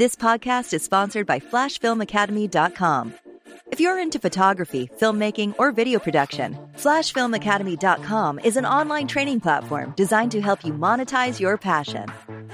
This 0.00 0.16
podcast 0.16 0.72
is 0.72 0.82
sponsored 0.82 1.26
by 1.26 1.40
FlashFilmAcademy.com. 1.40 3.12
If 3.66 3.80
you're 3.80 3.98
into 3.98 4.18
photography, 4.18 4.90
filmmaking, 5.00 5.54
or 5.58 5.72
video 5.72 5.98
production, 5.98 6.58
FlashFilmAcademy.com 6.76 8.40
is 8.40 8.56
an 8.56 8.66
online 8.66 9.06
training 9.06 9.40
platform 9.40 9.94
designed 9.96 10.32
to 10.32 10.40
help 10.40 10.64
you 10.64 10.72
monetize 10.72 11.40
your 11.40 11.56
passion. 11.56 12.06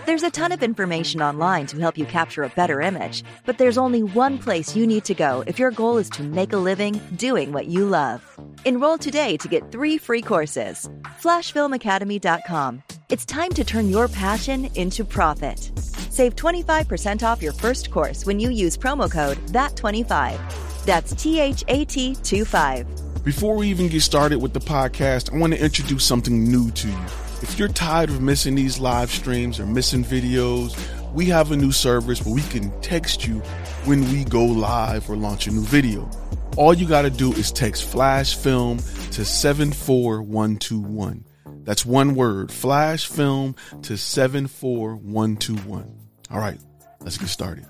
There's 0.05 0.23
a 0.23 0.31
ton 0.31 0.53
of 0.53 0.63
information 0.63 1.23
online 1.23 1.67
to 1.69 1.81
help 1.81 1.97
you 1.99 2.05
capture 2.05 2.43
a 2.43 2.49
better 2.51 2.81
image, 2.81 3.25
but 3.45 3.59
there's 3.59 3.79
only 3.79 4.03
one 4.03 4.39
place 4.39 4.77
you 4.77 4.87
need 4.87 5.05
to 5.05 5.15
go 5.15 5.43
if 5.47 5.59
your 5.59 5.71
goal 5.71 5.99
is 5.99 6.11
to 6.11 6.23
make 6.23 6.53
a 6.53 6.59
living 6.59 7.01
doing 7.17 7.53
what 7.53 7.67
you 7.67 7.87
love. 7.87 8.23
Enroll 8.65 8.99
today 8.99 9.37
to 9.39 9.49
get 9.49 9.73
three 9.73 9.99
free 9.99 10.23
courses. 10.23 10.89
FlashFilmAcademy.com. 11.23 12.83
It's 13.09 13.25
time 13.25 13.51
to 13.51 13.65
turn 13.65 13.89
your 13.89 14.09
passion 14.09 14.69
into 14.75 15.05
profit. 15.05 15.71
Save 16.11 16.37
25% 16.37 17.23
off 17.23 17.43
your 17.43 17.53
first 17.53 17.91
course 17.91 18.27
when 18.27 18.41
you 18.41 18.51
use 18.51 18.77
promo 18.77 19.11
code 19.11 19.39
THAT25. 19.49 20.76
That's 20.87 21.13
T 21.21 21.41
H 21.41 21.65
A 21.67 21.85
T 21.85 22.15
2 22.15 22.45
5. 22.45 23.25
Before 23.25 23.57
we 23.57 23.69
even 23.69 23.89
get 23.89 24.03
started 24.03 24.41
with 24.41 24.53
the 24.53 24.61
podcast, 24.61 25.35
I 25.35 25.37
want 25.37 25.53
to 25.53 25.61
introduce 25.61 26.05
something 26.05 26.45
new 26.45 26.71
to 26.71 26.89
you. 26.89 27.05
If 27.43 27.59
you're 27.59 27.67
tired 27.69 28.09
of 28.09 28.23
missing 28.23 28.55
these 28.55 28.79
live 28.79 29.11
streams 29.11 29.59
or 29.59 29.67
missing 29.67 30.05
videos, 30.05 30.79
we 31.13 31.27
have 31.27 31.51
a 31.51 31.57
new 31.57 31.73
service 31.73 32.25
where 32.25 32.37
we 32.37 32.43
can 32.43 32.71
text 32.83 33.27
you 33.27 33.41
when 33.85 34.09
we 34.13 34.23
go 34.25 34.45
live 34.45 35.11
or 35.11 35.17
launch 35.17 35.49
a 35.49 35.51
new 35.51 35.65
video. 35.65 36.09
All 36.57 36.73
you 36.73 36.87
got 36.87 37.03
to 37.03 37.11
do 37.11 37.33
is 37.33 37.51
text 37.51 37.83
flash 37.83 38.37
film 38.37 38.79
to 38.79 39.25
74121. 39.25 41.25
That's 41.65 41.85
one 41.85 42.15
word, 42.15 42.53
flash 42.53 43.07
film 43.07 43.57
to 43.83 43.99
74121. 43.99 45.99
All 46.31 46.39
right, 46.39 46.61
let's 47.01 47.19
get 47.19 47.29
started. 47.29 47.67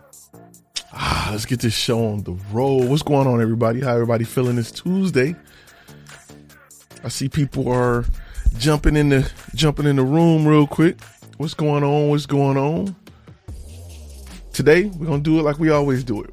Ah, 0.98 1.28
let's 1.30 1.44
get 1.44 1.61
this 1.61 1.75
show 1.75 2.06
on 2.06 2.22
the 2.22 2.33
road. 2.50 2.89
What's 2.89 3.02
going 3.02 3.27
on, 3.27 3.42
everybody? 3.42 3.83
How 3.83 3.92
everybody 3.92 4.25
feeling 4.25 4.56
this 4.56 4.70
Tuesday? 4.70 5.36
I 7.05 7.08
see 7.08 7.28
people 7.28 7.69
are 7.69 8.07
jumping 8.57 8.96
in 8.96 9.11
the 9.11 9.30
jumping 9.55 9.84
in 9.84 9.96
the 9.96 10.02
room 10.02 10.48
real 10.48 10.67
quick. 10.67 10.98
What's 11.36 11.52
going 11.52 11.84
on? 11.84 12.08
What's 12.08 12.24
going 12.24 12.57
on? 12.57 12.96
Today 14.55 14.86
we're 14.86 15.05
gonna 15.05 15.23
do 15.23 15.39
it 15.39 15.42
like 15.42 15.58
we 15.58 15.68
always 15.68 16.02
do 16.02 16.23
it. 16.23 16.33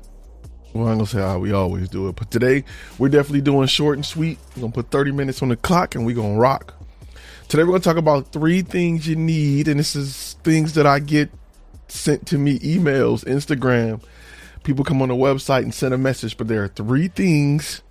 Well, 0.71 0.87
I'm 0.87 0.95
gonna 0.95 1.07
say 1.07 1.19
how 1.19 1.39
we 1.39 1.51
always 1.51 1.89
do 1.89 2.07
it, 2.07 2.15
but 2.15 2.31
today 2.31 2.63
we're 2.97 3.09
definitely 3.09 3.41
doing 3.41 3.67
short 3.67 3.97
and 3.97 4.05
sweet. 4.05 4.39
We're 4.55 4.61
gonna 4.61 4.71
put 4.71 4.91
30 4.91 5.11
minutes 5.11 5.41
on 5.41 5.49
the 5.49 5.57
clock 5.57 5.95
and 5.95 6.05
we're 6.05 6.15
gonna 6.15 6.39
rock. 6.39 6.73
Today 7.49 7.63
we're 7.63 7.71
gonna 7.71 7.81
talk 7.81 7.97
about 7.97 8.31
three 8.31 8.61
things 8.61 9.09
you 9.09 9.17
need, 9.17 9.67
and 9.67 9.77
this 9.77 9.93
is 9.93 10.37
things 10.45 10.73
that 10.75 10.87
I 10.87 10.99
get 10.99 11.29
sent 11.89 12.25
to 12.27 12.37
me 12.37 12.59
emails, 12.59 13.25
Instagram. 13.25 14.01
People 14.63 14.85
come 14.85 15.01
on 15.01 15.09
the 15.09 15.15
website 15.15 15.63
and 15.63 15.73
send 15.73 15.93
a 15.93 15.97
message, 15.97 16.37
but 16.37 16.47
there 16.47 16.63
are 16.63 16.69
three 16.69 17.07
things 17.07 17.81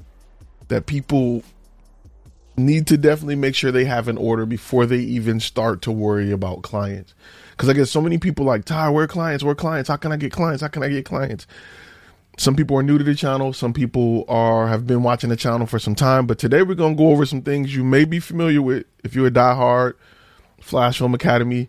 that 0.69 0.87
people 0.87 1.43
need 2.57 2.87
to 2.87 2.97
definitely 2.97 3.37
make 3.37 3.55
sure 3.55 3.71
they 3.71 3.85
have 3.85 4.09
in 4.09 4.17
order 4.17 4.47
before 4.47 4.87
they 4.87 4.99
even 4.99 5.41
start 5.41 5.83
to 5.83 5.93
worry 5.93 6.31
about 6.31 6.63
clients. 6.63 7.15
Because 7.53 7.69
I 7.69 7.73
get 7.73 7.87
so 7.87 8.01
many 8.01 8.19
people 8.19 8.45
like, 8.45 8.65
Ty, 8.65 8.91
where 8.91 9.07
clients? 9.07 9.45
Where 9.45 9.55
clients? 9.55 9.89
How 9.89 9.97
can 9.97 10.13
I 10.13 10.17
get 10.17 10.33
clients? 10.33 10.63
How 10.63 10.69
can 10.69 10.83
I 10.83 10.89
get 10.89 11.05
clients? 11.05 11.47
Some 12.39 12.57
people 12.57 12.77
are 12.77 12.83
new 12.83 12.99
to 12.99 13.05
the 13.05 13.15
channel. 13.15 13.53
Some 13.53 13.73
people 13.73 14.25
are 14.27 14.69
have 14.69 14.87
been 14.87 15.03
watching 15.03 15.31
the 15.31 15.37
channel 15.37 15.67
for 15.67 15.79
some 15.79 15.95
time. 15.95 16.27
But 16.27 16.39
today 16.39 16.63
we're 16.63 16.75
gonna 16.75 16.95
go 16.95 17.11
over 17.11 17.27
some 17.27 17.43
things 17.43 17.75
you 17.75 17.85
may 17.85 18.05
be 18.05 18.21
familiar 18.21 18.63
with 18.63 18.87
if 19.05 19.15
you're 19.15 19.27
a 19.27 19.31
diehard 19.31 19.95
Flash 20.61 20.99
Film 20.99 21.15
Academy 21.15 21.69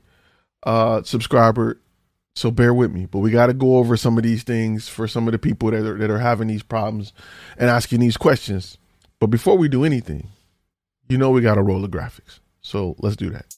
uh, 0.64 1.03
subscriber. 1.03 1.80
So 2.36 2.50
bear 2.50 2.74
with 2.74 2.92
me, 2.92 3.06
but 3.06 3.20
we 3.20 3.30
got 3.30 3.48
to 3.48 3.54
go 3.54 3.78
over 3.78 3.96
some 3.96 4.18
of 4.18 4.24
these 4.24 4.44
things 4.44 4.90
for 4.90 5.08
some 5.08 5.28
of 5.28 5.34
the 5.34 5.40
people 5.40 5.70
that 5.72 5.86
are, 5.86 5.98
that 5.98 6.10
are 6.10 6.20
having 6.20 6.48
these 6.48 6.64
problems 6.64 7.14
and 7.58 7.70
asking 7.70 8.00
these 8.00 8.18
questions. 8.18 8.78
But 9.20 9.28
before 9.28 9.58
we 9.58 9.68
do 9.68 9.84
anything, 9.86 10.30
you 11.08 11.18
know 11.18 11.30
we 11.30 11.42
got 11.42 11.56
to 11.56 11.62
roll 11.62 11.82
the 11.82 11.88
graphics. 11.88 12.40
So 12.62 12.96
let's 13.00 13.16
do 13.16 13.30
that. 13.30 13.56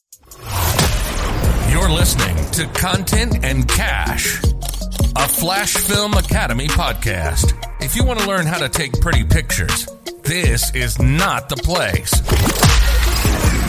You're 1.70 1.90
listening 1.90 2.36
to 2.52 2.66
Content 2.78 3.44
and 3.44 3.66
Cash, 3.66 4.42
a 5.16 5.26
Flash 5.28 5.74
Film 5.74 6.12
Academy 6.14 6.68
podcast. 6.68 7.52
If 7.80 7.96
you 7.96 8.04
want 8.04 8.20
to 8.20 8.28
learn 8.28 8.46
how 8.46 8.58
to 8.58 8.68
take 8.68 9.00
pretty 9.00 9.24
pictures, 9.24 9.88
this 10.22 10.74
is 10.74 11.00
not 11.00 11.48
the 11.48 11.56
place. 11.56 12.10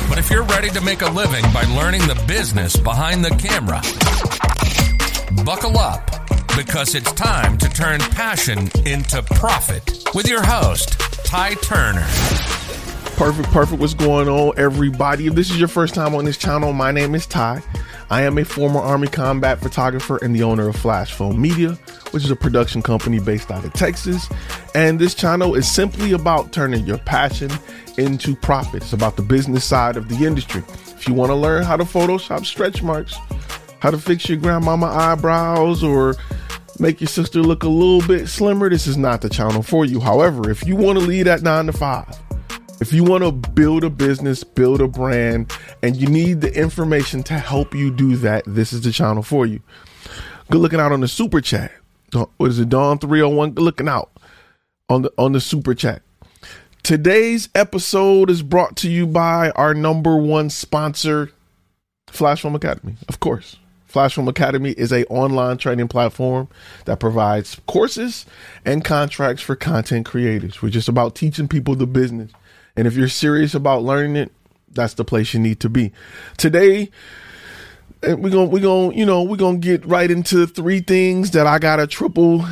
But 0.10 0.18
if 0.20 0.30
you're 0.30 0.44
ready 0.44 0.70
to 0.70 0.82
make 0.82 1.02
a 1.02 1.10
living 1.10 1.44
by 1.54 1.64
learning 1.64 2.02
the 2.02 2.22
business 2.28 2.76
behind 2.76 3.24
the 3.24 3.30
camera, 3.32 3.82
buckle 5.44 5.78
up 5.78 6.10
because 6.56 6.96
it's 6.96 7.12
time 7.14 7.58
to 7.58 7.70
turn 7.70 8.00
passion 8.00 8.70
into 8.86 9.22
profit 9.36 10.04
with 10.14 10.28
your 10.28 10.44
host, 10.44 11.00
Ty 11.26 11.54
Turner. 11.56 12.08
Perfect, 13.16 13.50
perfect. 13.50 13.80
What's 13.80 13.94
going 13.94 14.28
on, 14.28 14.54
everybody? 14.58 15.28
If 15.28 15.36
this 15.36 15.50
is 15.50 15.60
your 15.60 15.68
first 15.68 15.96
time 15.96 16.16
on 16.16 16.26
this 16.26 16.38
channel, 16.38 16.74
my 16.74 16.92
name 16.92 17.16
is 17.16 17.26
Ty. 17.26 17.62
I 18.10 18.22
am 18.22 18.38
a 18.38 18.46
former 18.46 18.80
Army 18.80 19.08
combat 19.08 19.60
photographer 19.60 20.18
and 20.24 20.36
the 20.36 20.44
owner 20.44 20.70
of 20.70 20.76
Flash 20.76 21.14
Film 21.14 21.42
Media, 21.42 21.72
which 22.12 22.24
is 22.24 22.32
a 22.32 22.36
production 22.36 22.82
company 22.82 23.20
based 23.20 23.52
out 23.52 23.66
of 23.66 23.74
Texas. 23.74 24.30
And 24.76 25.00
this 25.00 25.14
channel 25.14 25.56
is 25.56 25.70
simply 25.70 26.14
about 26.14 26.52
turning 26.52 26.86
your 26.86 27.00
passion 27.00 27.52
into 27.98 28.36
profit. 28.36 28.84
It's 28.84 28.94
about 28.94 29.16
the 29.18 29.24
business 29.24 29.66
side 29.66 29.98
of 29.98 30.08
the 30.08 30.26
industry. 30.26 30.64
If 30.70 31.08
you 31.08 31.14
want 31.14 31.32
to 31.32 31.36
learn 31.36 31.64
how 31.64 31.76
to 31.76 31.84
Photoshop 31.84 32.46
stretch 32.46 32.82
marks, 32.82 33.16
how 33.80 33.92
to 33.92 33.98
fix 33.98 34.28
your 34.28 34.38
grandmama 34.38 34.88
eyebrows, 34.88 35.84
or 35.84 36.16
make 36.80 37.02
your 37.02 37.08
sister 37.08 37.42
look 37.42 37.64
a 37.64 37.70
little 37.70 38.08
bit 38.08 38.28
slimmer, 38.28 38.70
this 38.70 38.88
is 38.88 38.98
not 38.98 39.22
the 39.22 39.30
channel 39.30 39.62
for 39.62 39.86
you. 39.86 40.00
However, 40.00 40.50
if 40.50 40.66
you 40.66 40.76
want 40.76 41.00
to 41.00 41.06
lead 41.06 41.28
at 41.28 41.42
nine 41.42 41.66
to 41.68 41.74
five, 41.74 42.18
if 42.80 42.94
you 42.94 43.04
want 43.04 43.24
to 43.24 43.32
build 43.32 43.84
a 43.84 43.90
business, 43.90 44.44
build 44.44 44.82
a 44.82 44.88
brand, 44.88 45.52
and 45.82 45.96
you 45.96 46.08
need 46.08 46.42
the 46.42 46.54
information 46.54 47.24
to 47.24 47.34
help 47.34 47.74
you 47.74 47.92
do 47.92 48.16
that, 48.18 48.44
this 48.46 48.72
is 48.74 48.82
the 48.82 48.92
channel 48.92 49.24
for 49.24 49.46
you. 49.46 49.62
Good 50.52 50.62
looking 50.62 50.80
out 50.80 50.92
on 50.92 51.02
the 51.02 51.08
super 51.08 51.42
chat. 51.42 51.72
What 52.14 52.50
is 52.52 52.60
it, 52.60 52.70
Dawn 52.70 53.00
301? 53.00 53.52
Good 53.52 53.64
looking 53.64 53.90
out 53.90 54.12
on 54.90 55.02
the 55.02 55.12
on 55.18 55.34
the 55.34 55.42
super 55.42 55.74
chat. 55.74 56.02
Today's 56.84 57.50
episode 57.54 58.30
is 58.30 58.42
brought 58.42 58.78
to 58.78 58.90
you 58.90 59.06
by 59.06 59.50
our 59.52 59.74
number 59.74 60.16
one 60.16 60.50
sponsor, 60.50 61.32
Flash 62.08 62.44
Film 62.44 62.56
Academy. 62.56 62.96
Of 63.10 63.20
course. 63.20 63.58
Flash 63.88 64.16
Film 64.16 64.28
Academy 64.28 64.72
is 64.72 64.92
a 64.92 65.06
online 65.06 65.58
training 65.58 65.88
platform 65.88 66.50
that 66.86 67.00
provides 67.00 67.60
courses 67.68 68.26
and 68.66 68.84
contracts 68.84 69.42
for 69.42 69.56
content 69.56 70.06
creators. 70.06 70.62
We're 70.62 70.70
just 70.70 70.90
about 70.90 71.16
teaching 71.16 71.48
people 71.48 71.76
the 71.76 71.88
business. 71.88 72.32
And 72.76 72.86
if 72.86 72.96
you're 72.96 73.08
serious 73.08 73.56
about 73.56 73.84
learning 73.84 74.18
it, 74.18 74.32
that's 74.72 74.94
the 74.94 75.06
place 75.06 75.34
you 75.34 75.40
need 75.40 75.62
to 75.62 75.70
be. 75.70 75.94
Today, 76.38 76.92
eh, 78.04 78.14
we're 78.14 78.30
gonna 78.30 78.46
we're 78.46 78.62
gonna 78.62 78.94
you 78.94 79.06
know 79.06 79.24
we're 79.24 79.38
gonna 79.38 79.58
get 79.58 79.86
right 79.86 80.12
into 80.12 80.46
three 80.46 80.82
things 80.82 81.32
that 81.32 81.48
I 81.48 81.58
gotta 81.58 81.88
triple 81.88 82.46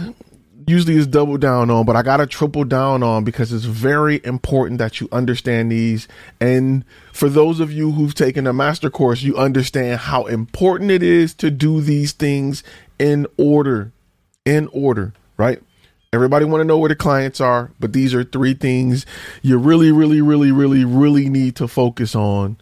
usually 0.67 0.95
is 0.95 1.07
double 1.07 1.37
down 1.37 1.69
on, 1.69 1.85
but 1.85 1.95
I 1.95 2.01
gotta 2.01 2.27
triple 2.27 2.63
down 2.63 3.03
on 3.03 3.23
because 3.23 3.53
it's 3.53 3.65
very 3.65 4.21
important 4.23 4.79
that 4.79 4.99
you 4.99 5.07
understand 5.11 5.71
these. 5.71 6.07
And 6.39 6.83
for 7.13 7.29
those 7.29 7.59
of 7.59 7.71
you 7.71 7.91
who've 7.91 8.15
taken 8.15 8.47
a 8.47 8.53
master 8.53 8.89
course, 8.89 9.21
you 9.21 9.35
understand 9.37 9.99
how 10.01 10.25
important 10.25 10.91
it 10.91 11.03
is 11.03 11.33
to 11.35 11.51
do 11.51 11.81
these 11.81 12.11
things 12.11 12.63
in 12.99 13.27
order. 13.37 13.91
in 14.45 14.69
order, 14.73 15.11
right? 15.37 15.59
Everybody 16.13 16.45
want 16.45 16.61
to 16.61 16.65
know 16.65 16.77
where 16.77 16.89
the 16.89 16.95
clients 16.95 17.41
are, 17.41 17.71
but 17.79 17.93
these 17.93 18.13
are 18.13 18.23
three 18.23 18.53
things 18.53 19.05
you 19.41 19.57
really, 19.57 19.91
really, 19.91 20.21
really, 20.21 20.51
really, 20.51 20.85
really 20.85 21.29
need 21.29 21.55
to 21.57 21.67
focus 21.67 22.15
on 22.15 22.57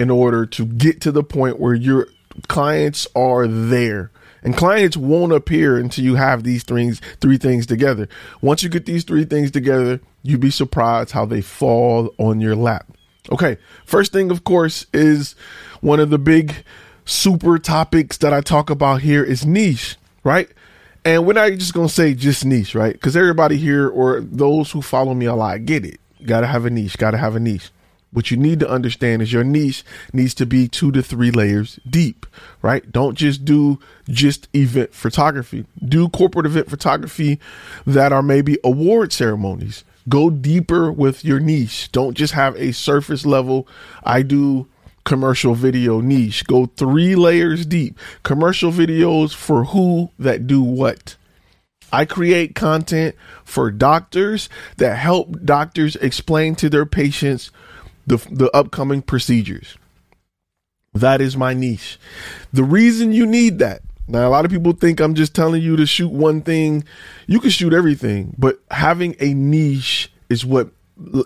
in 0.00 0.10
order 0.10 0.46
to 0.46 0.64
get 0.64 1.00
to 1.02 1.12
the 1.12 1.22
point 1.22 1.60
where 1.60 1.74
your 1.74 2.08
clients 2.48 3.06
are 3.14 3.46
there. 3.46 4.10
And 4.46 4.56
clients 4.56 4.96
won't 4.96 5.32
appear 5.32 5.76
until 5.76 6.04
you 6.04 6.14
have 6.14 6.44
these 6.44 6.62
three 6.62 7.36
things 7.36 7.66
together. 7.66 8.08
Once 8.40 8.62
you 8.62 8.68
get 8.68 8.86
these 8.86 9.02
three 9.02 9.24
things 9.24 9.50
together, 9.50 10.00
you'd 10.22 10.38
be 10.38 10.50
surprised 10.50 11.10
how 11.10 11.24
they 11.24 11.40
fall 11.40 12.14
on 12.16 12.40
your 12.40 12.54
lap. 12.54 12.86
Okay, 13.32 13.56
first 13.84 14.12
thing, 14.12 14.30
of 14.30 14.44
course, 14.44 14.86
is 14.92 15.34
one 15.80 15.98
of 15.98 16.10
the 16.10 16.18
big 16.18 16.64
super 17.06 17.58
topics 17.58 18.18
that 18.18 18.32
I 18.32 18.40
talk 18.40 18.70
about 18.70 19.02
here 19.02 19.24
is 19.24 19.44
niche, 19.44 19.96
right? 20.22 20.48
And 21.04 21.26
we're 21.26 21.32
not 21.32 21.50
just 21.54 21.74
gonna 21.74 21.88
say 21.88 22.14
just 22.14 22.44
niche, 22.44 22.76
right? 22.76 22.92
Because 22.92 23.16
everybody 23.16 23.56
here 23.56 23.88
or 23.88 24.20
those 24.20 24.70
who 24.70 24.80
follow 24.80 25.14
me 25.14 25.26
a 25.26 25.34
lot 25.34 25.64
get 25.64 25.84
it. 25.84 25.98
gotta 26.24 26.46
have 26.46 26.64
a 26.64 26.70
niche, 26.70 26.98
gotta 26.98 27.18
have 27.18 27.34
a 27.34 27.40
niche. 27.40 27.70
What 28.12 28.30
you 28.30 28.36
need 28.36 28.60
to 28.60 28.68
understand 28.68 29.20
is 29.20 29.32
your 29.32 29.44
niche 29.44 29.84
needs 30.12 30.32
to 30.34 30.46
be 30.46 30.68
two 30.68 30.90
to 30.92 31.02
three 31.02 31.30
layers 31.30 31.78
deep, 31.88 32.24
right? 32.62 32.90
Don't 32.90 33.14
just 33.14 33.44
do 33.44 33.78
just 34.08 34.48
event 34.54 34.94
photography. 34.94 35.66
Do 35.84 36.08
corporate 36.08 36.46
event 36.46 36.70
photography 36.70 37.40
that 37.86 38.12
are 38.12 38.22
maybe 38.22 38.58
award 38.64 39.12
ceremonies. 39.12 39.84
Go 40.08 40.30
deeper 40.30 40.90
with 40.90 41.24
your 41.24 41.40
niche. 41.40 41.90
Don't 41.90 42.14
just 42.14 42.32
have 42.34 42.54
a 42.56 42.72
surface 42.72 43.26
level. 43.26 43.66
I 44.04 44.22
do 44.22 44.68
commercial 45.04 45.54
video 45.54 46.00
niche. 46.00 46.46
Go 46.46 46.66
three 46.66 47.16
layers 47.16 47.66
deep. 47.66 47.98
Commercial 48.22 48.70
videos 48.70 49.34
for 49.34 49.64
who 49.64 50.10
that 50.18 50.46
do 50.46 50.62
what. 50.62 51.16
I 51.92 52.04
create 52.04 52.54
content 52.54 53.14
for 53.44 53.70
doctors 53.70 54.48
that 54.76 54.96
help 54.96 55.44
doctors 55.44 55.96
explain 55.96 56.54
to 56.56 56.68
their 56.68 56.86
patients 56.86 57.50
the, 58.06 58.16
the 58.30 58.50
upcoming 58.54 59.02
procedures. 59.02 59.76
That 60.94 61.20
is 61.20 61.36
my 61.36 61.52
niche. 61.52 61.98
The 62.52 62.64
reason 62.64 63.12
you 63.12 63.26
need 63.26 63.58
that. 63.58 63.82
Now, 64.08 64.28
a 64.28 64.30
lot 64.30 64.44
of 64.44 64.50
people 64.50 64.72
think 64.72 65.00
I'm 65.00 65.14
just 65.14 65.34
telling 65.34 65.62
you 65.62 65.76
to 65.76 65.86
shoot 65.86 66.10
one 66.10 66.40
thing. 66.40 66.84
You 67.26 67.40
can 67.40 67.50
shoot 67.50 67.72
everything, 67.72 68.34
but 68.38 68.60
having 68.70 69.16
a 69.18 69.34
niche 69.34 70.12
is 70.30 70.46
what 70.46 70.70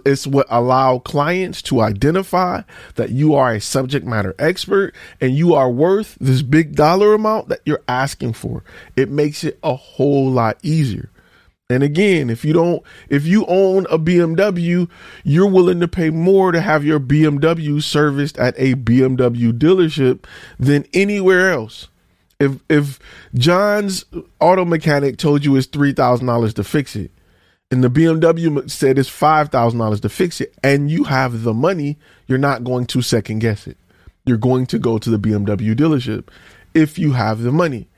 it's 0.05 0.27
what 0.27 0.47
allow 0.50 0.99
clients 0.99 1.62
to 1.62 1.81
identify 1.81 2.62
that 2.97 3.11
you 3.11 3.35
are 3.35 3.53
a 3.53 3.61
subject 3.61 4.05
matter 4.05 4.35
expert 4.38 4.93
and 5.21 5.37
you 5.37 5.55
are 5.55 5.71
worth 5.71 6.17
this 6.21 6.43
big 6.43 6.75
dollar 6.75 7.15
amount 7.15 7.49
that 7.49 7.61
you're 7.65 7.83
asking 7.87 8.33
for. 8.33 8.65
It 8.97 9.11
makes 9.11 9.44
it 9.44 9.59
a 9.62 9.76
whole 9.76 10.29
lot 10.29 10.59
easier. 10.62 11.10
And 11.70 11.82
again, 11.82 12.31
if 12.31 12.44
you 12.44 12.52
don't, 12.52 12.82
if 13.08 13.26
you 13.26 13.46
own 13.46 13.87
a 13.90 13.99
BMW, 13.99 14.88
you're 15.25 15.50
willing 15.50 15.81
to 15.81 15.88
pay 15.88 16.11
more 16.11 16.52
to 16.52 16.61
have 16.61 16.84
your 16.84 17.00
BMW 17.00 17.82
serviced 17.82 18.38
at 18.38 18.55
a 18.58 18.75
BMW 18.75 19.52
dealership 19.52 20.25
than 20.58 20.87
anywhere 20.93 21.50
else. 21.50 21.88
If 22.38 22.58
if 22.69 22.99
John's 23.34 24.05
auto 24.40 24.64
mechanic 24.64 25.19
told 25.19 25.44
you 25.44 25.56
it's 25.56 25.67
three 25.67 25.93
thousand 25.93 26.26
dollars 26.26 26.55
to 26.55 26.64
fix 26.64 26.96
it, 26.96 27.11
and 27.70 27.84
the 27.84 27.90
BMW 27.90 28.69
said 28.69 28.99
it's 28.99 29.08
$5,000 29.08 30.00
to 30.00 30.08
fix 30.08 30.40
it 30.40 30.52
and 30.62 30.90
you 30.90 31.05
have 31.05 31.43
the 31.43 31.55
money, 31.55 31.99
you're 32.26 32.38
not 32.38 32.64
going 32.64 32.87
to 32.87 33.00
second 33.00 33.38
guess 33.38 33.66
it. 33.69 33.76
You're 34.26 34.38
going 34.38 34.66
to 34.66 34.78
go 34.78 34.99
to 34.99 35.08
the 35.08 35.19
BMW 35.19 35.75
dealership 35.76 36.28
if 36.75 36.99
you 36.99 37.12
have 37.12 37.43
the 37.43 37.52
money. 37.52 37.88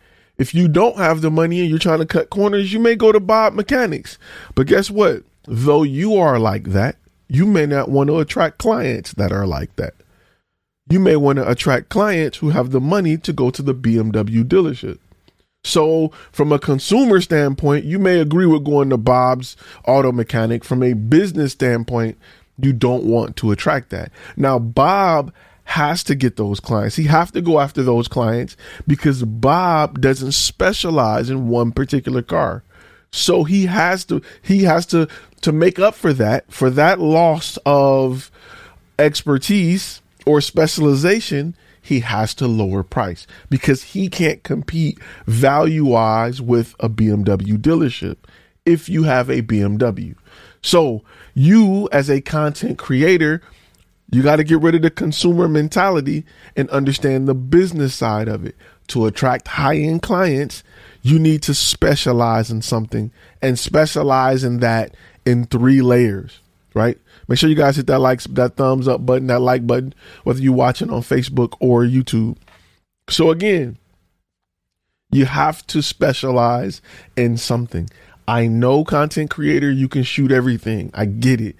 If 0.43 0.57
you 0.57 0.67
don't 0.67 0.97
have 0.97 1.21
the 1.21 1.31
money 1.31 1.61
and 1.61 1.71
you're 1.71 1.79
trying 1.79 2.01
to 2.01 2.05
cut 2.05 2.31
corners, 2.31 2.73
you 2.73 2.81
may 2.81 2.97
go 2.97 3.13
to 3.13 3.21
Bob 3.21 3.55
Mechanics. 3.55 4.19
But 4.57 4.67
guess 4.67 4.91
what? 4.91 5.23
Though 5.45 5.85
you 5.85 6.17
are 6.17 6.41
like 6.41 6.65
that, 6.71 6.97
you 7.29 7.47
may 7.47 7.65
not 7.65 7.89
want 7.89 8.09
to 8.09 8.19
attract 8.19 8.59
clients 8.59 9.13
that 9.13 9.31
are 9.31 9.47
like 9.47 9.77
that. 9.77 9.95
You 10.91 10.99
may 10.99 11.15
want 11.15 11.37
to 11.37 11.49
attract 11.49 11.91
clients 11.91 12.39
who 12.39 12.51
have 12.51 12.73
the 12.73 12.81
money 12.81 13.17
to 13.19 13.33
go 13.33 13.51
to 13.51 13.63
the 13.63 13.73
BMW 13.73 14.43
dealership. 14.43 14.99
So, 15.63 16.11
from 16.33 16.51
a 16.51 16.59
consumer 16.59 17.21
standpoint, 17.21 17.85
you 17.85 18.01
may 18.01 18.19
agree 18.19 18.47
with 18.47 18.65
going 18.65 18.91
to 18.91 18.97
Bob's 18.97 19.57
auto 19.87 20.11
mechanic. 20.11 20.65
From 20.65 20.83
a 20.83 20.95
business 20.95 21.53
standpoint, 21.53 22.19
you 22.61 22.73
don't 22.73 23.05
want 23.05 23.37
to 23.37 23.53
attract 23.53 23.91
that. 23.91 24.11
Now, 24.37 24.59
Bob 24.59 25.33
has 25.73 26.05
to 26.05 26.15
get 26.15 26.37
those 26.37 26.61
clients. 26.61 26.97
He 26.97 27.05
have 27.05 27.33
to 27.33 27.41
go 27.41 27.59
after 27.59 27.83
those 27.83 28.07
clients 28.07 28.59
because 28.87 29.23
Bob 29.23 30.03
doesn't 30.03 30.33
specialize 30.33 31.31
in 31.31 31.49
one 31.49 31.73
particular 31.73 32.21
car. 32.21 32.63
So 33.11 33.45
he 33.45 33.67
has 33.67 34.05
to 34.07 34.21
he 34.43 34.65
has 34.65 34.85
to 34.87 35.09
to 35.41 35.53
make 35.53 35.79
up 35.79 35.95
for 35.95 36.13
that 36.13 36.51
for 36.53 36.69
that 36.71 37.01
loss 37.01 37.59
of 37.65 38.31
expertise 38.99 40.03
or 40.27 40.43
specialization 40.43 41.55
he 41.81 42.01
has 42.01 42.35
to 42.35 42.47
lower 42.47 42.83
price 42.83 43.27
because 43.49 43.83
he 43.83 44.09
can't 44.09 44.43
compete 44.43 44.99
value 45.27 45.87
wise 45.87 46.43
with 46.43 46.75
a 46.81 46.89
BMW 46.89 47.57
dealership 47.57 48.17
if 48.67 48.89
you 48.89 49.05
have 49.05 49.31
a 49.31 49.43
BMW. 49.43 50.15
So, 50.63 51.03
you 51.35 51.89
as 51.91 52.09
a 52.09 52.21
content 52.21 52.79
creator, 52.79 53.43
you 54.13 54.23
got 54.23 54.37
to 54.37 54.45
get 54.45 54.61
rid 54.61 54.75
of 54.75 54.83
the 54.83 54.91
consumer 54.91 55.49
mentality 55.49 56.25
and 56.55 56.69
understand 56.71 57.27
the 57.27 57.35
business 57.35 57.95
side 57.95 58.29
of 58.29 58.45
it. 58.45 58.55
To 58.89 59.07
attract 59.07 59.49
high 59.49 59.77
end 59.77 60.03
clients, 60.03 60.63
you 61.01 61.19
need 61.19 61.43
to 61.45 61.55
specialize 61.55 62.51
in 62.51 62.61
something 62.61 63.11
and 63.41 63.59
specialize 63.59 64.45
in 64.45 64.59
that 64.59 64.95
in 65.25 65.47
three 65.47 65.81
layers, 65.81 66.41
right? 66.75 66.99
Make 67.27 67.39
sure 67.39 67.49
you 67.49 67.57
guys 67.57 67.77
hit 67.77 67.87
that 67.87 68.01
like, 68.01 68.21
that 68.23 68.57
thumbs 68.57 68.87
up 68.87 69.07
button, 69.07 69.29
that 69.29 69.41
like 69.41 69.67
button, 69.67 69.95
whether 70.25 70.41
you're 70.41 70.53
watching 70.53 70.91
on 70.91 71.01
Facebook 71.01 71.55
or 71.59 71.83
YouTube. 71.83 72.37
So 73.09 73.31
again, 73.31 73.79
you 75.11 75.25
have 75.25 75.67
to 75.69 75.81
specialize 75.81 76.83
in 77.17 77.39
something. 77.39 77.89
I 78.29 78.47
know 78.47 78.85
content 78.85 79.31
creator, 79.31 79.71
you 79.71 79.89
can 79.89 80.03
shoot 80.03 80.31
everything. 80.31 80.91
I 80.93 81.07
get 81.07 81.41
it. 81.41 81.57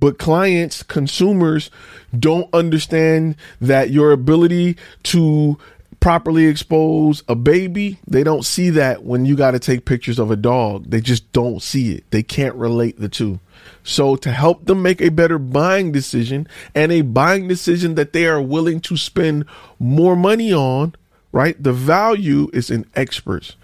But 0.00 0.18
clients, 0.18 0.82
consumers 0.82 1.70
don't 2.16 2.52
understand 2.54 3.36
that 3.60 3.90
your 3.90 4.12
ability 4.12 4.76
to 5.04 5.58
properly 6.00 6.46
expose 6.46 7.22
a 7.28 7.34
baby, 7.34 7.98
they 8.06 8.22
don't 8.22 8.44
see 8.44 8.70
that 8.70 9.02
when 9.02 9.26
you 9.26 9.36
got 9.36 9.52
to 9.52 9.58
take 9.58 9.84
pictures 9.84 10.18
of 10.18 10.30
a 10.30 10.36
dog. 10.36 10.90
They 10.90 11.00
just 11.00 11.32
don't 11.32 11.62
see 11.62 11.92
it. 11.92 12.04
They 12.10 12.22
can't 12.22 12.54
relate 12.54 13.00
the 13.00 13.08
two. 13.08 13.40
So, 13.82 14.16
to 14.16 14.30
help 14.30 14.66
them 14.66 14.82
make 14.82 15.00
a 15.00 15.10
better 15.10 15.38
buying 15.38 15.92
decision 15.92 16.46
and 16.74 16.92
a 16.92 17.00
buying 17.00 17.48
decision 17.48 17.94
that 17.96 18.12
they 18.12 18.26
are 18.26 18.40
willing 18.40 18.80
to 18.82 18.96
spend 18.96 19.46
more 19.78 20.14
money 20.14 20.52
on, 20.52 20.94
right? 21.32 21.60
The 21.60 21.72
value 21.72 22.50
is 22.52 22.70
in 22.70 22.86
experts. 22.94 23.56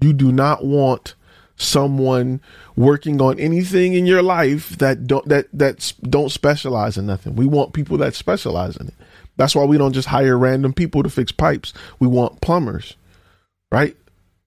You 0.00 0.12
do 0.12 0.32
not 0.32 0.64
want 0.64 1.14
someone 1.60 2.40
working 2.74 3.20
on 3.20 3.38
anything 3.38 3.92
in 3.92 4.06
your 4.06 4.22
life 4.22 4.70
that 4.78 5.06
don't 5.06 5.26
that 5.28 5.46
that 5.52 5.92
don't 6.02 6.30
specialize 6.30 6.96
in 6.96 7.06
nothing. 7.06 7.36
We 7.36 7.46
want 7.46 7.74
people 7.74 7.98
that 7.98 8.14
specialize 8.14 8.76
in 8.76 8.88
it. 8.88 8.94
That's 9.36 9.54
why 9.54 9.64
we 9.64 9.78
don't 9.78 9.92
just 9.92 10.08
hire 10.08 10.38
random 10.38 10.72
people 10.72 11.02
to 11.02 11.10
fix 11.10 11.32
pipes. 11.32 11.72
We 11.98 12.06
want 12.06 12.40
plumbers, 12.40 12.96
right? 13.70 13.96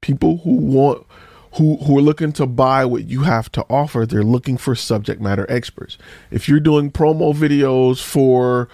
People 0.01 0.38
who 0.38 0.55
want 0.55 1.05
who 1.53 1.77
who 1.77 1.98
are 1.98 2.01
looking 2.01 2.34
to 2.34 2.48
buy 2.48 2.86
what 2.86 3.05
you 3.05 3.22
have 3.22 3.51
to 3.53 3.65
offer. 3.70 4.05
They're 4.05 4.24
looking 4.24 4.58
for 4.58 4.75
subject 4.75 5.22
matter 5.22 5.46
experts. 5.50 5.98
If 6.32 6.50
you're 6.50 6.60
doing 6.60 6.91
promo 6.91 7.34
videos 7.34 8.03
for 8.03 8.70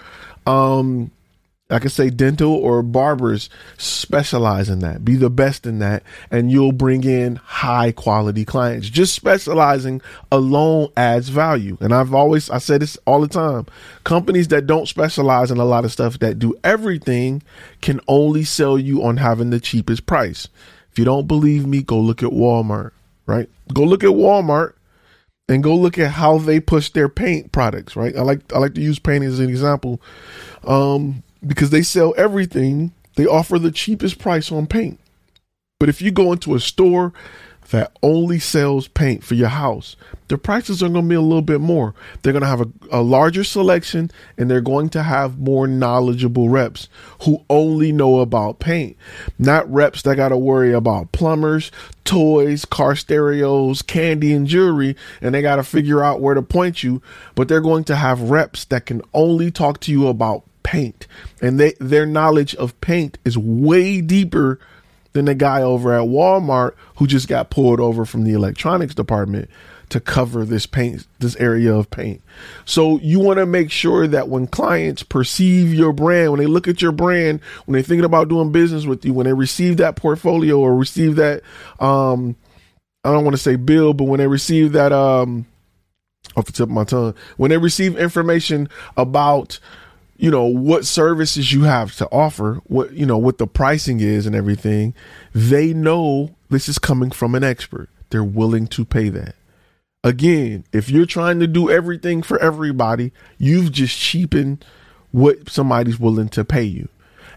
um 0.46 1.10
I 1.70 1.78
could 1.78 1.92
say 1.92 2.10
dental 2.10 2.52
or 2.52 2.82
barbers 2.82 3.48
specialize 3.78 4.68
in 4.68 4.80
that. 4.80 5.04
Be 5.04 5.16
the 5.16 5.30
best 5.30 5.66
in 5.66 5.78
that, 5.78 6.02
and 6.30 6.50
you'll 6.50 6.72
bring 6.72 7.04
in 7.04 7.36
high 7.36 7.92
quality 7.92 8.44
clients. 8.44 8.88
Just 8.88 9.14
specializing 9.14 10.00
alone 10.32 10.90
adds 10.96 11.28
value. 11.28 11.76
And 11.80 11.94
I've 11.94 12.12
always 12.12 12.50
I 12.50 12.58
say 12.58 12.78
this 12.78 12.98
all 13.06 13.20
the 13.20 13.28
time. 13.28 13.66
Companies 14.04 14.48
that 14.48 14.66
don't 14.66 14.88
specialize 14.88 15.50
in 15.50 15.58
a 15.58 15.64
lot 15.64 15.84
of 15.84 15.92
stuff 15.92 16.18
that 16.18 16.38
do 16.38 16.54
everything 16.64 17.42
can 17.80 18.00
only 18.08 18.44
sell 18.44 18.78
you 18.78 19.04
on 19.04 19.18
having 19.18 19.50
the 19.50 19.60
cheapest 19.60 20.06
price. 20.06 20.48
If 20.90 20.98
you 20.98 21.04
don't 21.04 21.28
believe 21.28 21.66
me, 21.66 21.82
go 21.82 21.98
look 21.98 22.22
at 22.22 22.30
Walmart, 22.30 22.90
right? 23.26 23.48
Go 23.72 23.84
look 23.84 24.02
at 24.02 24.10
Walmart 24.10 24.74
and 25.48 25.62
go 25.62 25.74
look 25.74 25.98
at 25.98 26.12
how 26.12 26.38
they 26.38 26.60
push 26.60 26.90
their 26.90 27.08
paint 27.08 27.52
products, 27.52 27.96
right? 27.96 28.16
I 28.16 28.22
like 28.22 28.52
I 28.52 28.58
like 28.58 28.74
to 28.74 28.80
use 28.80 28.98
paint 28.98 29.24
as 29.24 29.38
an 29.40 29.48
example. 29.48 30.00
Um 30.64 31.22
because 31.46 31.70
they 31.70 31.82
sell 31.82 32.14
everything. 32.16 32.92
They 33.16 33.26
offer 33.26 33.58
the 33.58 33.72
cheapest 33.72 34.18
price 34.18 34.50
on 34.52 34.66
paint. 34.66 35.00
But 35.78 35.88
if 35.88 36.02
you 36.02 36.10
go 36.10 36.32
into 36.32 36.54
a 36.54 36.60
store, 36.60 37.12
that 37.70 37.96
only 38.02 38.38
sells 38.38 38.88
paint 38.88 39.24
for 39.24 39.34
your 39.34 39.48
house, 39.48 39.96
the 40.28 40.38
prices 40.38 40.82
are 40.82 40.88
going 40.88 41.04
to 41.04 41.08
be 41.08 41.14
a 41.14 41.20
little 41.20 41.42
bit 41.42 41.60
more. 41.60 41.94
They're 42.22 42.32
going 42.32 42.42
to 42.42 42.48
have 42.48 42.60
a, 42.60 42.68
a, 42.90 43.02
larger 43.02 43.42
selection 43.42 44.10
and 44.36 44.50
they're 44.50 44.60
going 44.60 44.88
to 44.90 45.02
have 45.02 45.38
more 45.38 45.66
knowledgeable 45.66 46.48
reps 46.48 46.88
who 47.22 47.44
only 47.50 47.90
know 47.90 48.20
about 48.20 48.60
paint, 48.60 48.96
not 49.38 49.70
reps 49.72 50.02
that 50.02 50.16
got 50.16 50.28
to 50.28 50.36
worry 50.36 50.72
about 50.72 51.12
plumbers, 51.12 51.72
toys, 52.04 52.64
car 52.64 52.94
stereos, 52.94 53.82
candy, 53.82 54.32
and 54.32 54.46
jewelry, 54.46 54.96
and 55.20 55.34
they 55.34 55.42
got 55.42 55.56
to 55.56 55.64
figure 55.64 56.02
out 56.02 56.20
where 56.20 56.34
to 56.34 56.42
point 56.42 56.82
you. 56.82 57.02
But 57.34 57.48
they're 57.48 57.60
going 57.60 57.84
to 57.84 57.96
have 57.96 58.30
reps 58.30 58.64
that 58.66 58.86
can 58.86 59.02
only 59.14 59.50
talk 59.50 59.80
to 59.80 59.92
you 59.92 60.06
about 60.08 60.44
paint, 60.62 61.06
and 61.40 61.58
they 61.58 61.74
their 61.80 62.06
knowledge 62.06 62.54
of 62.56 62.80
paint 62.80 63.18
is 63.24 63.38
way 63.38 64.00
deeper 64.00 64.60
than 65.12 65.24
the 65.24 65.34
guy 65.34 65.62
over 65.62 65.92
at 65.94 66.08
Walmart 66.08 66.74
who 66.96 67.06
just 67.06 67.28
got 67.28 67.50
pulled 67.50 67.80
over 67.80 68.04
from 68.04 68.24
the 68.24 68.32
electronics 68.32 68.94
department 68.94 69.50
to 69.90 69.98
cover 69.98 70.44
this 70.44 70.66
paint 70.66 71.06
this 71.18 71.36
area 71.36 71.74
of 71.74 71.90
paint. 71.90 72.22
So 72.64 72.98
you 73.00 73.18
want 73.18 73.38
to 73.38 73.46
make 73.46 73.70
sure 73.70 74.06
that 74.06 74.28
when 74.28 74.46
clients 74.46 75.02
perceive 75.02 75.74
your 75.74 75.92
brand, 75.92 76.30
when 76.30 76.38
they 76.40 76.46
look 76.46 76.68
at 76.68 76.80
your 76.80 76.92
brand, 76.92 77.40
when 77.66 77.72
they're 77.72 77.82
thinking 77.82 78.04
about 78.04 78.28
doing 78.28 78.52
business 78.52 78.86
with 78.86 79.04
you, 79.04 79.12
when 79.12 79.26
they 79.26 79.32
receive 79.32 79.76
that 79.78 79.96
portfolio 79.96 80.58
or 80.58 80.76
receive 80.76 81.16
that 81.16 81.42
um 81.80 82.36
I 83.04 83.12
don't 83.12 83.24
want 83.24 83.36
to 83.36 83.42
say 83.42 83.56
bill, 83.56 83.92
but 83.94 84.04
when 84.04 84.18
they 84.18 84.28
receive 84.28 84.72
that 84.72 84.92
um 84.92 85.46
off 86.36 86.46
the 86.46 86.52
tip 86.52 86.68
of 86.68 86.70
my 86.70 86.84
tongue, 86.84 87.14
when 87.36 87.50
they 87.50 87.58
receive 87.58 87.98
information 87.98 88.68
about 88.96 89.58
you 90.20 90.30
know 90.30 90.44
what 90.44 90.84
services 90.84 91.50
you 91.50 91.62
have 91.62 91.96
to 91.96 92.06
offer 92.10 92.60
what 92.64 92.92
you 92.92 93.06
know 93.06 93.16
what 93.16 93.38
the 93.38 93.46
pricing 93.46 94.00
is 94.00 94.26
and 94.26 94.36
everything 94.36 94.94
they 95.34 95.72
know 95.72 96.36
this 96.50 96.68
is 96.68 96.78
coming 96.78 97.10
from 97.10 97.34
an 97.34 97.44
expert. 97.44 97.88
They're 98.10 98.24
willing 98.24 98.66
to 98.68 98.84
pay 98.84 99.08
that. 99.08 99.34
Again 100.04 100.64
if 100.72 100.90
you're 100.90 101.06
trying 101.06 101.40
to 101.40 101.46
do 101.46 101.70
everything 101.70 102.22
for 102.22 102.38
everybody 102.38 103.12
you've 103.38 103.72
just 103.72 103.98
cheapened 103.98 104.64
what 105.10 105.48
somebody's 105.48 105.98
willing 105.98 106.28
to 106.30 106.44
pay 106.44 106.64
you. 106.64 106.88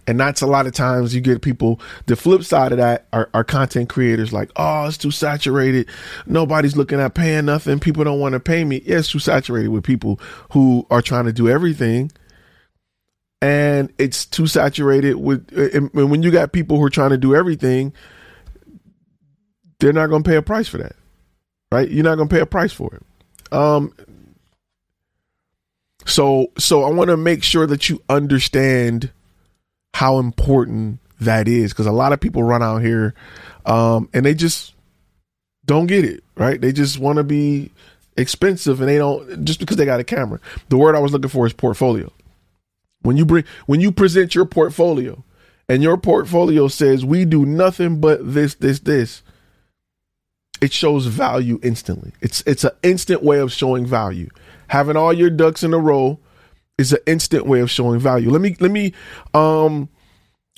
And 0.05 0.19
that's 0.19 0.41
a 0.41 0.47
lot 0.47 0.67
of 0.67 0.73
times 0.73 1.15
you 1.15 1.21
get 1.21 1.41
people 1.41 1.79
the 2.07 2.17
flip 2.17 2.43
side 2.43 2.73
of 2.73 2.79
that 2.79 3.07
are, 3.13 3.29
are 3.33 3.45
content 3.45 3.87
creators 3.87 4.33
like 4.33 4.51
oh 4.57 4.87
it's 4.87 4.97
too 4.97 5.11
saturated. 5.11 5.87
Nobody's 6.25 6.75
looking 6.75 6.99
at 6.99 7.13
paying 7.13 7.45
nothing. 7.45 7.79
People 7.79 8.03
don't 8.03 8.19
want 8.19 8.33
to 8.33 8.41
pay 8.41 8.65
me. 8.65 8.81
Yeah, 8.85 8.97
it's 8.97 9.07
too 9.07 9.19
saturated 9.19 9.69
with 9.69 9.85
people 9.85 10.19
who 10.51 10.85
are 10.91 11.01
trying 11.01 11.25
to 11.25 11.33
do 11.33 11.47
everything 11.47 12.11
and 13.43 13.91
it's 13.97 14.25
too 14.25 14.47
saturated 14.47 15.15
with 15.15 15.51
and 15.51 15.93
when 15.93 16.23
you 16.23 16.31
got 16.31 16.53
people 16.53 16.77
who 16.77 16.83
are 16.85 16.89
trying 16.89 17.09
to 17.09 17.17
do 17.17 17.35
everything 17.35 17.91
they're 19.79 19.91
not 19.91 20.07
going 20.07 20.23
to 20.23 20.29
pay 20.29 20.37
a 20.37 20.41
price 20.41 20.69
for 20.69 20.77
that 20.77 20.95
right? 21.69 21.89
You're 21.89 22.05
not 22.05 22.15
going 22.15 22.29
to 22.29 22.33
pay 22.33 22.39
a 22.39 22.45
price 22.45 22.71
for 22.71 22.95
it. 22.95 23.53
Um 23.53 23.93
so 26.05 26.47
so 26.57 26.83
i 26.83 26.91
want 26.91 27.09
to 27.09 27.15
make 27.15 27.43
sure 27.43 27.65
that 27.65 27.87
you 27.87 28.01
understand 28.09 29.09
how 29.93 30.19
important 30.19 30.99
that 31.21 31.47
is 31.47 31.71
because 31.71 31.85
a 31.85 31.93
lot 31.93 32.11
of 32.11 32.19
people 32.19 32.43
run 32.43 32.61
out 32.61 32.81
here 32.81 33.13
um 33.65 34.09
and 34.13 34.25
they 34.25 34.33
just 34.33 34.73
don't 35.65 35.87
get 35.87 36.03
it 36.03 36.23
right? 36.35 36.59
They 36.59 36.71
just 36.73 36.99
want 36.99 37.17
to 37.17 37.23
be 37.23 37.71
expensive 38.17 38.81
and 38.81 38.89
they 38.89 38.97
don't 38.97 39.45
just 39.45 39.59
because 39.59 39.77
they 39.77 39.85
got 39.85 39.99
a 39.99 40.03
camera. 40.03 40.39
The 40.69 40.77
word 40.77 40.95
i 40.95 40.99
was 40.99 41.11
looking 41.11 41.29
for 41.29 41.45
is 41.45 41.53
portfolio 41.53 42.11
when 43.03 43.15
you 43.15 43.25
bring 43.25 43.43
when 43.67 43.79
you 43.79 43.91
present 43.91 44.33
your 44.33 44.45
portfolio 44.45 45.23
and 45.69 45.83
your 45.83 45.97
portfolio 45.97 46.67
says 46.67 47.05
we 47.05 47.23
do 47.25 47.45
nothing 47.45 48.01
but 48.01 48.33
this 48.33 48.55
this 48.55 48.79
this 48.79 49.21
it 50.63 50.71
shows 50.71 51.07
value 51.07 51.59
instantly. 51.61 52.13
It's 52.21 52.41
it's 52.47 52.63
an 52.63 52.71
instant 52.83 53.21
way 53.21 53.39
of 53.39 53.51
showing 53.51 53.85
value. 53.85 54.29
Having 54.67 54.95
all 54.95 55.11
your 55.11 55.29
ducks 55.29 55.61
in 55.61 55.73
a 55.73 55.77
row 55.77 56.19
is 56.77 56.93
an 56.93 56.99
instant 57.05 57.45
way 57.45 57.59
of 57.59 57.69
showing 57.69 57.99
value. 57.99 58.29
Let 58.29 58.41
me 58.41 58.55
let 58.61 58.71
me 58.71 58.93
um 59.33 59.89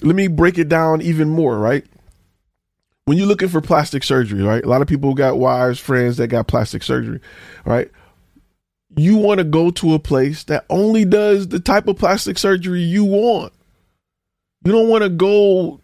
let 0.04 0.16
me 0.16 0.28
break 0.28 0.60
it 0.60 0.70
down 0.70 1.02
even 1.02 1.30
more, 1.30 1.58
right? 1.58 1.86
When 3.06 3.18
you're 3.18 3.28
looking 3.28 3.50
for 3.50 3.62
plastic 3.62 4.04
surgery, 4.04 4.44
right? 4.44 4.64
A 4.64 4.70
lot 4.70 4.84
of 4.84 4.88
people 4.88 5.14
got 5.16 5.40
wives, 5.40 5.80
friends 5.80 6.18
that 6.18 6.28
got 6.28 6.48
plastic 6.48 6.84
surgery, 6.84 7.20
right? 7.66 7.90
You 8.96 9.18
want 9.18 9.40
to 9.40 9.44
go 9.44 9.72
to 9.72 9.94
a 9.94 10.00
place 10.00 10.44
that 10.46 10.66
only 10.70 11.06
does 11.06 11.48
the 11.50 11.60
type 11.60 11.88
of 11.88 11.98
plastic 11.98 12.38
surgery 12.38 12.82
you 12.82 13.04
want. 13.04 13.54
You 14.64 14.72
don't 14.72 14.90
want 14.90 15.04
to 15.04 15.10
go 15.10 15.80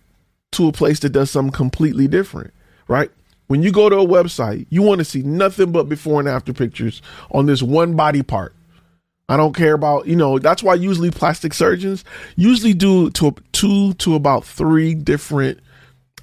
to 0.54 0.68
a 0.68 0.72
place 0.72 1.00
that 1.00 1.10
does 1.10 1.32
something 1.32 1.52
completely 1.52 2.08
different, 2.08 2.54
right? 2.88 3.12
When 3.48 3.64
you 3.64 3.72
go 3.72 3.90
to 3.90 3.98
a 3.98 4.08
website, 4.08 4.66
you 4.70 4.82
want 4.82 5.00
to 5.00 5.06
see 5.06 5.24
nothing 5.24 5.72
but 5.72 5.90
before 5.90 6.20
and 6.20 6.30
after 6.30 6.54
pictures 6.54 7.02
on 7.32 7.46
this 7.46 7.62
one 7.62 7.96
body 7.96 8.24
part. 8.24 8.56
I 9.28 9.38
don't 9.38 9.56
care 9.56 9.74
about, 9.74 10.08
you 10.08 10.16
know, 10.16 10.40
that's 10.40 10.64
why 10.64 10.74
usually 10.74 11.12
plastic 11.12 11.54
surgeons 11.54 12.04
usually 12.36 12.74
do 12.74 13.10
to 13.12 13.36
two 13.52 13.94
to 13.94 14.16
about 14.16 14.46
three 14.46 14.94
different 14.94 15.60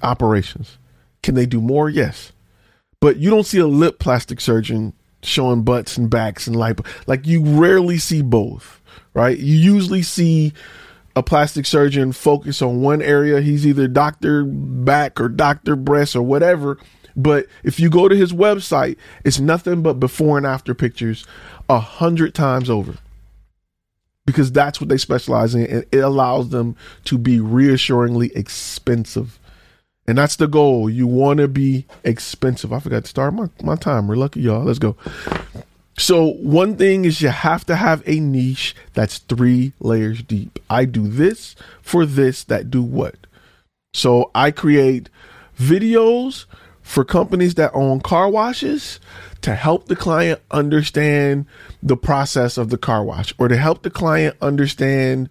operations. 0.01 0.77
Can 1.23 1.35
they 1.35 1.45
do 1.45 1.61
more? 1.61 1.89
Yes. 1.89 2.31
But 2.99 3.17
you 3.17 3.29
don't 3.29 3.45
see 3.45 3.59
a 3.59 3.67
lip 3.67 3.99
plastic 3.99 4.41
surgeon 4.41 4.93
showing 5.21 5.63
butts 5.63 5.97
and 5.97 6.09
backs 6.09 6.47
and 6.47 6.55
like 6.55 6.79
like 7.07 7.27
you 7.27 7.43
rarely 7.43 7.97
see 7.97 8.21
both, 8.21 8.81
right? 9.13 9.37
You 9.37 9.55
usually 9.55 10.01
see 10.01 10.53
a 11.15 11.23
plastic 11.23 11.65
surgeon 11.65 12.11
focus 12.11 12.61
on 12.61 12.81
one 12.81 13.01
area. 13.01 13.41
He's 13.41 13.65
either 13.65 13.87
doctor 13.87 14.45
back 14.45 15.19
or 15.19 15.29
doctor 15.29 15.75
breast 15.75 16.15
or 16.15 16.21
whatever. 16.21 16.77
But 17.15 17.47
if 17.63 17.79
you 17.79 17.89
go 17.89 18.07
to 18.07 18.15
his 18.15 18.31
website, 18.31 18.97
it's 19.25 19.39
nothing 19.39 19.81
but 19.81 19.99
before 19.99 20.37
and 20.37 20.45
after 20.45 20.73
pictures 20.73 21.25
a 21.67 21.79
hundred 21.79 22.33
times 22.33 22.69
over. 22.69 22.95
Because 24.25 24.51
that's 24.51 24.79
what 24.79 24.89
they 24.89 24.97
specialize 24.97 25.55
in, 25.55 25.65
and 25.65 25.85
it 25.91 25.99
allows 25.99 26.49
them 26.49 26.75
to 27.05 27.17
be 27.17 27.39
reassuringly 27.39 28.31
expensive. 28.35 29.38
And 30.09 30.17
that's 30.17 30.37
the 30.37 30.47
goal. 30.47 30.89
You 30.89 31.05
want 31.05 31.37
to 31.37 31.47
be 31.47 31.85
expensive. 32.03 32.73
I 32.73 32.79
forgot 32.79 33.03
to 33.03 33.09
start 33.09 33.31
my, 33.31 33.47
my 33.61 33.75
timer. 33.75 34.07
We're 34.07 34.15
lucky 34.15 34.41
y'all. 34.41 34.63
Let's 34.63 34.79
go. 34.79 34.95
So, 35.99 36.31
one 36.31 36.77
thing 36.77 37.05
is 37.05 37.21
you 37.21 37.29
have 37.29 37.63
to 37.67 37.75
have 37.75 38.01
a 38.07 38.19
niche 38.19 38.75
that's 38.95 39.19
three 39.19 39.73
layers 39.79 40.23
deep. 40.23 40.57
I 40.67 40.85
do 40.85 41.07
this 41.07 41.55
for 41.83 42.07
this 42.07 42.43
that 42.45 42.71
do 42.71 42.81
what? 42.81 43.17
So, 43.93 44.31
I 44.33 44.49
create 44.49 45.09
videos 45.59 46.45
for 46.81 47.05
companies 47.05 47.53
that 47.55 47.69
own 47.75 47.99
car 47.99 48.31
washes 48.31 48.99
to 49.41 49.53
help 49.53 49.85
the 49.85 49.95
client 49.95 50.41
understand 50.49 51.45
the 51.83 51.97
process 51.97 52.57
of 52.57 52.71
the 52.71 52.79
car 52.79 53.03
wash 53.03 53.31
or 53.37 53.47
to 53.47 53.57
help 53.57 53.83
the 53.83 53.91
client 53.91 54.35
understand 54.41 55.29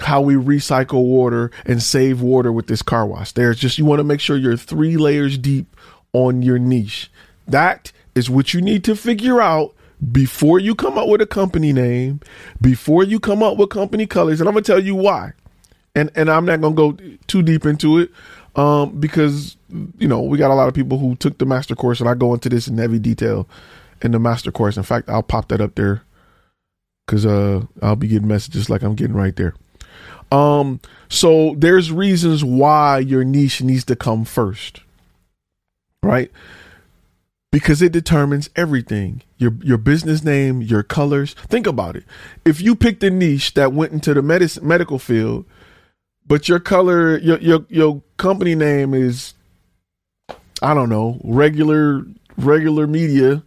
how 0.00 0.20
we 0.20 0.34
recycle 0.34 1.04
water 1.04 1.50
and 1.66 1.82
save 1.82 2.20
water 2.20 2.50
with 2.52 2.66
this 2.66 2.82
car 2.82 3.06
wash. 3.06 3.32
There's 3.32 3.58
just, 3.58 3.78
you 3.78 3.84
want 3.84 4.00
to 4.00 4.04
make 4.04 4.20
sure 4.20 4.36
you're 4.36 4.56
three 4.56 4.96
layers 4.96 5.38
deep 5.38 5.76
on 6.12 6.42
your 6.42 6.58
niche. 6.58 7.10
That 7.46 7.92
is 8.14 8.30
what 8.30 8.54
you 8.54 8.60
need 8.60 8.84
to 8.84 8.96
figure 8.96 9.40
out 9.40 9.74
before 10.10 10.58
you 10.58 10.74
come 10.74 10.98
up 10.98 11.08
with 11.08 11.20
a 11.20 11.26
company 11.26 11.72
name, 11.72 12.20
before 12.60 13.04
you 13.04 13.20
come 13.20 13.42
up 13.42 13.56
with 13.56 13.70
company 13.70 14.06
colors. 14.06 14.40
And 14.40 14.48
I'm 14.48 14.54
going 14.54 14.64
to 14.64 14.72
tell 14.72 14.82
you 14.82 14.94
why. 14.94 15.32
And, 15.94 16.10
and 16.14 16.30
I'm 16.30 16.46
not 16.46 16.60
going 16.60 16.74
to 16.74 16.92
go 16.92 17.16
too 17.26 17.42
deep 17.42 17.66
into 17.66 17.98
it 17.98 18.10
um, 18.56 18.98
because, 18.98 19.56
you 19.98 20.08
know, 20.08 20.22
we 20.22 20.38
got 20.38 20.50
a 20.50 20.54
lot 20.54 20.68
of 20.68 20.74
people 20.74 20.98
who 20.98 21.16
took 21.16 21.38
the 21.38 21.46
master 21.46 21.74
course, 21.74 22.00
and 22.00 22.08
I 22.08 22.14
go 22.14 22.32
into 22.34 22.48
this 22.48 22.66
in 22.66 22.78
heavy 22.78 22.98
detail 22.98 23.48
in 24.00 24.12
the 24.12 24.18
master 24.18 24.50
course. 24.50 24.76
In 24.76 24.82
fact, 24.82 25.08
I'll 25.08 25.22
pop 25.22 25.48
that 25.48 25.60
up 25.60 25.74
there 25.74 26.02
because 27.06 27.26
uh, 27.26 27.66
I'll 27.82 27.96
be 27.96 28.08
getting 28.08 28.28
messages 28.28 28.70
like 28.70 28.82
I'm 28.82 28.94
getting 28.94 29.16
right 29.16 29.36
there. 29.36 29.54
Um, 30.32 30.80
so 31.10 31.54
there's 31.58 31.92
reasons 31.92 32.42
why 32.42 32.98
your 32.98 33.22
niche 33.22 33.60
needs 33.60 33.84
to 33.84 33.94
come 33.94 34.24
first, 34.24 34.80
right? 36.02 36.30
Because 37.50 37.82
it 37.82 37.92
determines 37.92 38.48
everything. 38.56 39.20
Your 39.36 39.52
your 39.62 39.76
business 39.76 40.24
name, 40.24 40.62
your 40.62 40.82
colors. 40.82 41.34
Think 41.34 41.66
about 41.66 41.96
it. 41.96 42.04
If 42.46 42.62
you 42.62 42.74
picked 42.74 43.04
a 43.04 43.10
niche 43.10 43.52
that 43.54 43.74
went 43.74 43.92
into 43.92 44.14
the 44.14 44.22
medicine 44.22 44.66
medical 44.66 44.98
field, 44.98 45.44
but 46.26 46.48
your 46.48 46.60
color, 46.60 47.18
your 47.18 47.38
your 47.38 47.66
your 47.68 48.02
company 48.16 48.54
name 48.54 48.94
is, 48.94 49.34
I 50.62 50.72
don't 50.72 50.88
know, 50.88 51.20
regular 51.24 52.06
regular 52.38 52.86
media. 52.86 53.42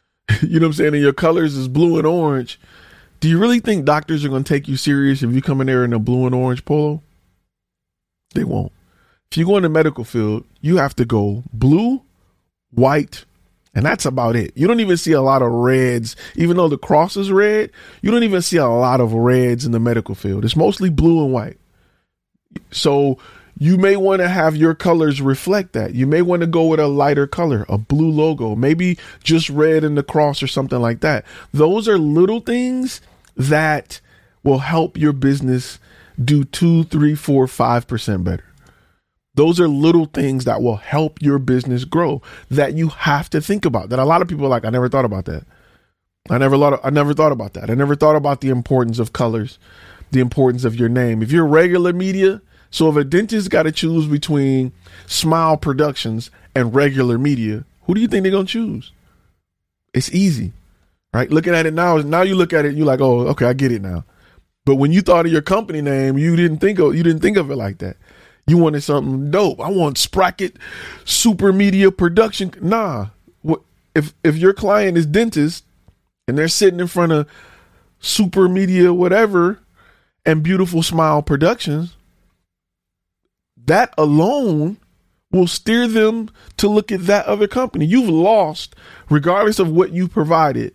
you 0.40 0.58
know 0.58 0.68
what 0.68 0.68
I'm 0.68 0.72
saying? 0.72 0.94
And 0.94 1.02
your 1.02 1.12
colors 1.12 1.54
is 1.54 1.68
blue 1.68 1.98
and 1.98 2.06
orange 2.06 2.58
do 3.20 3.28
you 3.28 3.38
really 3.38 3.60
think 3.60 3.84
doctors 3.84 4.24
are 4.24 4.28
going 4.28 4.44
to 4.44 4.48
take 4.48 4.66
you 4.66 4.76
serious 4.76 5.22
if 5.22 5.32
you 5.32 5.42
come 5.42 5.60
in 5.60 5.66
there 5.66 5.84
in 5.84 5.92
a 5.92 5.98
blue 5.98 6.26
and 6.26 6.34
orange 6.34 6.64
polo? 6.64 7.02
They 8.34 8.44
won't. 8.44 8.72
If 9.30 9.36
you 9.36 9.46
go 9.46 9.56
in 9.56 9.62
the 9.62 9.68
medical 9.68 10.04
field, 10.04 10.44
you 10.60 10.78
have 10.78 10.96
to 10.96 11.04
go 11.04 11.44
blue, 11.52 12.02
white, 12.70 13.24
and 13.74 13.84
that's 13.84 14.04
about 14.04 14.36
it. 14.36 14.52
You 14.56 14.66
don't 14.66 14.80
even 14.80 14.96
see 14.96 15.12
a 15.12 15.22
lot 15.22 15.42
of 15.42 15.52
reds, 15.52 16.16
even 16.34 16.56
though 16.56 16.68
the 16.68 16.78
cross 16.78 17.16
is 17.16 17.30
red. 17.30 17.70
You 18.02 18.10
don't 18.10 18.24
even 18.24 18.42
see 18.42 18.56
a 18.56 18.66
lot 18.66 19.00
of 19.00 19.12
reds 19.12 19.64
in 19.64 19.72
the 19.72 19.78
medical 19.78 20.14
field. 20.14 20.44
It's 20.44 20.56
mostly 20.56 20.90
blue 20.90 21.22
and 21.22 21.32
white. 21.32 21.58
So 22.72 23.18
you 23.56 23.76
may 23.76 23.94
want 23.94 24.22
to 24.22 24.28
have 24.28 24.56
your 24.56 24.74
colors 24.74 25.20
reflect 25.20 25.74
that. 25.74 25.94
You 25.94 26.06
may 26.06 26.22
want 26.22 26.40
to 26.40 26.46
go 26.46 26.66
with 26.66 26.80
a 26.80 26.88
lighter 26.88 27.26
color, 27.26 27.66
a 27.68 27.78
blue 27.78 28.10
logo, 28.10 28.56
maybe 28.56 28.98
just 29.22 29.50
red 29.50 29.84
in 29.84 29.94
the 29.94 30.02
cross 30.02 30.42
or 30.42 30.46
something 30.48 30.80
like 30.80 31.00
that. 31.00 31.24
Those 31.52 31.86
are 31.86 31.98
little 31.98 32.40
things 32.40 33.00
that 33.36 34.00
will 34.42 34.58
help 34.58 34.96
your 34.96 35.12
business 35.12 35.78
do 36.22 36.44
two, 36.44 36.84
three, 36.84 37.14
four, 37.14 37.46
five 37.46 37.86
percent 37.86 38.24
better. 38.24 38.44
Those 39.34 39.60
are 39.60 39.68
little 39.68 40.06
things 40.06 40.44
that 40.44 40.60
will 40.60 40.76
help 40.76 41.22
your 41.22 41.38
business 41.38 41.84
grow 41.84 42.20
that 42.50 42.74
you 42.74 42.88
have 42.88 43.30
to 43.30 43.40
think 43.40 43.64
about. 43.64 43.88
That 43.88 43.98
a 43.98 44.04
lot 44.04 44.22
of 44.22 44.28
people 44.28 44.44
are 44.44 44.50
like, 44.50 44.64
I 44.64 44.70
never 44.70 44.88
thought 44.88 45.04
about 45.04 45.26
that. 45.26 45.44
I 46.28 46.38
never 46.38 46.58
thought 46.58 46.80
I 46.84 46.90
never 46.90 47.14
thought 47.14 47.32
about 47.32 47.54
that. 47.54 47.70
I 47.70 47.74
never 47.74 47.94
thought 47.94 48.16
about 48.16 48.40
the 48.40 48.50
importance 48.50 48.98
of 48.98 49.12
colors, 49.12 49.58
the 50.10 50.20
importance 50.20 50.64
of 50.64 50.76
your 50.76 50.88
name. 50.88 51.22
If 51.22 51.32
you're 51.32 51.46
regular 51.46 51.92
media, 51.92 52.42
so 52.70 52.90
if 52.90 52.96
a 52.96 53.04
dentist 53.04 53.50
got 53.50 53.62
to 53.62 53.72
choose 53.72 54.06
between 54.06 54.72
Smile 55.06 55.56
Productions 55.56 56.30
and 56.54 56.74
regular 56.74 57.18
media, 57.18 57.64
who 57.84 57.94
do 57.94 58.00
you 58.00 58.08
think 58.08 58.22
they're 58.22 58.32
gonna 58.32 58.44
choose? 58.44 58.92
It's 59.94 60.12
easy, 60.12 60.52
right? 61.12 61.30
Looking 61.30 61.54
at 61.54 61.66
it 61.66 61.74
now, 61.74 61.96
now 61.98 62.22
you 62.22 62.34
look 62.34 62.52
at 62.52 62.64
it, 62.64 62.74
you're 62.74 62.86
like, 62.86 63.00
oh, 63.00 63.28
okay, 63.28 63.46
I 63.46 63.52
get 63.52 63.72
it 63.72 63.82
now. 63.82 64.04
But 64.64 64.76
when 64.76 64.92
you 64.92 65.00
thought 65.00 65.26
of 65.26 65.32
your 65.32 65.42
company 65.42 65.80
name, 65.80 66.18
you 66.18 66.36
didn't 66.36 66.58
think 66.58 66.78
of 66.78 66.94
you 66.94 67.02
didn't 67.02 67.22
think 67.22 67.36
of 67.36 67.50
it 67.50 67.56
like 67.56 67.78
that. 67.78 67.96
You 68.46 68.58
wanted 68.58 68.82
something 68.82 69.30
dope. 69.30 69.60
I 69.60 69.70
want 69.70 69.98
Sprocket 69.98 70.56
Super 71.04 71.52
Media 71.52 71.90
Production. 71.90 72.52
Nah, 72.60 73.08
if 73.94 74.14
if 74.22 74.36
your 74.36 74.52
client 74.52 74.96
is 74.96 75.06
dentist 75.06 75.64
and 76.28 76.36
they're 76.36 76.48
sitting 76.48 76.80
in 76.80 76.86
front 76.86 77.12
of 77.12 77.26
Super 78.00 78.48
Media 78.48 78.92
whatever 78.92 79.60
and 80.24 80.42
Beautiful 80.42 80.82
Smile 80.82 81.22
Productions, 81.22 81.96
that 83.56 83.94
alone 83.96 84.76
will 85.32 85.46
steer 85.46 85.86
them 85.86 86.28
to 86.56 86.68
look 86.68 86.90
at 86.92 87.06
that 87.06 87.26
other 87.26 87.46
company. 87.46 87.86
You've 87.86 88.08
lost, 88.08 88.74
regardless 89.08 89.58
of 89.58 89.70
what 89.70 89.92
you 89.92 90.08
provided. 90.08 90.74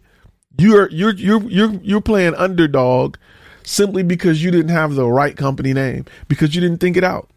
You're 0.57 0.89
you're 0.89 1.13
you're 1.13 1.43
you're 1.43 1.74
you're 1.81 2.01
playing 2.01 2.35
underdog 2.35 3.17
simply 3.63 4.03
because 4.03 4.43
you 4.43 4.51
didn't 4.51 4.69
have 4.69 4.95
the 4.95 5.07
right 5.07 5.35
company 5.35 5.74
name 5.74 6.05
because 6.27 6.55
you 6.55 6.62
didn't 6.62 6.79
think 6.79 6.95
it 6.97 7.03
out. 7.03 7.29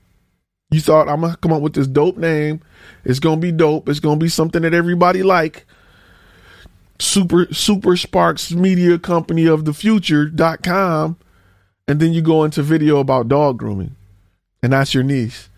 You 0.70 0.80
thought 0.80 1.08
I'm 1.08 1.22
gonna 1.22 1.36
come 1.36 1.52
up 1.52 1.62
with 1.62 1.72
this 1.72 1.86
dope 1.86 2.18
name. 2.18 2.60
It's 3.04 3.18
gonna 3.18 3.40
be 3.40 3.52
dope. 3.52 3.88
It's 3.88 4.00
gonna 4.00 4.18
be 4.18 4.28
something 4.28 4.62
that 4.62 4.74
everybody 4.74 5.22
like. 5.22 5.66
Super 7.00 7.52
Super 7.52 7.96
Sparks 7.96 8.52
Media 8.52 8.98
Company 8.98 9.46
of 9.46 9.64
the 9.64 9.72
Future.com. 9.72 11.16
And 11.86 12.00
then 12.00 12.12
you 12.12 12.20
go 12.20 12.44
into 12.44 12.62
video 12.62 12.98
about 12.98 13.28
dog 13.28 13.58
grooming. 13.58 13.96
And 14.62 14.72
that's 14.72 14.92
your 14.92 15.04
niche. 15.04 15.48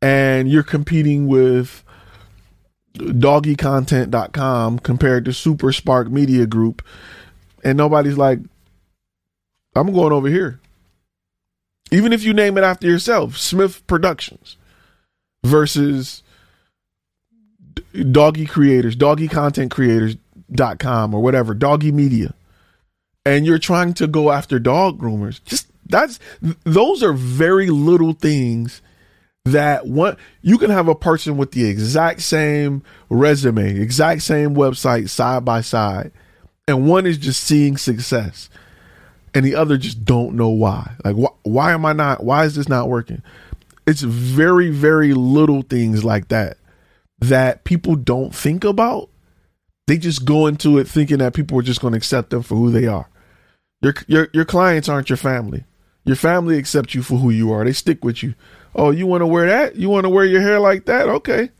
And 0.00 0.48
you're 0.48 0.62
competing 0.62 1.26
with 1.26 1.82
doggycontent.com 2.94 4.78
compared 4.80 5.24
to 5.24 5.32
Super 5.32 5.72
Spark 5.72 6.10
Media 6.10 6.46
Group. 6.46 6.82
And 7.62 7.76
nobody's 7.76 8.18
like, 8.18 8.38
I'm 9.74 9.92
going 9.92 10.12
over 10.12 10.28
here. 10.28 10.60
Even 11.90 12.12
if 12.12 12.22
you 12.22 12.32
name 12.32 12.56
it 12.56 12.64
after 12.64 12.86
yourself, 12.86 13.36
Smith 13.36 13.86
Productions 13.86 14.56
versus 15.42 16.22
doggy 18.10 18.46
creators, 18.46 18.96
doggy 18.96 19.28
content 19.28 19.70
creators.com 19.70 21.14
or 21.14 21.22
whatever, 21.22 21.54
doggy 21.54 21.92
media. 21.92 22.34
And 23.26 23.46
you're 23.46 23.58
trying 23.58 23.94
to 23.94 24.06
go 24.06 24.30
after 24.30 24.58
dog 24.58 24.98
groomers. 24.98 25.42
Just 25.44 25.68
that's 25.86 26.18
those 26.40 27.02
are 27.02 27.12
very 27.12 27.70
little 27.70 28.12
things 28.12 28.80
that 29.44 29.86
one 29.86 30.16
you 30.42 30.58
can 30.58 30.70
have 30.70 30.88
a 30.88 30.94
person 30.94 31.36
with 31.36 31.52
the 31.52 31.66
exact 31.66 32.22
same 32.22 32.82
resume, 33.10 33.78
exact 33.78 34.22
same 34.22 34.54
website 34.54 35.08
side 35.08 35.44
by 35.44 35.60
side, 35.60 36.12
and 36.66 36.88
one 36.88 37.06
is 37.06 37.18
just 37.18 37.42
seeing 37.44 37.76
success 37.76 38.48
and 39.34 39.44
the 39.44 39.56
other 39.56 39.76
just 39.76 40.04
don't 40.04 40.34
know 40.34 40.48
why. 40.48 40.94
Like, 41.04 41.16
wh- 41.16 41.46
why 41.46 41.72
am 41.72 41.84
I 41.84 41.92
not? 41.92 42.22
Why 42.22 42.44
is 42.44 42.54
this 42.54 42.68
not 42.68 42.88
working? 42.88 43.22
It's 43.86 44.00
very, 44.00 44.70
very 44.70 45.12
little 45.12 45.62
things 45.62 46.04
like 46.04 46.28
that 46.28 46.56
that 47.18 47.64
people 47.64 47.96
don't 47.96 48.34
think 48.34 48.64
about. 48.64 49.10
They 49.86 49.98
just 49.98 50.24
go 50.24 50.46
into 50.46 50.78
it 50.78 50.88
thinking 50.88 51.18
that 51.18 51.34
people 51.34 51.58
are 51.58 51.62
just 51.62 51.80
going 51.80 51.92
to 51.92 51.98
accept 51.98 52.30
them 52.30 52.42
for 52.42 52.54
who 52.54 52.70
they 52.70 52.86
are. 52.86 53.10
Your 53.82 53.94
your 54.06 54.28
your 54.32 54.44
clients 54.46 54.88
aren't 54.88 55.10
your 55.10 55.18
family. 55.18 55.64
Your 56.04 56.16
family 56.16 56.56
accept 56.56 56.94
you 56.94 57.02
for 57.02 57.18
who 57.18 57.30
you 57.30 57.52
are. 57.52 57.64
They 57.64 57.72
stick 57.72 58.04
with 58.04 58.22
you. 58.22 58.34
Oh, 58.74 58.90
you 58.90 59.06
want 59.06 59.22
to 59.22 59.26
wear 59.26 59.46
that? 59.46 59.76
You 59.76 59.88
want 59.88 60.04
to 60.04 60.10
wear 60.10 60.24
your 60.24 60.40
hair 60.40 60.60
like 60.60 60.86
that? 60.86 61.08
Okay 61.08 61.50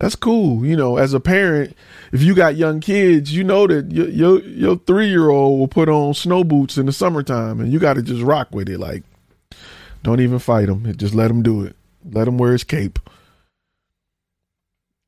that's 0.00 0.16
cool. 0.16 0.64
You 0.64 0.76
know, 0.76 0.96
as 0.96 1.14
a 1.14 1.20
parent, 1.20 1.76
if 2.12 2.22
you 2.22 2.34
got 2.34 2.56
young 2.56 2.80
kids, 2.80 3.34
you 3.34 3.44
know 3.44 3.66
that 3.66 3.90
your 3.92 4.08
your, 4.08 4.40
your 4.42 4.76
three 4.76 5.08
year 5.08 5.30
old 5.30 5.58
will 5.58 5.68
put 5.68 5.88
on 5.88 6.14
snow 6.14 6.44
boots 6.44 6.76
in 6.76 6.86
the 6.86 6.92
summertime, 6.92 7.60
and 7.60 7.72
you 7.72 7.78
got 7.78 7.94
to 7.94 8.02
just 8.02 8.22
rock 8.22 8.48
with 8.52 8.68
it. 8.68 8.78
Like, 8.78 9.04
don't 10.02 10.20
even 10.20 10.38
fight 10.38 10.68
him. 10.68 10.94
Just 10.96 11.14
let 11.14 11.30
him 11.30 11.42
do 11.42 11.62
it. 11.62 11.76
Let 12.04 12.28
him 12.28 12.38
wear 12.38 12.52
his 12.52 12.64
cape. 12.64 12.98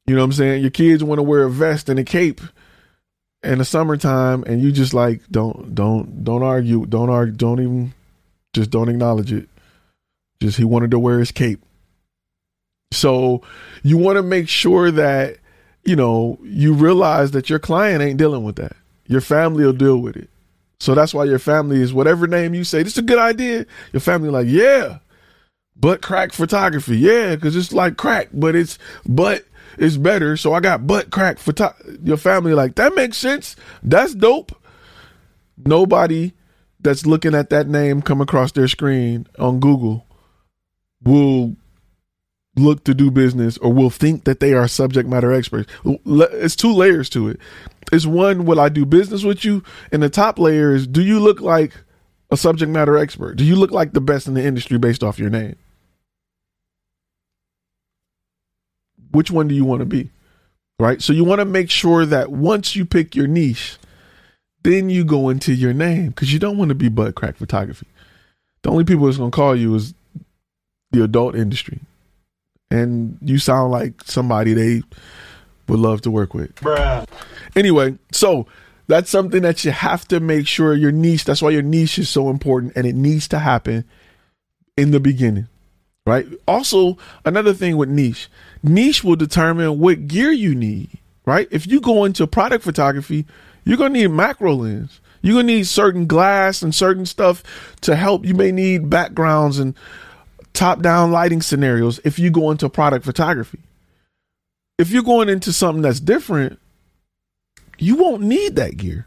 You 0.06 0.14
know 0.14 0.20
what 0.20 0.26
I'm 0.26 0.32
saying? 0.32 0.62
Your 0.62 0.70
kids 0.70 1.02
want 1.02 1.18
to 1.18 1.24
wear 1.24 1.42
a 1.42 1.50
vest 1.50 1.88
and 1.88 1.98
a 1.98 2.04
cape 2.04 2.40
in 3.42 3.58
the 3.58 3.64
summertime, 3.64 4.44
and 4.44 4.62
you 4.62 4.70
just 4.70 4.94
like 4.94 5.20
don't 5.30 5.74
don't 5.74 6.24
don't 6.24 6.42
argue. 6.44 6.86
Don't 6.86 7.10
argue. 7.10 7.34
Don't 7.34 7.60
even 7.60 7.94
just 8.54 8.70
don't 8.70 8.88
acknowledge 8.88 9.32
it. 9.32 9.48
Just 10.40 10.58
he 10.58 10.64
wanted 10.64 10.90
to 10.90 10.98
wear 10.98 11.18
his 11.18 11.32
cape. 11.32 11.64
So 12.92 13.42
you 13.82 13.96
want 13.96 14.16
to 14.16 14.22
make 14.22 14.48
sure 14.48 14.90
that, 14.90 15.38
you 15.84 15.96
know, 15.96 16.38
you 16.42 16.72
realize 16.72 17.32
that 17.32 17.50
your 17.50 17.58
client 17.58 18.02
ain't 18.02 18.18
dealing 18.18 18.44
with 18.44 18.56
that. 18.56 18.76
Your 19.06 19.20
family 19.20 19.64
will 19.64 19.72
deal 19.72 19.98
with 19.98 20.16
it. 20.16 20.30
So 20.78 20.94
that's 20.94 21.14
why 21.14 21.24
your 21.24 21.38
family 21.38 21.80
is 21.80 21.94
whatever 21.94 22.26
name 22.26 22.54
you 22.54 22.64
say, 22.64 22.82
this 22.82 22.92
is 22.92 22.98
a 22.98 23.02
good 23.02 23.18
idea. 23.18 23.66
Your 23.92 24.00
family 24.00 24.28
like, 24.28 24.46
yeah, 24.48 24.98
butt 25.74 26.02
crack 26.02 26.32
photography. 26.32 26.98
Yeah, 26.98 27.34
because 27.34 27.56
it's 27.56 27.72
like 27.72 27.96
crack, 27.96 28.28
but 28.32 28.54
it's 28.54 28.78
but 29.06 29.44
it's 29.78 29.96
better. 29.96 30.36
So 30.36 30.52
I 30.52 30.60
got 30.60 30.86
butt 30.86 31.10
crack 31.10 31.38
photo. 31.38 31.74
Your 32.02 32.16
family 32.16 32.54
like 32.54 32.74
that 32.76 32.94
makes 32.94 33.16
sense. 33.16 33.56
That's 33.82 34.14
dope. 34.14 34.52
Nobody 35.56 36.32
that's 36.80 37.06
looking 37.06 37.34
at 37.34 37.50
that 37.50 37.68
name 37.68 38.02
come 38.02 38.20
across 38.20 38.52
their 38.52 38.68
screen 38.68 39.26
on 39.38 39.60
Google 39.60 40.05
will 41.02 41.56
look 42.56 42.84
to 42.84 42.94
do 42.94 43.10
business 43.10 43.58
or 43.58 43.72
will 43.72 43.90
think 43.90 44.24
that 44.24 44.40
they 44.40 44.54
are 44.54 44.66
subject 44.66 45.08
matter 45.08 45.32
experts. 45.32 45.70
It's 45.84 46.56
two 46.56 46.72
layers 46.72 47.10
to 47.10 47.28
it. 47.28 47.38
It's 47.92 48.06
one, 48.06 48.46
will 48.46 48.58
I 48.58 48.68
do 48.68 48.86
business 48.86 49.22
with 49.22 49.44
you? 49.44 49.62
And 49.92 50.02
the 50.02 50.08
top 50.08 50.38
layer 50.38 50.74
is, 50.74 50.86
do 50.86 51.02
you 51.02 51.20
look 51.20 51.40
like 51.40 51.72
a 52.30 52.36
subject 52.36 52.72
matter 52.72 52.96
expert? 52.96 53.36
Do 53.36 53.44
you 53.44 53.56
look 53.56 53.70
like 53.70 53.92
the 53.92 54.00
best 54.00 54.26
in 54.26 54.34
the 54.34 54.44
industry 54.44 54.78
based 54.78 55.04
off 55.04 55.18
your 55.18 55.30
name? 55.30 55.56
Which 59.12 59.30
one 59.30 59.48
do 59.48 59.54
you 59.54 59.64
want 59.64 59.80
to 59.80 59.86
be? 59.86 60.10
Right? 60.78 61.00
So 61.00 61.12
you 61.12 61.24
want 61.24 61.38
to 61.38 61.44
make 61.44 61.70
sure 61.70 62.04
that 62.04 62.32
once 62.32 62.74
you 62.74 62.84
pick 62.84 63.14
your 63.14 63.26
niche, 63.26 63.78
then 64.62 64.90
you 64.90 65.04
go 65.04 65.28
into 65.28 65.54
your 65.54 65.72
name 65.72 66.08
because 66.08 66.32
you 66.32 66.38
don't 66.38 66.58
want 66.58 66.70
to 66.70 66.74
be 66.74 66.88
butt 66.88 67.14
crack 67.14 67.36
photography. 67.36 67.86
The 68.62 68.70
only 68.70 68.84
people 68.84 69.06
that's 69.06 69.18
going 69.18 69.30
to 69.30 69.36
call 69.36 69.54
you 69.54 69.74
is 69.74 69.94
the 70.96 71.04
adult 71.04 71.34
industry 71.34 71.80
and 72.70 73.18
you 73.22 73.38
sound 73.38 73.72
like 73.72 73.94
somebody 74.04 74.52
they 74.54 74.82
would 75.68 75.78
love 75.78 76.02
to 76.02 76.10
work 76.10 76.34
with. 76.34 76.54
Bruh. 76.56 77.06
Anyway, 77.54 77.98
so 78.12 78.46
that's 78.86 79.10
something 79.10 79.42
that 79.42 79.64
you 79.64 79.70
have 79.70 80.06
to 80.08 80.20
make 80.20 80.46
sure 80.46 80.74
your 80.74 80.92
niche. 80.92 81.24
That's 81.24 81.42
why 81.42 81.50
your 81.50 81.62
niche 81.62 81.98
is 81.98 82.08
so 82.08 82.28
important, 82.28 82.72
and 82.76 82.86
it 82.86 82.94
needs 82.94 83.28
to 83.28 83.38
happen 83.38 83.84
in 84.76 84.90
the 84.90 85.00
beginning, 85.00 85.48
right? 86.06 86.26
Also, 86.46 86.98
another 87.24 87.52
thing 87.54 87.76
with 87.76 87.88
niche, 87.88 88.28
niche 88.62 89.02
will 89.02 89.16
determine 89.16 89.78
what 89.78 90.06
gear 90.06 90.30
you 90.30 90.54
need, 90.54 90.98
right? 91.24 91.48
If 91.50 91.66
you 91.66 91.80
go 91.80 92.04
into 92.04 92.26
product 92.26 92.64
photography, 92.64 93.26
you're 93.64 93.78
gonna 93.78 93.90
need 93.90 94.08
macro 94.08 94.54
lens. 94.54 95.00
You're 95.22 95.34
gonna 95.34 95.46
need 95.54 95.66
certain 95.66 96.06
glass 96.06 96.62
and 96.62 96.72
certain 96.72 97.06
stuff 97.06 97.42
to 97.80 97.96
help. 97.96 98.24
You 98.24 98.34
may 98.34 98.52
need 98.52 98.88
backgrounds 98.88 99.58
and 99.58 99.74
top 100.56 100.80
down 100.80 101.12
lighting 101.12 101.42
scenarios 101.42 102.00
if 102.04 102.18
you 102.18 102.30
go 102.30 102.50
into 102.50 102.68
product 102.68 103.04
photography. 103.04 103.60
If 104.78 104.90
you're 104.90 105.02
going 105.02 105.28
into 105.28 105.52
something 105.52 105.82
that's 105.82 106.00
different, 106.00 106.58
you 107.78 107.96
won't 107.96 108.22
need 108.22 108.56
that 108.56 108.76
gear. 108.76 109.06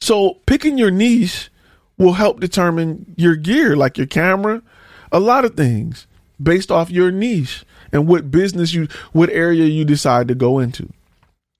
So 0.00 0.34
picking 0.46 0.78
your 0.78 0.90
niche 0.90 1.50
will 1.98 2.12
help 2.12 2.40
determine 2.40 3.14
your 3.16 3.36
gear, 3.36 3.76
like 3.76 3.98
your 3.98 4.06
camera, 4.06 4.62
a 5.10 5.20
lot 5.20 5.44
of 5.44 5.54
things 5.54 6.06
based 6.40 6.70
off 6.70 6.90
your 6.90 7.10
niche 7.10 7.64
and 7.92 8.06
what 8.06 8.30
business 8.30 8.72
you, 8.72 8.86
what 9.12 9.30
area 9.30 9.64
you 9.64 9.84
decide 9.84 10.28
to 10.28 10.34
go 10.34 10.58
into. 10.58 10.88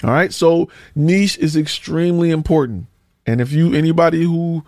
All 0.04 0.10
right. 0.10 0.32
So 0.32 0.68
niche 0.94 1.38
is 1.38 1.56
extremely 1.56 2.30
important. 2.30 2.86
And 3.26 3.40
if 3.40 3.52
you, 3.52 3.74
anybody 3.74 4.22
who 4.22 4.64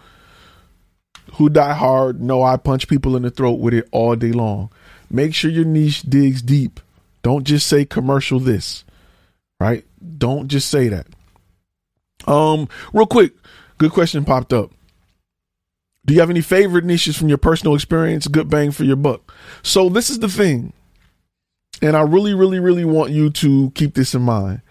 who 1.34 1.48
die 1.48 1.74
hard 1.74 2.20
know 2.20 2.42
I 2.42 2.56
punch 2.56 2.88
people 2.88 3.16
in 3.16 3.22
the 3.22 3.30
throat 3.30 3.60
with 3.60 3.74
it 3.74 3.88
all 3.92 4.16
day 4.16 4.32
long 4.32 4.70
make 5.10 5.34
sure 5.34 5.50
your 5.50 5.64
niche 5.64 6.02
digs 6.02 6.40
deep. 6.40 6.80
Don't 7.22 7.44
just 7.44 7.66
say 7.66 7.84
commercial 7.84 8.38
this, 8.38 8.84
right? 9.58 9.84
Don't 10.18 10.48
just 10.48 10.70
say 10.70 10.88
that. 10.88 11.06
Um, 12.26 12.68
real 12.94 13.06
quick, 13.06 13.32
good 13.78 13.92
question 13.92 14.24
popped 14.24 14.52
up. 14.52 14.70
Do 16.06 16.14
you 16.14 16.20
have 16.20 16.30
any 16.30 16.40
favorite 16.40 16.84
niches 16.84 17.16
from 17.16 17.28
your 17.28 17.38
personal 17.38 17.74
experience? 17.74 18.26
Good 18.26 18.48
bang 18.48 18.70
for 18.70 18.84
your 18.84 18.96
buck. 18.96 19.34
So 19.62 19.90
this 19.90 20.08
is 20.08 20.20
the 20.20 20.28
thing. 20.28 20.72
And 21.82 21.96
I 21.96 22.02
really, 22.02 22.32
really, 22.34 22.58
really 22.58 22.84
want 22.84 23.10
you 23.10 23.30
to 23.30 23.70
keep 23.74 23.94
this 23.94 24.14
in 24.14 24.22
mind. 24.22 24.62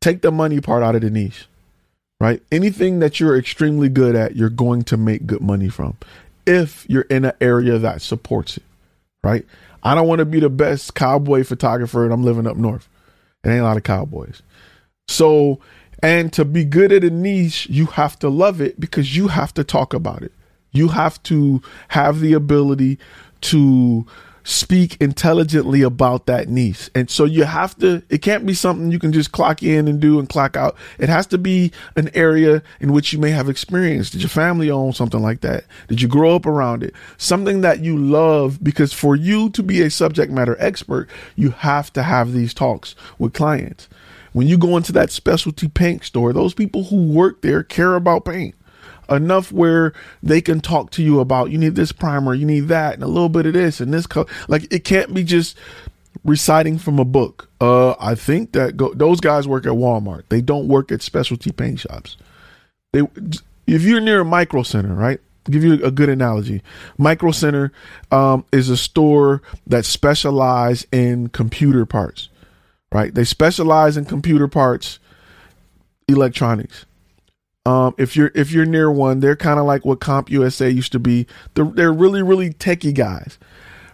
Take 0.00 0.22
the 0.22 0.30
money 0.30 0.60
part 0.60 0.82
out 0.82 0.94
of 0.94 1.00
the 1.00 1.10
niche, 1.10 1.46
right? 2.20 2.42
Anything 2.50 2.98
that 3.00 3.20
you're 3.20 3.38
extremely 3.38 3.88
good 3.88 4.14
at, 4.14 4.36
you're 4.36 4.48
going 4.48 4.82
to 4.84 4.96
make 4.96 5.26
good 5.26 5.40
money 5.40 5.68
from 5.68 5.96
if 6.46 6.88
you're 6.88 7.02
in 7.02 7.24
an 7.24 7.32
area 7.40 7.78
that 7.78 8.00
supports 8.00 8.56
it, 8.56 8.62
right? 9.24 9.44
I 9.82 9.94
don't 9.94 10.08
want 10.08 10.20
to 10.20 10.24
be 10.24 10.40
the 10.40 10.48
best 10.48 10.94
cowboy 10.94 11.44
photographer 11.44 12.04
and 12.04 12.12
I'm 12.12 12.22
living 12.22 12.46
up 12.46 12.56
north. 12.56 12.88
It 13.44 13.50
ain't 13.50 13.60
a 13.60 13.64
lot 13.64 13.76
of 13.76 13.82
cowboys. 13.82 14.42
So, 15.08 15.60
and 16.02 16.32
to 16.32 16.44
be 16.44 16.64
good 16.64 16.92
at 16.92 17.04
a 17.04 17.10
niche, 17.10 17.68
you 17.68 17.86
have 17.86 18.18
to 18.20 18.28
love 18.28 18.60
it 18.60 18.80
because 18.80 19.16
you 19.16 19.28
have 19.28 19.52
to 19.54 19.64
talk 19.64 19.92
about 19.92 20.22
it. 20.22 20.32
You 20.72 20.88
have 20.88 21.22
to 21.24 21.62
have 21.88 22.20
the 22.20 22.32
ability 22.32 22.98
to 23.42 24.06
speak 24.46 24.96
intelligently 25.00 25.82
about 25.82 26.26
that 26.26 26.48
niche. 26.48 26.88
And 26.94 27.10
so 27.10 27.24
you 27.24 27.42
have 27.42 27.76
to, 27.78 28.04
it 28.08 28.22
can't 28.22 28.46
be 28.46 28.54
something 28.54 28.92
you 28.92 29.00
can 29.00 29.12
just 29.12 29.32
clock 29.32 29.60
in 29.60 29.88
and 29.88 30.00
do 30.00 30.20
and 30.20 30.28
clock 30.28 30.56
out. 30.56 30.76
It 31.00 31.08
has 31.08 31.26
to 31.28 31.38
be 31.38 31.72
an 31.96 32.10
area 32.14 32.62
in 32.78 32.92
which 32.92 33.12
you 33.12 33.18
may 33.18 33.30
have 33.30 33.48
experience. 33.48 34.08
Did 34.08 34.22
your 34.22 34.28
family 34.28 34.70
own 34.70 34.92
something 34.92 35.20
like 35.20 35.40
that? 35.40 35.64
Did 35.88 36.00
you 36.00 36.06
grow 36.06 36.36
up 36.36 36.46
around 36.46 36.84
it? 36.84 36.94
Something 37.18 37.62
that 37.62 37.80
you 37.80 37.98
love 37.98 38.62
because 38.62 38.92
for 38.92 39.16
you 39.16 39.50
to 39.50 39.64
be 39.64 39.82
a 39.82 39.90
subject 39.90 40.30
matter 40.30 40.56
expert, 40.60 41.10
you 41.34 41.50
have 41.50 41.92
to 41.94 42.04
have 42.04 42.32
these 42.32 42.54
talks 42.54 42.94
with 43.18 43.32
clients. 43.32 43.88
When 44.32 44.46
you 44.46 44.58
go 44.58 44.76
into 44.76 44.92
that 44.92 45.10
specialty 45.10 45.66
paint 45.66 46.04
store, 46.04 46.32
those 46.32 46.54
people 46.54 46.84
who 46.84 47.02
work 47.02 47.42
there 47.42 47.64
care 47.64 47.96
about 47.96 48.24
paint 48.24 48.54
enough 49.08 49.52
where 49.52 49.92
they 50.22 50.40
can 50.40 50.60
talk 50.60 50.90
to 50.92 51.02
you 51.02 51.20
about 51.20 51.50
you 51.50 51.58
need 51.58 51.74
this 51.74 51.92
primer, 51.92 52.34
you 52.34 52.46
need 52.46 52.68
that, 52.68 52.94
and 52.94 53.02
a 53.02 53.08
little 53.08 53.28
bit 53.28 53.46
of 53.46 53.52
this 53.54 53.80
and 53.80 53.92
this. 53.92 54.06
Co- 54.06 54.26
like 54.48 54.72
it 54.72 54.84
can't 54.84 55.12
be 55.14 55.24
just 55.24 55.56
reciting 56.24 56.78
from 56.78 56.98
a 56.98 57.04
book. 57.04 57.48
Uh, 57.60 57.94
I 58.00 58.14
think 58.14 58.52
that 58.52 58.76
go- 58.76 58.94
those 58.94 59.20
guys 59.20 59.46
work 59.46 59.66
at 59.66 59.72
Walmart. 59.72 60.24
They 60.28 60.40
don't 60.40 60.68
work 60.68 60.90
at 60.92 61.02
specialty 61.02 61.52
paint 61.52 61.80
shops. 61.80 62.16
They, 62.92 63.02
if 63.66 63.82
you're 63.82 64.00
near 64.00 64.20
a 64.20 64.24
micro 64.24 64.62
center, 64.62 64.94
right? 64.94 65.20
I'll 65.46 65.52
give 65.52 65.62
you 65.64 65.84
a 65.84 65.90
good 65.90 66.08
analogy. 66.08 66.62
Micro 66.98 67.30
Center 67.30 67.72
um, 68.10 68.44
is 68.52 68.68
a 68.68 68.76
store 68.76 69.42
that 69.66 69.84
specializes 69.84 70.86
in 70.90 71.28
computer 71.28 71.86
parts, 71.86 72.28
right? 72.90 73.14
They 73.14 73.24
specialize 73.24 73.96
in 73.96 74.06
computer 74.06 74.48
parts, 74.48 74.98
electronics. 76.08 76.84
Um, 77.66 77.96
if 77.98 78.14
you're 78.14 78.30
if 78.36 78.52
you're 78.52 78.64
near 78.64 78.92
one, 78.92 79.18
they're 79.18 79.34
kind 79.34 79.58
of 79.58 79.66
like 79.66 79.84
what 79.84 79.98
CompUSA 79.98 80.72
used 80.72 80.92
to 80.92 81.00
be. 81.00 81.26
They're, 81.54 81.64
they're 81.64 81.92
really 81.92 82.22
really 82.22 82.50
techie 82.50 82.94
guys, 82.94 83.38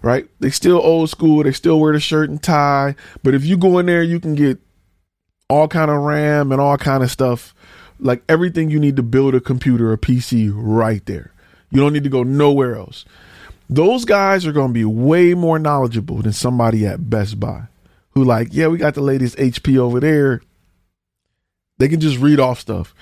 right? 0.03 0.29
They 0.41 0.51
still 0.51 0.77
old 0.77 1.09
school. 1.09 1.43
They 1.43 1.53
still 1.53 1.81
wear 1.81 1.95
the 1.95 2.01
shirt 2.01 2.29
and 2.29 2.43
tie. 2.43 2.95
But 3.23 3.35
if 3.35 3.47
you 3.47 3.57
go 3.57 3.79
in 3.79 3.87
there, 3.87 4.03
you 4.03 4.21
can 4.21 4.35
get 4.35 4.59
all 5.49 5.69
kind 5.69 5.91
of 5.91 6.03
RAM 6.03 6.53
and 6.53 6.61
all 6.61 6.77
kind 6.77 7.03
of 7.03 7.11
stuff, 7.11 7.55
like 7.99 8.23
everything 8.29 8.69
you 8.69 8.79
need 8.79 8.97
to 8.97 9.03
build 9.03 9.35
a 9.35 9.41
computer, 9.41 9.91
a 9.91 9.97
PC, 9.97 10.53
right 10.55 11.05
there. 11.07 11.33
You 11.71 11.81
don't 11.81 11.95
need 11.95 12.05
to 12.05 12.11
go 12.11 12.23
nowhere 12.23 12.77
else. 12.77 13.07
Those 13.71 14.05
guys 14.05 14.45
are 14.45 14.53
going 14.53 14.69
to 14.69 14.75
be 14.75 14.85
way 14.85 15.33
more 15.33 15.59
knowledgeable 15.59 16.21
than 16.21 16.35
somebody 16.35 16.87
at 16.87 17.09
Best 17.09 17.41
Buy, 17.41 17.69
who 18.11 18.23
like, 18.23 18.49
yeah, 18.51 18.67
we 18.67 18.77
got 18.77 18.93
the 18.93 19.01
latest 19.01 19.39
HP 19.39 19.79
over 19.79 19.99
there 19.99 20.43
they 21.83 21.89
can 21.89 21.99
just 21.99 22.19
read 22.19 22.39
off 22.39 22.61
stuff. 22.61 22.95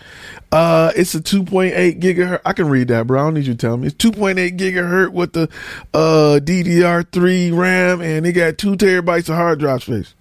Uh, 0.50 0.90
it's 0.96 1.14
a 1.14 1.20
2.8 1.20 2.00
gigahertz. 2.00 2.40
I 2.46 2.54
can 2.54 2.66
read 2.66 2.88
that, 2.88 3.06
bro. 3.06 3.20
I 3.20 3.24
don't 3.24 3.34
need 3.34 3.44
you 3.44 3.52
to 3.52 3.58
tell 3.58 3.76
me. 3.76 3.88
It's 3.88 3.96
2.8 3.96 4.56
gigahertz 4.56 5.12
with 5.12 5.34
the 5.34 5.50
uh, 5.92 6.40
DDR3 6.42 7.54
RAM, 7.54 8.00
and 8.00 8.24
it 8.24 8.32
got 8.32 8.56
two 8.56 8.76
terabytes 8.76 9.28
of 9.28 9.34
hard 9.34 9.58
drive 9.58 9.82
space. 9.82 10.14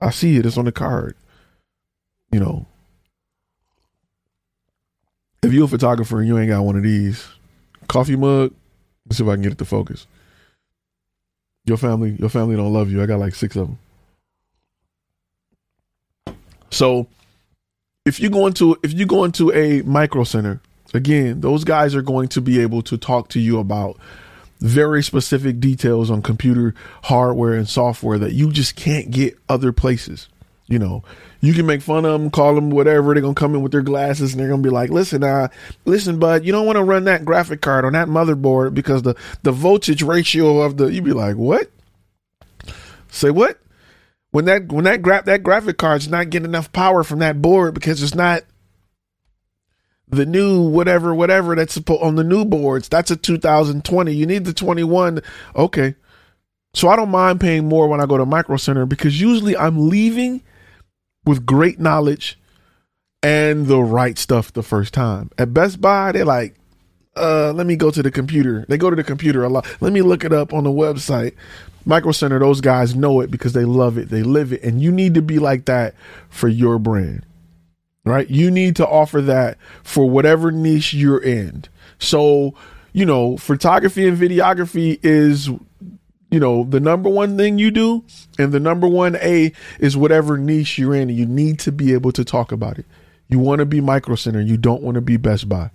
I 0.00 0.10
see 0.10 0.36
it. 0.36 0.46
It's 0.46 0.56
on 0.56 0.66
the 0.66 0.70
card. 0.70 1.16
You 2.30 2.38
know, 2.38 2.66
if 5.42 5.52
you're 5.52 5.64
a 5.64 5.68
photographer 5.68 6.20
and 6.20 6.28
you 6.28 6.38
ain't 6.38 6.50
got 6.50 6.62
one 6.62 6.76
of 6.76 6.84
these, 6.84 7.26
coffee 7.88 8.14
mug. 8.14 8.54
Let's 9.06 9.18
see 9.18 9.24
if 9.24 9.28
I 9.28 9.34
can 9.34 9.42
get 9.42 9.52
it 9.52 9.58
to 9.58 9.64
focus. 9.64 10.06
Your 11.64 11.78
family, 11.78 12.10
your 12.12 12.28
family 12.28 12.54
don't 12.54 12.72
love 12.72 12.92
you. 12.92 13.02
I 13.02 13.06
got 13.06 13.18
like 13.18 13.34
six 13.34 13.56
of 13.56 13.66
them. 13.66 13.78
So 16.70 17.08
if 18.08 18.18
you 18.18 18.30
go 18.30 18.46
into 18.46 18.76
if 18.82 18.92
you 18.92 19.06
go 19.06 19.24
into 19.24 19.52
a 19.52 19.82
micro 19.82 20.24
center, 20.24 20.60
again, 20.94 21.42
those 21.42 21.62
guys 21.62 21.94
are 21.94 22.02
going 22.02 22.28
to 22.28 22.40
be 22.40 22.60
able 22.60 22.82
to 22.82 22.96
talk 22.96 23.28
to 23.28 23.40
you 23.40 23.58
about 23.58 23.98
very 24.60 25.02
specific 25.04 25.60
details 25.60 26.10
on 26.10 26.22
computer 26.22 26.74
hardware 27.04 27.52
and 27.52 27.68
software 27.68 28.18
that 28.18 28.32
you 28.32 28.50
just 28.50 28.74
can't 28.74 29.10
get 29.10 29.38
other 29.48 29.72
places. 29.72 30.28
You 30.66 30.78
know, 30.78 31.04
you 31.40 31.54
can 31.54 31.66
make 31.66 31.80
fun 31.80 32.04
of 32.04 32.20
them, 32.20 32.30
call 32.30 32.54
them 32.54 32.70
whatever. 32.70 33.14
They're 33.14 33.22
gonna 33.22 33.34
come 33.34 33.54
in 33.54 33.62
with 33.62 33.72
their 33.72 33.82
glasses 33.82 34.32
and 34.32 34.40
they're 34.40 34.48
gonna 34.48 34.62
be 34.62 34.70
like, 34.70 34.90
"Listen, 34.90 35.22
uh, 35.22 35.48
listen, 35.84 36.18
bud, 36.18 36.44
you 36.44 36.52
don't 36.52 36.66
want 36.66 36.76
to 36.76 36.84
run 36.84 37.04
that 37.04 37.24
graphic 37.24 37.60
card 37.60 37.84
on 37.84 37.92
that 37.92 38.08
motherboard 38.08 38.74
because 38.74 39.02
the 39.02 39.14
the 39.42 39.52
voltage 39.52 40.02
ratio 40.02 40.60
of 40.62 40.78
the." 40.78 40.86
You'd 40.86 41.04
be 41.04 41.12
like, 41.12 41.36
"What? 41.36 41.70
Say 43.10 43.30
what?" 43.30 43.58
When 44.30 44.44
that 44.46 44.70
when 44.70 44.84
that 44.84 45.02
grab 45.02 45.24
that 45.24 45.42
graphic 45.42 45.78
card's 45.78 46.08
not 46.08 46.30
getting 46.30 46.48
enough 46.48 46.72
power 46.72 47.02
from 47.02 47.18
that 47.20 47.40
board 47.40 47.74
because 47.74 48.02
it's 48.02 48.14
not 48.14 48.42
the 50.08 50.26
new 50.26 50.68
whatever 50.68 51.14
whatever 51.14 51.54
that's 51.54 51.78
on 51.88 52.16
the 52.16 52.24
new 52.24 52.44
boards. 52.44 52.88
That's 52.88 53.10
a 53.10 53.16
2020 53.16 54.12
you 54.12 54.26
need 54.26 54.44
the 54.44 54.52
21 54.52 55.20
okay. 55.56 55.94
So 56.74 56.88
i 56.88 56.96
don't 56.96 57.10
mind 57.10 57.40
paying 57.40 57.66
more 57.66 57.88
when 57.88 58.00
i 58.00 58.06
go 58.06 58.18
to 58.18 58.26
micro 58.26 58.56
center 58.56 58.84
because 58.84 59.20
usually 59.20 59.56
i'm 59.56 59.88
leaving 59.88 60.42
with 61.24 61.46
great 61.46 61.80
knowledge 61.80 62.38
and 63.22 63.66
the 63.66 63.82
right 63.82 64.16
stuff 64.16 64.52
the 64.52 64.62
first 64.62 64.94
time. 64.94 65.30
At 65.38 65.54
best 65.54 65.80
buy 65.80 66.12
they're 66.12 66.24
like 66.24 66.57
uh 67.18 67.52
let 67.52 67.66
me 67.66 67.76
go 67.76 67.90
to 67.90 68.02
the 68.02 68.10
computer. 68.10 68.64
They 68.68 68.78
go 68.78 68.90
to 68.90 68.96
the 68.96 69.04
computer 69.04 69.44
a 69.44 69.48
lot. 69.48 69.66
Let 69.80 69.92
me 69.92 70.02
look 70.02 70.24
it 70.24 70.32
up 70.32 70.52
on 70.52 70.64
the 70.64 70.70
website. 70.70 71.34
Micro 71.84 72.12
Center, 72.12 72.38
those 72.38 72.60
guys 72.60 72.94
know 72.94 73.20
it 73.20 73.30
because 73.30 73.54
they 73.54 73.64
love 73.64 73.96
it, 73.96 74.10
they 74.10 74.22
live 74.22 74.52
it, 74.52 74.62
and 74.62 74.80
you 74.82 74.92
need 74.92 75.14
to 75.14 75.22
be 75.22 75.38
like 75.38 75.64
that 75.64 75.94
for 76.28 76.46
your 76.46 76.78
brand, 76.78 77.24
right? 78.04 78.28
You 78.28 78.50
need 78.50 78.76
to 78.76 78.86
offer 78.86 79.22
that 79.22 79.56
for 79.84 80.08
whatever 80.08 80.52
niche 80.52 80.92
you're 80.92 81.22
in. 81.22 81.64
So, 81.98 82.54
you 82.92 83.06
know, 83.06 83.38
photography 83.38 84.06
and 84.06 84.18
videography 84.18 84.98
is 85.02 85.48
you 86.30 86.38
know 86.38 86.64
the 86.64 86.80
number 86.80 87.08
one 87.08 87.38
thing 87.38 87.58
you 87.58 87.70
do 87.70 88.04
and 88.38 88.52
the 88.52 88.60
number 88.60 88.86
one 88.86 89.16
a 89.16 89.50
is 89.78 89.96
whatever 89.96 90.36
niche 90.36 90.78
you're 90.78 90.94
in. 90.94 91.08
You 91.08 91.24
need 91.24 91.58
to 91.60 91.72
be 91.72 91.94
able 91.94 92.12
to 92.12 92.24
talk 92.24 92.52
about 92.52 92.78
it. 92.78 92.84
You 93.28 93.38
want 93.38 93.60
to 93.60 93.66
be 93.66 93.80
micro 93.80 94.14
center. 94.14 94.42
You 94.42 94.58
don't 94.58 94.82
want 94.82 94.96
to 94.96 95.00
be 95.00 95.16
best 95.16 95.48
buy 95.48 95.70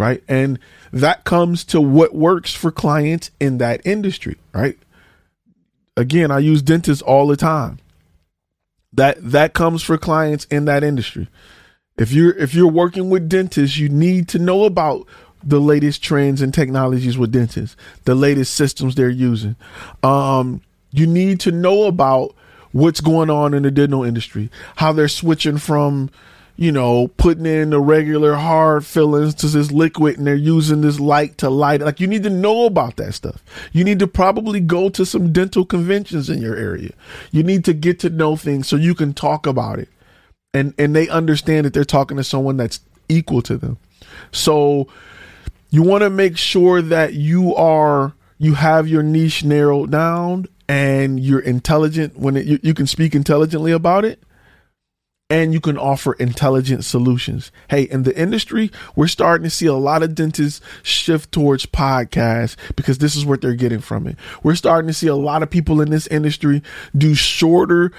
right 0.00 0.22
and 0.28 0.58
that 0.92 1.24
comes 1.24 1.64
to 1.64 1.80
what 1.80 2.14
works 2.14 2.54
for 2.54 2.72
clients 2.72 3.30
in 3.38 3.58
that 3.58 3.80
industry 3.84 4.36
right 4.52 4.78
again, 6.00 6.30
I 6.30 6.38
use 6.38 6.62
dentists 6.62 7.02
all 7.02 7.26
the 7.26 7.36
time. 7.36 7.78
That 8.92 9.18
that 9.22 9.52
comes 9.52 9.82
for 9.82 9.96
clients 9.98 10.46
in 10.46 10.64
that 10.64 10.82
industry. 10.82 11.28
If 11.96 12.12
you're 12.12 12.36
if 12.36 12.54
you're 12.54 12.70
working 12.70 13.10
with 13.10 13.28
dentists, 13.28 13.76
you 13.76 13.88
need 13.88 14.26
to 14.28 14.38
know 14.38 14.64
about 14.64 15.06
the 15.42 15.60
latest 15.60 16.02
trends 16.02 16.42
and 16.42 16.52
technologies 16.52 17.16
with 17.16 17.30
dentists, 17.30 17.76
the 18.04 18.14
latest 18.14 18.54
systems 18.54 18.94
they're 18.94 19.08
using. 19.08 19.54
Um, 20.02 20.60
you 20.90 21.06
need 21.06 21.40
to 21.40 21.52
know 21.52 21.84
about 21.84 22.34
what's 22.72 23.00
going 23.00 23.30
on 23.30 23.54
in 23.54 23.62
the 23.62 23.70
dental 23.70 24.02
industry, 24.02 24.50
how 24.76 24.92
they're 24.92 25.08
switching 25.08 25.58
from 25.58 26.10
you 26.60 26.70
know, 26.70 27.08
putting 27.16 27.46
in 27.46 27.70
the 27.70 27.80
regular 27.80 28.34
hard 28.34 28.84
fillings 28.84 29.34
to 29.34 29.46
this 29.46 29.72
liquid 29.72 30.18
and 30.18 30.26
they're 30.26 30.34
using 30.34 30.82
this 30.82 31.00
light 31.00 31.38
to 31.38 31.48
light. 31.48 31.80
Like 31.80 32.00
you 32.00 32.06
need 32.06 32.22
to 32.24 32.28
know 32.30 32.66
about 32.66 32.96
that 32.96 33.14
stuff. 33.14 33.42
You 33.72 33.82
need 33.82 33.98
to 34.00 34.06
probably 34.06 34.60
go 34.60 34.90
to 34.90 35.06
some 35.06 35.32
dental 35.32 35.64
conventions 35.64 36.28
in 36.28 36.42
your 36.42 36.54
area. 36.54 36.90
You 37.32 37.42
need 37.42 37.64
to 37.64 37.72
get 37.72 37.98
to 38.00 38.10
know 38.10 38.36
things 38.36 38.68
so 38.68 38.76
you 38.76 38.94
can 38.94 39.14
talk 39.14 39.46
about 39.46 39.78
it. 39.78 39.88
And 40.52 40.74
and 40.76 40.94
they 40.94 41.08
understand 41.08 41.64
that 41.64 41.72
they're 41.72 41.82
talking 41.82 42.18
to 42.18 42.24
someone 42.24 42.58
that's 42.58 42.80
equal 43.08 43.40
to 43.40 43.56
them. 43.56 43.78
So 44.30 44.86
you 45.70 45.82
want 45.82 46.02
to 46.02 46.10
make 46.10 46.36
sure 46.36 46.82
that 46.82 47.14
you 47.14 47.54
are 47.54 48.12
you 48.36 48.52
have 48.52 48.86
your 48.86 49.02
niche 49.02 49.44
narrowed 49.44 49.90
down 49.90 50.44
and 50.68 51.18
you're 51.20 51.40
intelligent 51.40 52.18
when 52.18 52.36
it, 52.36 52.44
you, 52.44 52.60
you 52.62 52.74
can 52.74 52.86
speak 52.86 53.14
intelligently 53.14 53.72
about 53.72 54.04
it 54.04 54.22
and 55.30 55.54
you 55.54 55.60
can 55.60 55.78
offer 55.78 56.14
intelligent 56.14 56.84
solutions. 56.84 57.52
Hey, 57.68 57.84
in 57.84 58.02
the 58.02 58.16
industry, 58.18 58.70
we're 58.96 59.06
starting 59.06 59.44
to 59.44 59.50
see 59.50 59.66
a 59.66 59.74
lot 59.74 60.02
of 60.02 60.16
dentists 60.16 60.60
shift 60.82 61.30
towards 61.30 61.64
podcasts 61.66 62.56
because 62.74 62.98
this 62.98 63.14
is 63.14 63.24
what 63.24 63.40
they're 63.40 63.54
getting 63.54 63.80
from 63.80 64.08
it. 64.08 64.16
We're 64.42 64.56
starting 64.56 64.88
to 64.88 64.94
see 64.94 65.06
a 65.06 65.14
lot 65.14 65.44
of 65.44 65.48
people 65.48 65.80
in 65.80 65.90
this 65.90 66.08
industry 66.08 66.62
do 66.96 67.14
shorter 67.14 67.92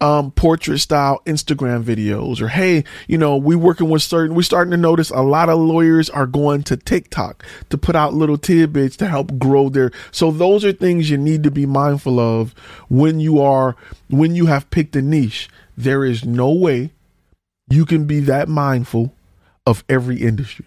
um, 0.00 0.30
portrait 0.32 0.78
style 0.78 1.22
Instagram 1.24 1.82
videos 1.82 2.40
or 2.40 2.48
hey, 2.48 2.84
you 3.08 3.16
know, 3.16 3.36
we 3.36 3.56
working 3.56 3.88
with 3.88 4.02
certain, 4.02 4.36
we're 4.36 4.42
starting 4.42 4.70
to 4.70 4.76
notice 4.76 5.10
a 5.10 5.22
lot 5.22 5.48
of 5.48 5.58
lawyers 5.58 6.10
are 6.10 6.26
going 6.26 6.62
to 6.64 6.76
TikTok 6.76 7.44
to 7.70 7.78
put 7.78 7.96
out 7.96 8.14
little 8.14 8.36
tidbits 8.38 8.96
to 8.98 9.08
help 9.08 9.38
grow 9.38 9.68
their. 9.70 9.90
So 10.12 10.30
those 10.30 10.64
are 10.64 10.72
things 10.72 11.10
you 11.10 11.16
need 11.16 11.42
to 11.44 11.50
be 11.50 11.66
mindful 11.66 12.20
of 12.20 12.52
when 12.88 13.20
you 13.20 13.40
are, 13.40 13.74
when 14.08 14.34
you 14.34 14.46
have 14.46 14.68
picked 14.70 14.94
a 14.96 15.02
niche. 15.02 15.48
There 15.76 16.04
is 16.04 16.24
no 16.24 16.50
way 16.50 16.92
you 17.68 17.84
can 17.84 18.06
be 18.06 18.20
that 18.20 18.48
mindful 18.48 19.12
of 19.66 19.84
every 19.88 20.16
industry. 20.22 20.66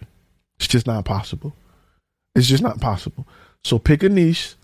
It's 0.57 0.67
just 0.67 0.87
not 0.87 1.05
possible. 1.05 1.55
It's 2.35 2.47
just 2.47 2.63
not 2.63 2.81
possible. 2.81 3.27
So 3.63 3.79
pick 3.79 4.03
a 4.03 4.09
niche 4.09 4.55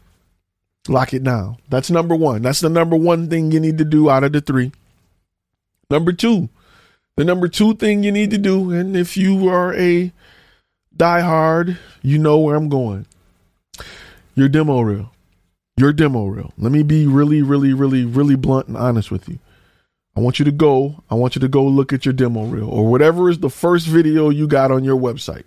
Lock 0.88 1.14
it 1.14 1.24
down. 1.24 1.58
That's 1.70 1.90
number 1.90 2.16
one. 2.16 2.42
That's 2.42 2.60
the 2.60 2.70
number 2.70 2.96
one 2.96 3.30
thing 3.30 3.52
you 3.52 3.60
need 3.60 3.78
to 3.80 3.86
do 3.86 4.10
out 4.10 4.24
of 4.24 4.34
the 4.34 4.42
three. 4.42 4.72
Number 5.90 6.14
two, 6.14 6.50
the 7.16 7.24
number 7.24 7.48
two 7.48 7.76
thing 7.76 8.04
you 8.04 8.12
need 8.12 8.32
to 8.32 8.38
do, 8.38 8.72
and 8.72 8.96
if 8.96 9.18
you 9.18 9.48
are 9.48 9.74
a 9.74 10.12
diehard, 10.96 11.78
you 12.02 12.20
know 12.20 12.38
where 12.38 12.56
I'm 12.56 12.70
going. 12.70 13.06
Your 14.36 14.50
demo 14.50 14.82
reel. 14.82 15.12
Your 15.78 15.92
demo 15.92 16.26
reel. 16.26 16.54
Let 16.58 16.72
me 16.72 16.84
be 16.84 17.08
really, 17.08 17.42
really, 17.42 17.74
really, 17.74 18.06
really 18.06 18.36
blunt 18.36 18.68
and 18.68 18.78
honest 18.78 19.12
with 19.12 19.28
you. 19.28 19.40
I 20.16 20.22
want 20.22 20.40
you 20.40 20.46
to 20.46 20.52
go. 20.52 21.04
I 21.10 21.16
want 21.16 21.36
you 21.36 21.42
to 21.42 21.48
go 21.48 21.64
look 21.66 21.92
at 21.92 22.06
your 22.06 22.14
demo 22.14 22.46
reel 22.46 22.70
or 22.70 22.90
whatever 22.90 23.30
is 23.30 23.40
the 23.40 23.50
first 23.50 23.88
video 23.88 24.30
you 24.30 24.48
got 24.48 24.72
on 24.72 24.84
your 24.84 24.98
website. 24.98 25.44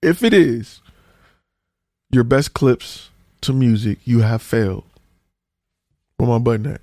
If 0.00 0.22
it 0.22 0.32
is 0.32 0.80
your 2.10 2.24
best 2.24 2.54
clips 2.54 3.10
to 3.40 3.52
music, 3.52 3.98
you 4.04 4.20
have 4.20 4.42
failed. 4.42 4.84
Where 6.16 6.28
my 6.28 6.38
button 6.38 6.78
at? 6.78 6.80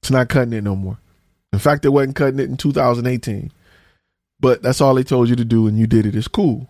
It's 0.00 0.10
not 0.10 0.28
cutting 0.28 0.52
it 0.52 0.64
no 0.64 0.76
more. 0.76 0.98
In 1.52 1.58
fact, 1.58 1.84
it 1.84 1.90
wasn't 1.90 2.16
cutting 2.16 2.38
it 2.38 2.48
in 2.48 2.56
2018. 2.56 3.52
But 4.38 4.62
that's 4.62 4.80
all 4.80 4.94
they 4.94 5.02
told 5.02 5.28
you 5.28 5.36
to 5.36 5.44
do, 5.44 5.66
and 5.66 5.78
you 5.78 5.86
did 5.86 6.06
it. 6.06 6.14
It's 6.14 6.28
cool. 6.28 6.68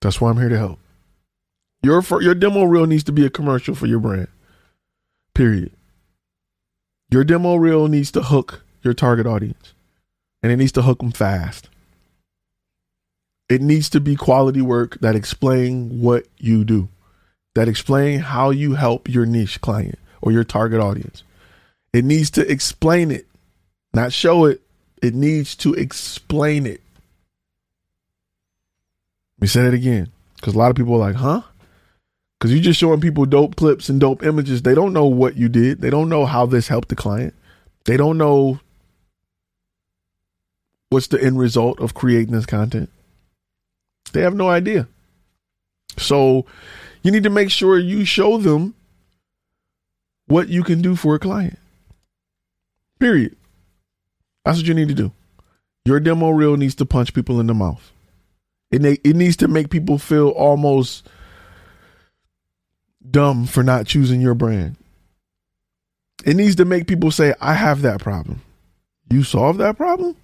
That's 0.00 0.20
why 0.20 0.30
I'm 0.30 0.36
here 0.36 0.48
to 0.48 0.58
help. 0.58 0.78
Your 1.82 2.02
your 2.20 2.34
demo 2.34 2.64
reel 2.64 2.86
needs 2.86 3.04
to 3.04 3.12
be 3.12 3.24
a 3.24 3.30
commercial 3.30 3.74
for 3.74 3.86
your 3.86 4.00
brand. 4.00 4.28
Period. 5.34 5.72
Your 7.10 7.24
demo 7.24 7.56
reel 7.56 7.88
needs 7.88 8.10
to 8.12 8.22
hook 8.22 8.62
your 8.82 8.92
target 8.92 9.26
audience, 9.26 9.72
and 10.42 10.52
it 10.52 10.56
needs 10.56 10.72
to 10.72 10.82
hook 10.82 10.98
them 10.98 11.10
fast. 11.10 11.68
It 13.48 13.62
needs 13.62 13.88
to 13.90 14.00
be 14.00 14.14
quality 14.14 14.60
work 14.60 14.98
that 15.00 15.16
explain 15.16 16.02
what 16.02 16.26
you 16.36 16.64
do, 16.64 16.88
that 17.54 17.66
explain 17.66 18.20
how 18.20 18.50
you 18.50 18.74
help 18.74 19.08
your 19.08 19.24
niche 19.24 19.60
client 19.62 19.98
or 20.20 20.32
your 20.32 20.44
target 20.44 20.80
audience. 20.80 21.22
It 21.94 22.04
needs 22.04 22.30
to 22.32 22.46
explain 22.50 23.10
it, 23.10 23.26
not 23.94 24.12
show 24.12 24.44
it. 24.44 24.60
It 25.00 25.14
needs 25.14 25.56
to 25.56 25.72
explain 25.72 26.66
it. 26.66 26.82
Let 29.38 29.42
me 29.42 29.46
say 29.46 29.62
that 29.62 29.72
again, 29.72 30.12
because 30.36 30.54
a 30.54 30.58
lot 30.58 30.70
of 30.70 30.76
people 30.76 30.94
are 30.94 30.98
like, 30.98 31.14
"Huh?" 31.14 31.42
Because 32.38 32.52
you're 32.52 32.62
just 32.62 32.78
showing 32.78 33.00
people 33.00 33.26
dope 33.26 33.56
clips 33.56 33.88
and 33.88 34.00
dope 34.00 34.22
images. 34.22 34.62
They 34.62 34.74
don't 34.74 34.92
know 34.92 35.06
what 35.06 35.36
you 35.36 35.48
did. 35.48 35.80
They 35.80 35.90
don't 35.90 36.08
know 36.08 36.24
how 36.24 36.46
this 36.46 36.68
helped 36.68 36.88
the 36.88 36.96
client. 36.96 37.34
They 37.84 37.96
don't 37.96 38.18
know 38.18 38.60
what's 40.90 41.08
the 41.08 41.22
end 41.22 41.38
result 41.38 41.80
of 41.80 41.94
creating 41.94 42.32
this 42.32 42.46
content. 42.46 42.90
They 44.12 44.20
have 44.20 44.34
no 44.34 44.48
idea. 44.48 44.86
So 45.96 46.46
you 47.02 47.10
need 47.10 47.24
to 47.24 47.30
make 47.30 47.50
sure 47.50 47.78
you 47.78 48.04
show 48.04 48.38
them 48.38 48.74
what 50.26 50.48
you 50.48 50.62
can 50.62 50.80
do 50.80 50.94
for 50.94 51.14
a 51.16 51.18
client. 51.18 51.58
Period. 53.00 53.36
That's 54.44 54.58
what 54.58 54.66
you 54.66 54.74
need 54.74 54.88
to 54.88 54.94
do. 54.94 55.12
Your 55.84 56.00
demo 56.00 56.30
reel 56.30 56.56
needs 56.56 56.74
to 56.76 56.86
punch 56.86 57.14
people 57.14 57.40
in 57.40 57.46
the 57.46 57.54
mouth. 57.54 57.92
It 58.70 58.84
it 58.84 59.16
needs 59.16 59.36
to 59.38 59.48
make 59.48 59.70
people 59.70 59.98
feel 59.98 60.28
almost 60.28 61.08
dumb 63.10 63.46
for 63.46 63.62
not 63.62 63.86
choosing 63.86 64.20
your 64.20 64.34
brand. 64.34 64.76
It 66.24 66.34
needs 66.34 66.56
to 66.56 66.64
make 66.64 66.86
people 66.86 67.10
say, 67.10 67.34
"I 67.40 67.54
have 67.54 67.82
that 67.82 68.00
problem." 68.00 68.42
You 69.10 69.22
solve 69.22 69.58
that 69.58 69.76
problem? 69.76 70.16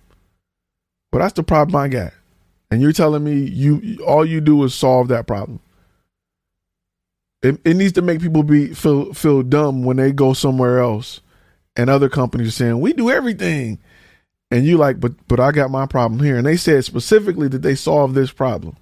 Well, 1.12 1.22
that's 1.22 1.34
the 1.34 1.42
problem 1.42 1.76
I 1.76 1.88
got 1.88 2.12
and 2.74 2.82
you're 2.82 2.92
telling 2.92 3.22
me 3.22 3.38
you 3.38 3.98
all 4.04 4.24
you 4.24 4.40
do 4.40 4.64
is 4.64 4.74
solve 4.74 5.06
that 5.08 5.28
problem. 5.28 5.60
It, 7.40 7.60
it 7.64 7.76
needs 7.76 7.92
to 7.92 8.02
make 8.02 8.20
people 8.20 8.42
be 8.42 8.74
feel 8.74 9.12
feel 9.12 9.42
dumb 9.42 9.84
when 9.84 9.96
they 9.96 10.10
go 10.10 10.32
somewhere 10.32 10.80
else, 10.80 11.20
and 11.76 11.88
other 11.88 12.08
companies 12.08 12.48
are 12.48 12.50
saying 12.50 12.80
we 12.80 12.92
do 12.92 13.10
everything, 13.10 13.78
and 14.50 14.64
you 14.64 14.76
like, 14.76 14.98
but 14.98 15.12
but 15.28 15.38
I 15.38 15.52
got 15.52 15.70
my 15.70 15.86
problem 15.86 16.20
here, 16.20 16.36
and 16.36 16.46
they 16.46 16.56
said 16.56 16.84
specifically 16.84 17.46
that 17.46 17.62
they 17.62 17.76
solve 17.76 18.14
this 18.14 18.32
problem. 18.32 18.76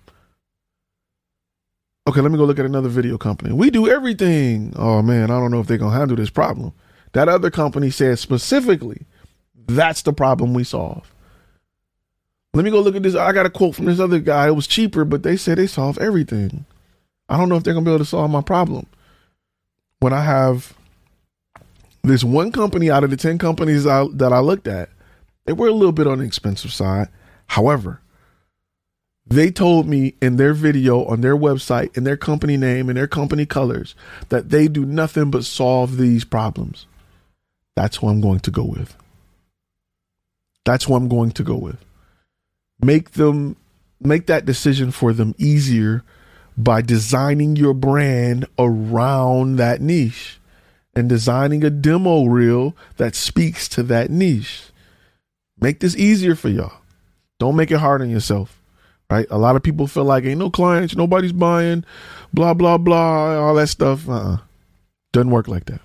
Okay, 2.09 2.21
let 2.21 2.33
me 2.33 2.39
go 2.39 2.45
look 2.45 2.59
at 2.59 2.67
another 2.67 2.89
video 2.89 3.17
company. 3.17 3.53
We 3.53 3.71
do 3.71 3.89
everything. 3.89 4.73
Oh 4.77 5.03
man, 5.03 5.31
I 5.31 5.39
don't 5.39 5.53
know 5.53 5.61
if 5.61 5.69
they're 5.69 5.79
gonna 5.79 5.97
handle 5.97 6.17
this 6.17 6.31
problem. 6.31 6.73
That 7.13 7.29
other 7.29 7.51
company 7.51 7.91
said 7.91 8.19
specifically 8.19 9.07
that's 9.69 10.03
the 10.03 10.13
problem 10.13 10.55
we 10.55 10.65
solve. 10.65 11.13
Let 12.55 12.65
me 12.65 12.71
go 12.71 12.81
look 12.81 12.97
at 12.97 13.03
this. 13.03 13.15
I 13.15 13.33
got 13.33 13.47
a 13.47 13.51
quote 13.51 13.77
from 13.77 13.87
this 13.87 14.01
other 14.01 14.19
guy. 14.19 14.49
It 14.49 14.57
was 14.57 14.67
cheaper, 14.67 15.05
but 15.05 15.23
they 15.23 15.37
said 15.37 15.59
they 15.59 15.67
solve 15.67 15.97
everything. 15.99 16.67
I 17.29 17.37
don't 17.37 17.49
know 17.49 17.57
if 17.57 17.63
they're 17.63 17.73
gonna 17.73 17.85
be 17.85 17.93
able 17.93 18.01
to 18.01 18.05
solve 18.05 18.31
my 18.31 18.43
problem. 18.43 18.87
When 20.01 20.13
I 20.13 20.23
have 20.23 20.75
this 22.03 22.25
one 22.25 22.51
company 22.51 22.91
out 22.91 23.05
of 23.05 23.11
the 23.11 23.17
ten 23.17 23.39
companies 23.39 23.87
I, 23.87 24.07
that 24.15 24.33
I 24.33 24.41
looked 24.41 24.67
at, 24.67 24.91
they 25.47 25.53
were 25.53 25.69
a 25.69 25.73
little 25.73 25.93
bit 25.93 26.09
on 26.09 26.19
the 26.19 26.25
expensive 26.25 26.73
side. 26.73 27.09
However, 27.47 28.02
they 29.27 29.51
told 29.51 29.87
me 29.87 30.15
in 30.21 30.37
their 30.37 30.53
video 30.53 31.05
on 31.05 31.21
their 31.21 31.37
website, 31.37 31.97
in 31.97 32.05
their 32.05 32.17
company 32.17 32.57
name, 32.57 32.91
in 32.91 32.97
their 32.97 33.07
company 33.07 33.47
colors, 33.47 33.95
that 34.29 34.51
they 34.51 34.69
do 34.69 34.85
nothing 34.85 35.31
but 35.31 35.45
solve 35.45 35.97
these 35.97 36.25
problems. 36.25 36.87
That's 37.77 37.97
who 37.97 38.09
I'm 38.09 38.21
going 38.21 38.41
to 38.41 38.51
go 38.51 38.65
with. 38.65 38.97
That's 40.65 40.85
who 40.85 40.95
I'm 40.95 41.09
going 41.09 41.31
to 41.33 41.43
go 41.43 41.57
with 41.57 41.85
make 42.83 43.13
them 43.13 43.57
make 44.01 44.27
that 44.27 44.45
decision 44.45 44.91
for 44.91 45.13
them 45.13 45.35
easier 45.39 46.03
by 46.57 46.83
designing 46.83 47.57
your 47.57 47.73
brand 47.73 48.45
around 48.59 49.57
that 49.57 49.81
niche 49.81 50.39
and 50.95 51.09
designing 51.09 51.65
a 51.65 51.71
demo 51.71 52.25
reel 52.25 52.77
that 52.97 53.15
speaks 53.15 53.69
to 53.69 53.83
that 53.85 54.11
niche. 54.11 54.65
Make 55.59 55.81
this 55.81 55.97
easier 55.97 56.35
for 56.35 56.49
y'all. 56.49 56.81
Don't 57.39 57.57
make 57.57 57.71
it 57.71 57.79
hard 57.79 58.03
on 58.03 58.11
yourself. 58.11 58.61
Right? 59.13 59.27
A 59.31 59.37
lot 59.37 59.57
of 59.57 59.63
people 59.63 59.87
feel 59.87 60.05
like 60.05 60.25
ain't 60.25 60.39
no 60.39 60.49
clients, 60.49 60.97
nobody's 60.97 61.33
buying, 61.33 61.85
blah 62.33 62.55
blah 62.55 62.79
blah, 62.79 63.37
all 63.39 63.55
that 63.57 63.67
stuff. 63.67 64.09
Uh-uh. 64.09 64.39
Doesn't 65.13 65.31
work 65.31 65.49
like 65.49 65.67
that. 65.67 65.83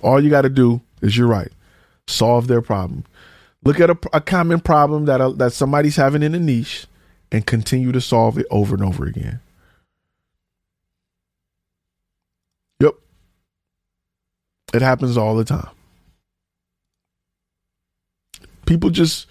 All 0.00 0.18
you 0.18 0.30
got 0.30 0.42
to 0.42 0.48
do 0.48 0.80
is 1.02 1.14
you're 1.14 1.28
right. 1.28 1.52
Solve 2.06 2.46
their 2.46 2.62
problem. 2.62 3.04
Look 3.64 3.80
at 3.80 3.90
a, 3.90 3.98
a 4.14 4.22
common 4.22 4.60
problem 4.60 5.04
that 5.04 5.20
uh, 5.20 5.32
that 5.32 5.52
somebody's 5.52 5.96
having 5.96 6.22
in 6.22 6.34
a 6.34 6.40
niche 6.40 6.86
and 7.30 7.44
continue 7.44 7.92
to 7.92 8.00
solve 8.00 8.38
it 8.38 8.46
over 8.50 8.74
and 8.74 8.82
over 8.82 9.04
again. 9.04 9.40
Yep. 12.80 12.94
It 14.72 14.80
happens 14.80 15.18
all 15.18 15.36
the 15.36 15.44
time. 15.44 15.68
People 18.64 18.88
just 18.88 19.26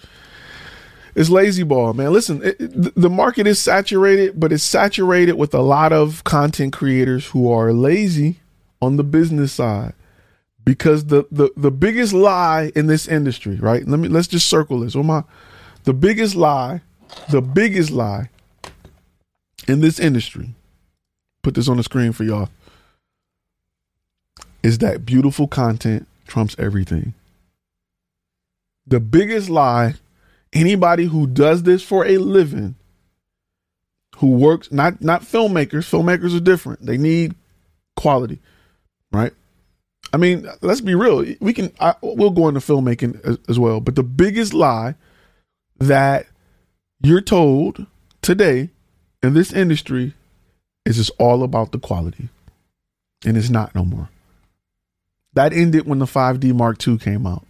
it's 1.16 1.30
lazy 1.30 1.64
ball, 1.64 1.94
man. 1.94 2.12
Listen, 2.12 2.42
it, 2.44 2.58
the 2.60 3.10
market 3.10 3.46
is 3.46 3.60
saturated, 3.60 4.40
but 4.40 4.52
it's 4.52 4.64
saturated 4.64 5.34
with 5.34 5.54
a 5.54 5.62
lot 5.62 5.94
of 5.94 6.24
content 6.24 6.74
creators 6.74 7.28
who 7.28 7.52
are 7.52 7.72
lazy 7.72 8.40
on 8.82 8.98
the 8.98 9.04
business 9.04 9.54
side 9.54 9.94
because 10.66 11.06
the 11.06 11.26
the 11.32 11.52
the 11.56 11.72
biggest 11.72 12.14
lie 12.14 12.72
in 12.76 12.88
this 12.88 13.08
industry, 13.08 13.56
right? 13.58 13.88
Let 13.88 14.00
me 14.00 14.08
let's 14.08 14.28
just 14.28 14.50
circle 14.50 14.80
this. 14.80 14.96
Oh 14.96 15.04
my, 15.04 15.24
the 15.84 15.94
biggest 15.94 16.36
lie, 16.36 16.82
the 17.30 17.42
biggest 17.42 17.92
lie 17.92 18.30
in 19.68 19.82
this 19.82 20.00
industry. 20.00 20.50
Put 21.44 21.56
this 21.56 21.68
on 21.68 21.78
the 21.78 21.84
screen 21.84 22.14
for 22.14 22.24
y'all. 22.24 22.50
Is 24.64 24.78
that 24.80 25.06
beautiful 25.06 25.48
content 25.48 26.08
trumps 26.26 26.56
everything? 26.58 27.14
The 28.88 29.00
biggest 29.00 29.50
lie 29.50 29.96
anybody 30.54 31.06
who 31.06 31.28
does 31.28 31.64
this 31.64 31.84
for 31.84 32.06
a 32.06 32.18
living 32.18 32.76
who 34.18 34.28
works 34.28 34.72
not 34.72 35.02
not 35.02 35.22
filmmakers 35.22 35.90
filmmakers 35.90 36.36
are 36.36 36.42
different 36.42 36.86
they 36.86 36.98
need 36.98 37.36
quality 37.96 38.40
right 39.12 39.34
I 40.14 40.18
mean, 40.18 40.48
let's 40.62 40.80
be 40.80 40.94
real. 40.94 41.26
We 41.40 41.54
can 41.54 41.72
I, 41.80 41.96
we'll 42.02 42.30
go 42.30 42.48
into 42.48 42.60
filmmaking 42.60 43.20
as, 43.26 43.40
as 43.50 43.58
well, 43.58 43.80
but 43.80 43.96
the 43.96 44.04
biggest 44.04 44.54
lie 44.54 44.94
that 45.80 46.28
you're 47.02 47.20
told 47.20 47.88
today 48.22 48.70
in 49.24 49.34
this 49.34 49.52
industry 49.52 50.14
is 50.86 51.00
it's 51.00 51.10
all 51.12 51.44
about 51.44 51.72
the 51.72 51.80
quality, 51.80 52.30
and 53.26 53.36
it's 53.36 53.50
not 53.50 53.74
no 53.74 53.84
more. 53.84 54.10
That 55.34 55.52
ended 55.52 55.88
when 55.88 55.98
the 55.98 56.06
5D 56.06 56.54
Mark 56.54 56.88
II 56.88 57.00
came 57.00 57.26
out. 57.26 57.48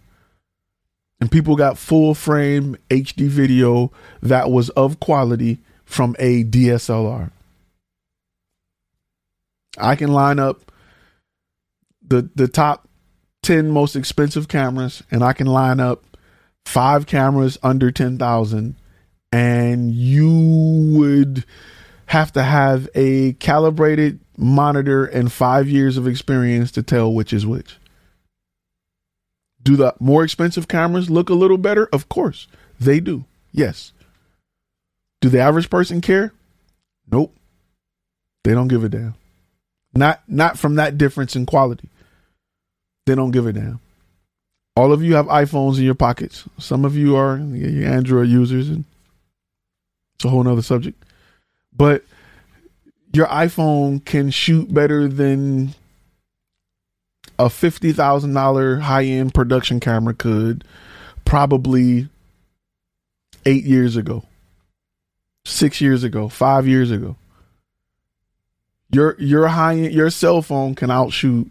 And 1.24 1.30
people 1.30 1.56
got 1.56 1.78
full 1.78 2.12
frame 2.12 2.76
HD 2.90 3.28
video 3.28 3.90
that 4.20 4.50
was 4.50 4.68
of 4.68 5.00
quality 5.00 5.56
from 5.86 6.14
a 6.18 6.44
DSLR. 6.44 7.30
I 9.78 9.96
can 9.96 10.12
line 10.12 10.38
up 10.38 10.70
the 12.06 12.28
the 12.34 12.46
top 12.46 12.86
10 13.42 13.70
most 13.70 13.96
expensive 13.96 14.48
cameras 14.48 15.02
and 15.10 15.24
I 15.24 15.32
can 15.32 15.46
line 15.46 15.80
up 15.80 16.04
five 16.66 17.06
cameras 17.06 17.56
under 17.62 17.90
10,000 17.90 18.76
and 19.32 19.92
you 19.94 20.28
would 20.92 21.46
have 22.04 22.34
to 22.34 22.42
have 22.42 22.86
a 22.94 23.32
calibrated 23.32 24.20
monitor 24.36 25.06
and 25.06 25.32
5 25.32 25.70
years 25.70 25.96
of 25.96 26.06
experience 26.06 26.70
to 26.72 26.82
tell 26.82 27.10
which 27.10 27.32
is 27.32 27.46
which. 27.46 27.78
Do 29.64 29.76
the 29.76 29.94
more 29.98 30.22
expensive 30.22 30.68
cameras 30.68 31.10
look 31.10 31.30
a 31.30 31.34
little 31.34 31.58
better? 31.58 31.88
Of 31.92 32.08
course, 32.08 32.46
they 32.78 33.00
do. 33.00 33.24
Yes. 33.50 33.92
Do 35.20 35.28
the 35.30 35.40
average 35.40 35.70
person 35.70 36.00
care? 36.00 36.32
Nope. 37.10 37.34
They 38.44 38.52
don't 38.52 38.68
give 38.68 38.84
a 38.84 38.88
damn. 38.88 39.14
Not 39.94 40.22
not 40.28 40.58
from 40.58 40.74
that 40.74 40.98
difference 40.98 41.34
in 41.34 41.46
quality. 41.46 41.88
They 43.06 43.14
don't 43.14 43.30
give 43.30 43.46
a 43.46 43.52
damn. 43.52 43.80
All 44.76 44.92
of 44.92 45.02
you 45.02 45.14
have 45.14 45.26
iPhones 45.26 45.78
in 45.78 45.84
your 45.84 45.94
pockets. 45.94 46.44
Some 46.58 46.84
of 46.84 46.96
you 46.96 47.16
are 47.16 47.36
Android 47.36 48.28
users, 48.28 48.68
and 48.68 48.84
it's 50.16 50.24
a 50.24 50.28
whole 50.28 50.42
nother 50.42 50.62
subject. 50.62 51.02
But 51.74 52.04
your 53.12 53.28
iPhone 53.28 54.04
can 54.04 54.30
shoot 54.30 54.74
better 54.74 55.06
than 55.06 55.74
a 57.38 57.50
fifty 57.50 57.92
thousand 57.92 58.34
dollar 58.34 58.78
high 58.78 59.04
end 59.04 59.34
production 59.34 59.80
camera 59.80 60.14
could 60.14 60.64
probably 61.24 62.08
eight 63.46 63.64
years 63.64 63.96
ago, 63.96 64.24
six 65.44 65.80
years 65.80 66.04
ago, 66.04 66.28
five 66.28 66.66
years 66.66 66.90
ago. 66.90 67.16
Your 68.90 69.16
your 69.18 69.48
high 69.48 69.76
end 69.76 69.92
your 69.92 70.10
cell 70.10 70.42
phone 70.42 70.74
can 70.74 70.90
outshoot 70.90 71.50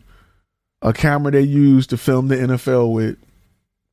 a 0.81 0.93
camera 0.93 1.31
they 1.31 1.41
used 1.41 1.89
to 1.91 1.97
film 1.97 2.27
the 2.27 2.35
NFL 2.35 2.91
with 2.91 3.17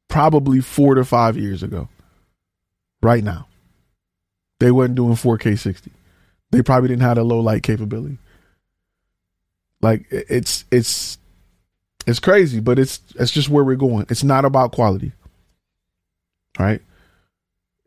probably 0.09 0.61
four 0.61 0.94
to 0.96 1.05
five 1.05 1.37
years 1.37 1.62
ago. 1.62 1.88
Right 3.03 3.24
now. 3.24 3.46
They 4.59 4.70
wasn't 4.70 4.96
doing 4.96 5.14
4K 5.14 5.59
60. 5.59 5.90
They 6.50 6.62
probably 6.62 6.88
didn't 6.88 7.03
have 7.03 7.16
a 7.16 7.22
low 7.22 7.40
light 7.40 7.62
capability. 7.62 8.18
Like 9.81 10.07
it's 10.11 10.66
it's 10.70 11.16
it's 12.07 12.19
crazy, 12.19 12.61
but 12.61 12.79
it's 12.79 13.01
it's 13.17 13.31
just 13.31 13.49
where 13.49 13.65
we're 13.65 13.77
going. 13.77 14.07
It's 14.09 14.25
not 14.25 14.45
about 14.45 14.73
quality. 14.73 15.13
Right? 16.59 16.83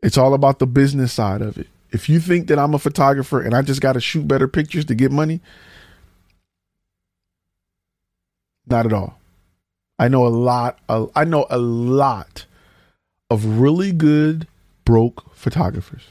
It's 0.02 0.18
all 0.18 0.34
about 0.34 0.58
the 0.58 0.66
business 0.66 1.12
side 1.12 1.42
of 1.42 1.58
it. 1.58 1.68
If 1.90 2.08
you 2.08 2.18
think 2.18 2.48
that 2.48 2.58
I'm 2.58 2.74
a 2.74 2.78
photographer 2.78 3.40
and 3.40 3.54
I 3.54 3.62
just 3.62 3.80
got 3.80 3.92
to 3.92 4.00
shoot 4.00 4.26
better 4.26 4.48
pictures 4.48 4.84
to 4.86 4.94
get 4.94 5.12
money, 5.12 5.40
not 8.66 8.86
at 8.86 8.92
all. 8.92 9.18
I 9.98 10.08
know 10.08 10.26
a 10.26 10.28
lot. 10.28 10.78
I 10.88 11.24
know 11.24 11.46
a 11.50 11.58
lot 11.58 12.46
of 13.30 13.60
really 13.60 13.92
good 13.92 14.48
broke 14.84 15.34
photographers, 15.34 16.02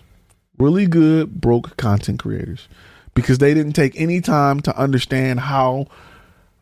really 0.58 0.86
good 0.88 1.42
broke 1.42 1.76
content 1.78 2.20
creators, 2.20 2.68
because 3.14 3.40
they 3.40 3.54
didn't 3.54 3.74
take 3.74 4.00
any 4.00 4.22
time 4.22 4.62
to 4.62 4.78
understand 4.78 5.42
how 5.42 5.88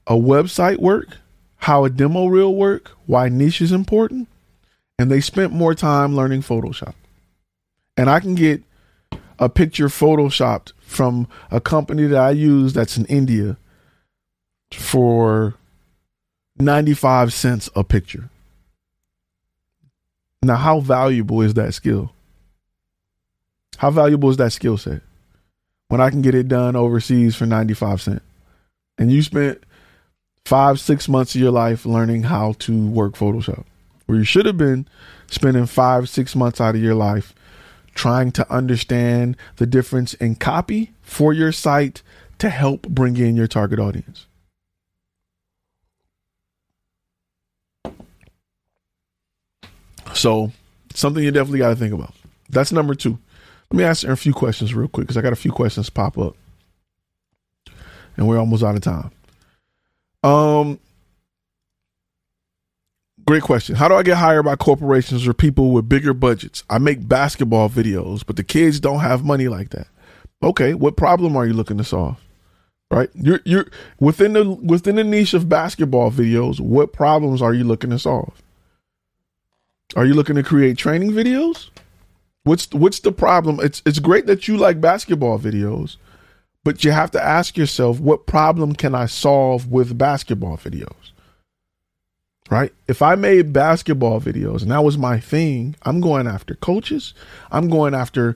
a 0.08 0.16
website 0.16 0.80
work, 0.80 1.18
how 1.62 1.86
a 1.86 1.90
demo 1.90 2.26
reel 2.26 2.54
work, 2.56 2.92
why 3.06 3.30
niche 3.30 3.62
is 3.62 3.72
important, 3.72 4.28
and 4.98 5.12
they 5.12 5.22
spent 5.22 5.54
more 5.54 5.76
time 5.76 6.16
learning 6.16 6.42
Photoshop. 6.42 6.96
And 7.96 8.10
I 8.10 8.20
can 8.20 8.34
get 8.34 8.64
a 9.38 9.48
picture 9.48 9.88
photoshopped 9.88 10.74
from 10.80 11.28
a 11.52 11.62
company 11.62 12.08
that 12.08 12.20
I 12.20 12.32
use 12.32 12.74
that's 12.74 12.98
in 12.98 13.06
India 13.06 13.58
for 14.72 15.54
95 16.58 17.32
cents 17.32 17.70
a 17.76 17.84
picture. 17.84 18.30
Now, 20.42 20.56
how 20.56 20.80
valuable 20.80 21.42
is 21.42 21.54
that 21.54 21.76
skill? 21.76 22.12
How 23.78 23.92
valuable 23.92 24.32
is 24.32 24.38
that 24.38 24.52
skill 24.52 24.78
set 24.78 25.02
when 25.90 26.02
I 26.02 26.10
can 26.10 26.24
get 26.24 26.34
it 26.34 26.48
done 26.48 26.76
overseas 26.76 27.36
for 27.36 27.46
95 27.46 28.02
cents? 28.02 28.26
And 28.98 29.12
you 29.12 29.22
spent 29.22 29.64
five, 30.46 30.80
six 30.80 31.08
months 31.08 31.36
of 31.36 31.42
your 31.42 31.52
life 31.52 31.86
learning 31.86 32.24
how 32.24 32.54
to 32.60 32.88
work 32.88 33.14
Photoshop, 33.14 33.66
where 34.06 34.18
you 34.18 34.24
should 34.24 34.46
have 34.46 34.58
been 34.58 34.88
spending 35.28 35.66
five, 35.66 36.10
six 36.10 36.36
months 36.36 36.60
out 36.60 36.76
of 36.76 36.82
your 36.82 36.96
life 36.96 37.34
trying 37.96 38.32
to 38.32 38.52
understand 38.52 39.36
the 39.58 39.66
difference 39.66 40.14
in 40.16 40.36
copy 40.36 40.92
for 41.02 41.34
your 41.34 41.52
site 41.52 42.02
to 42.40 42.50
help 42.50 42.88
bring 42.88 43.18
in 43.18 43.36
your 43.36 43.48
target 43.48 43.80
audience. 43.80 44.26
So, 50.14 50.52
something 50.94 51.24
you 51.24 51.32
definitely 51.32 51.60
got 51.60 51.70
to 51.70 51.76
think 51.76 51.94
about. 51.94 52.14
That's 52.50 52.72
number 52.72 52.96
two. 52.96 53.18
Let 53.72 53.78
me 53.78 53.84
ask 53.84 54.04
a 54.04 54.16
few 54.18 54.34
questions 54.34 54.74
real 54.74 54.90
quick 54.90 55.08
because 55.08 55.18
I 55.18 55.22
got 55.22 55.32
a 55.32 55.38
few 55.38 55.52
questions 55.52 55.90
pop 55.90 56.18
up, 56.18 56.36
and 58.18 58.28
we're 58.28 58.38
almost 58.38 58.64
out 58.64 58.76
of 58.76 58.82
time. 58.82 59.12
Um, 60.24 60.80
great 63.26 63.44
question. 63.44 63.76
How 63.76 63.88
do 63.88 63.96
I 63.96 64.04
get 64.04 64.18
hired 64.18 64.46
by 64.46 64.56
corporations 64.56 65.28
or 65.28 65.34
people 65.34 65.72
with 65.72 65.90
bigger 65.90 66.14
budgets? 66.14 66.64
I 66.70 66.78
make 66.78 67.08
basketball 67.08 67.70
videos, 67.70 68.26
but 68.26 68.36
the 68.36 68.44
kids 68.44 68.80
don't 68.80 69.00
have 69.00 69.26
money 69.26 69.48
like 69.48 69.70
that. 69.70 69.88
Okay, 70.44 70.74
what 70.74 70.98
problem 70.98 71.36
are 71.36 71.46
you 71.46 71.54
looking 71.54 71.78
to 71.78 71.84
solve? 71.84 72.18
Right, 72.90 73.10
you're 73.14 73.40
you're 73.46 73.68
within 74.02 74.34
the 74.34 74.50
within 74.50 74.96
the 74.96 75.04
niche 75.06 75.34
of 75.34 75.48
basketball 75.48 76.12
videos. 76.12 76.60
What 76.60 76.92
problems 76.92 77.42
are 77.42 77.54
you 77.54 77.64
looking 77.64 77.90
to 77.92 78.00
solve? 78.00 78.42
Are 79.96 80.06
you 80.06 80.14
looking 80.14 80.36
to 80.36 80.44
create 80.44 80.78
training 80.78 81.12
videos? 81.12 81.70
What's 82.44 82.70
what's 82.72 83.00
the 83.00 83.14
problem? 83.14 83.62
It's 83.62 83.82
it's 83.86 84.00
great 84.00 84.26
that 84.26 84.50
you 84.50 84.58
like 84.58 84.82
basketball 84.82 85.40
videos, 85.40 85.96
but 86.64 86.84
you 86.84 86.92
have 86.92 87.12
to 87.12 87.24
ask 87.24 87.58
yourself 87.58 88.00
what 88.00 88.26
problem 88.26 88.74
can 88.74 88.94
I 88.96 89.06
solve 89.06 89.72
with 89.72 89.98
basketball 89.98 90.58
videos? 90.58 91.12
Right? 92.50 92.74
If 92.88 93.02
I 93.02 93.16
made 93.16 93.54
basketball 93.54 94.20
videos 94.20 94.62
and 94.62 94.72
that 94.72 94.84
was 94.84 94.98
my 94.98 95.20
thing, 95.20 95.76
I'm 95.84 96.02
going 96.02 96.28
after 96.28 96.56
coaches. 96.56 97.14
I'm 97.50 97.70
going 97.70 97.94
after 97.94 98.36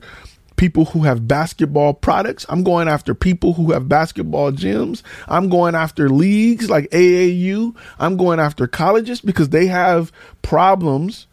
people 0.56 0.86
who 0.86 1.02
have 1.02 1.28
basketball 1.28 1.94
products. 1.94 2.46
I'm 2.48 2.64
going 2.64 2.88
after 2.88 3.14
people 3.14 3.52
who 3.52 3.72
have 3.72 3.88
basketball 3.88 4.52
gyms. 4.52 5.02
I'm 5.28 5.48
going 5.48 5.74
after 5.74 6.08
leagues 6.08 6.68
like 6.70 6.90
AAU. 6.90 7.76
I'm 7.98 8.16
going 8.16 8.40
after 8.40 8.66
colleges 8.66 9.20
because 9.20 9.50
they 9.50 9.66
have 9.66 10.10
problems 10.42 11.26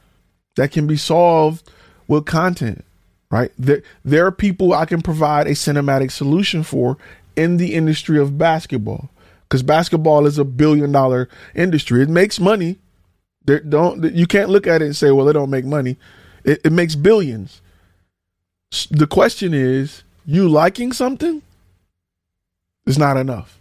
that 0.56 0.72
can 0.72 0.88
be 0.88 0.98
solved 0.98 1.70
with 2.08 2.26
content, 2.26 2.86
right? 3.34 3.52
There, 3.58 3.82
there 4.06 4.28
are 4.28 4.32
people 4.32 4.74
I 4.74 4.86
can 4.86 5.02
provide 5.02 5.48
a 5.48 5.56
cinematic 5.56 6.12
solution 6.12 6.62
for 6.62 7.00
in 7.36 7.58
the 7.58 7.74
industry 7.74 8.20
of 8.20 8.38
basketball 8.38 9.10
because 9.42 9.64
basketball 9.64 10.28
is 10.28 10.38
a 10.38 10.46
billion 10.46 10.92
dollar 10.92 11.28
industry. 11.56 12.04
It 12.04 12.10
makes 12.10 12.40
money. 12.40 12.78
There 13.44 13.60
don't 13.60 14.14
you 14.14 14.28
can't 14.28 14.52
look 14.52 14.68
at 14.68 14.84
it 14.84 14.86
and 14.86 14.96
say, 14.96 15.10
well, 15.10 15.28
it 15.30 15.34
don't 15.34 15.50
make 15.50 15.66
money. 15.66 15.98
It, 16.44 16.62
it 16.64 16.72
makes 16.72 16.94
billions. 16.94 17.60
The 18.92 19.08
question 19.08 19.52
is, 19.52 20.04
you 20.28 20.48
liking 20.48 20.94
something 20.94 21.42
is 22.86 23.00
not 23.00 23.18
enough 23.18 23.60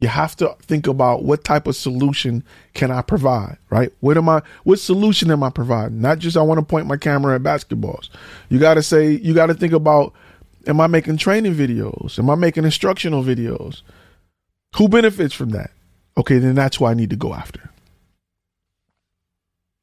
you 0.00 0.08
have 0.08 0.34
to 0.36 0.56
think 0.62 0.86
about 0.86 1.24
what 1.24 1.44
type 1.44 1.66
of 1.66 1.76
solution 1.76 2.42
can 2.72 2.90
I 2.90 3.02
provide, 3.02 3.58
right? 3.68 3.92
What 4.00 4.16
am 4.16 4.28
I 4.28 4.42
what 4.64 4.78
solution 4.78 5.30
am 5.30 5.42
I 5.42 5.50
providing? 5.50 6.00
Not 6.00 6.18
just 6.18 6.36
I 6.36 6.42
want 6.42 6.58
to 6.58 6.64
point 6.64 6.86
my 6.86 6.96
camera 6.96 7.34
at 7.34 7.42
basketballs. 7.42 8.08
You 8.48 8.58
got 8.58 8.74
to 8.74 8.82
say 8.82 9.10
you 9.10 9.34
got 9.34 9.46
to 9.46 9.54
think 9.54 9.74
about 9.74 10.14
am 10.66 10.80
I 10.80 10.86
making 10.86 11.18
training 11.18 11.54
videos? 11.54 12.18
Am 12.18 12.30
I 12.30 12.34
making 12.34 12.64
instructional 12.64 13.22
videos? 13.22 13.82
Who 14.76 14.88
benefits 14.88 15.34
from 15.34 15.50
that? 15.50 15.70
Okay, 16.16 16.38
then 16.38 16.54
that's 16.54 16.78
who 16.78 16.86
I 16.86 16.94
need 16.94 17.10
to 17.10 17.16
go 17.16 17.34
after. 17.34 17.70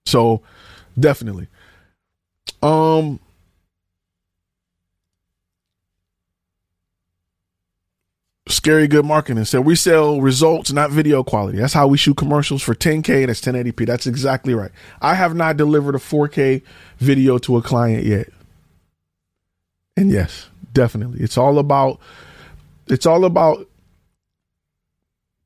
So, 0.05 0.41
definitely. 0.99 1.47
Um 2.63 3.19
Scary 8.47 8.87
Good 8.87 9.05
Marketing 9.05 9.43
said 9.45 9.65
we 9.65 9.75
sell 9.75 10.21
results, 10.21 10.71
not 10.71 10.91
video 10.91 11.23
quality. 11.23 11.57
That's 11.57 11.73
how 11.73 11.87
we 11.87 11.97
shoot 11.97 12.15
commercials 12.15 12.61
for 12.61 12.73
10K. 12.73 13.19
and 13.21 13.29
That's 13.29 13.41
1080p. 13.41 13.85
That's 13.85 14.07
exactly 14.07 14.53
right. 14.53 14.71
I 15.01 15.15
have 15.15 15.35
not 15.35 15.57
delivered 15.57 15.95
a 15.95 15.99
4K 15.99 16.61
video 16.97 17.37
to 17.39 17.57
a 17.57 17.61
client 17.61 18.05
yet. 18.05 18.29
And 19.95 20.11
yes, 20.11 20.49
definitely. 20.73 21.21
It's 21.21 21.37
all 21.37 21.59
about 21.59 21.99
it's 22.87 23.05
all 23.05 23.25
about 23.25 23.67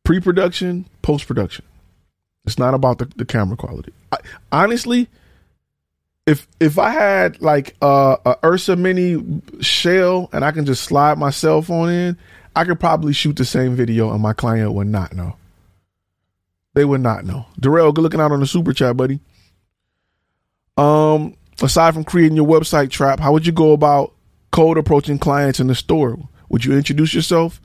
pre-production, 0.03 0.85
post-production. 1.01 1.65
It's 2.45 2.59
not 2.59 2.73
about 2.73 2.99
the, 2.99 3.05
the 3.15 3.25
camera 3.25 3.57
quality. 3.57 3.93
I, 4.11 4.17
honestly, 4.51 5.07
if 6.27 6.47
if 6.59 6.77
I 6.77 6.89
had 6.89 7.41
like 7.41 7.75
a, 7.81 8.17
a 8.25 8.37
Ursa 8.43 8.75
Mini 8.75 9.41
shell 9.59 10.29
and 10.33 10.43
I 10.43 10.51
can 10.51 10.65
just 10.65 10.83
slide 10.83 11.17
my 11.17 11.29
cell 11.29 11.61
phone 11.61 11.89
in, 11.89 12.17
I 12.55 12.65
could 12.65 12.79
probably 12.79 13.13
shoot 13.13 13.35
the 13.35 13.45
same 13.45 13.75
video 13.75 14.11
and 14.11 14.21
my 14.21 14.33
client 14.33 14.73
would 14.73 14.87
not 14.87 15.13
know. 15.13 15.35
They 16.73 16.85
would 16.85 17.01
not 17.01 17.25
know. 17.25 17.45
Darrell, 17.59 17.91
good 17.91 18.01
looking 18.01 18.21
out 18.21 18.31
on 18.31 18.39
the 18.39 18.47
super 18.47 18.73
chat, 18.73 18.95
buddy. 18.95 19.19
Um, 20.77 21.35
aside 21.61 21.93
from 21.93 22.03
creating 22.03 22.37
your 22.37 22.47
website 22.47 22.89
trap, 22.89 23.19
how 23.19 23.31
would 23.33 23.45
you 23.45 23.51
go 23.51 23.73
about 23.73 24.13
cold 24.51 24.77
approaching 24.77 25.19
clients 25.19 25.59
in 25.59 25.67
the 25.67 25.75
store? 25.75 26.17
Would 26.49 26.65
you 26.65 26.73
introduce 26.73 27.13
yourself? 27.13 27.61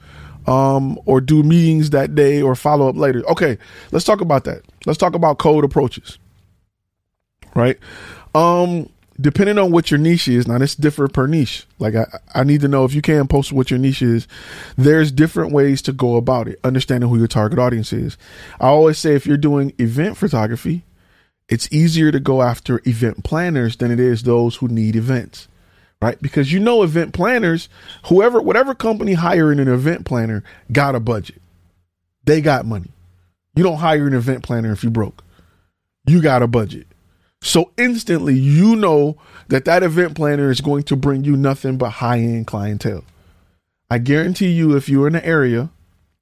Um, 0.47 0.99
or 1.07 1.21
do 1.21 1.43
meetings 1.43 1.91
that 1.91 2.15
day 2.15 2.41
or 2.41 2.55
follow 2.55 2.89
up 2.89 2.97
later? 2.97 3.25
Okay, 3.31 3.59
let's 3.91 4.05
talk 4.05 4.21
about 4.21 4.45
that. 4.45 4.63
Let's 4.85 4.99
talk 4.99 5.15
about 5.15 5.39
cold 5.39 5.65
approaches. 5.65 6.19
Right? 7.55 7.79
Um, 8.35 8.89
depending 9.21 9.59
on 9.59 9.71
what 9.71 9.91
your 9.91 9.99
niche 9.99 10.29
is, 10.29 10.47
now 10.47 10.59
this 10.59 10.75
different 10.75 11.13
per 11.13 11.27
niche. 11.27 11.67
Like 11.79 11.95
I, 11.95 12.07
I 12.35 12.45
need 12.45 12.61
to 12.63 12.69
know 12.69 12.85
if 12.85 12.95
you 12.95 13.03
can 13.03 13.27
post 13.29 13.53
what 13.53 13.71
your 13.71 13.79
niche 13.79 14.03
is. 14.03 14.29
There's 14.77 15.11
different 15.11 15.53
ways 15.53 15.83
to 15.83 15.93
go 15.93 16.17
about 16.17 16.49
it, 16.49 16.59
understanding 16.65 17.09
who 17.09 17.19
your 17.19 17.27
target 17.27 17.59
audience 17.59 17.93
is. 17.93 18.17
I 18.61 18.67
always 18.69 18.99
say 18.99 19.15
if 19.15 19.27
you're 19.27 19.37
doing 19.37 19.73
event 19.79 20.17
photography, 20.17 20.85
it's 21.49 21.73
easier 21.73 22.11
to 22.11 22.21
go 22.21 22.43
after 22.43 22.81
event 22.85 23.25
planners 23.25 23.77
than 23.77 23.91
it 23.91 24.01
is 24.01 24.23
those 24.23 24.57
who 24.57 24.69
need 24.69 24.97
events. 24.97 25.49
Right? 26.03 26.21
Because 26.21 26.53
you 26.53 26.61
know 26.61 26.83
event 26.83 27.15
planners, 27.15 27.71
whoever 28.07 28.41
whatever 28.41 28.75
company 28.75 29.15
hiring 29.15 29.59
an 29.59 29.69
event 29.69 30.05
planner 30.05 30.45
got 30.71 30.95
a 30.95 31.01
budget. 31.01 31.41
They 32.25 32.43
got 32.43 32.67
money. 32.67 32.91
You 33.55 33.63
don't 33.63 33.79
hire 33.79 34.07
an 34.07 34.13
event 34.13 34.43
planner 34.43 34.73
if 34.73 34.85
you 34.85 34.91
broke. 34.91 35.25
You 36.07 36.21
got 36.21 36.43
a 36.43 36.47
budget. 36.47 36.87
So 37.47 37.71
instantly, 37.77 38.35
you 38.35 38.75
know 38.75 39.17
that 39.49 39.67
that 39.67 39.85
event 39.85 40.17
planner 40.17 40.51
is 40.51 40.61
going 40.61 40.83
to 40.83 40.97
bring 40.97 41.23
you 41.23 41.37
nothing 41.37 41.79
but 41.79 41.91
high 41.91 42.19
end 42.19 42.49
clientele. 42.49 43.05
I 43.89 43.99
guarantee 43.99 44.51
you, 44.51 44.77
if 44.77 44.89
you're 44.89 45.07
in 45.07 45.15
an 45.15 45.23
area 45.23 45.71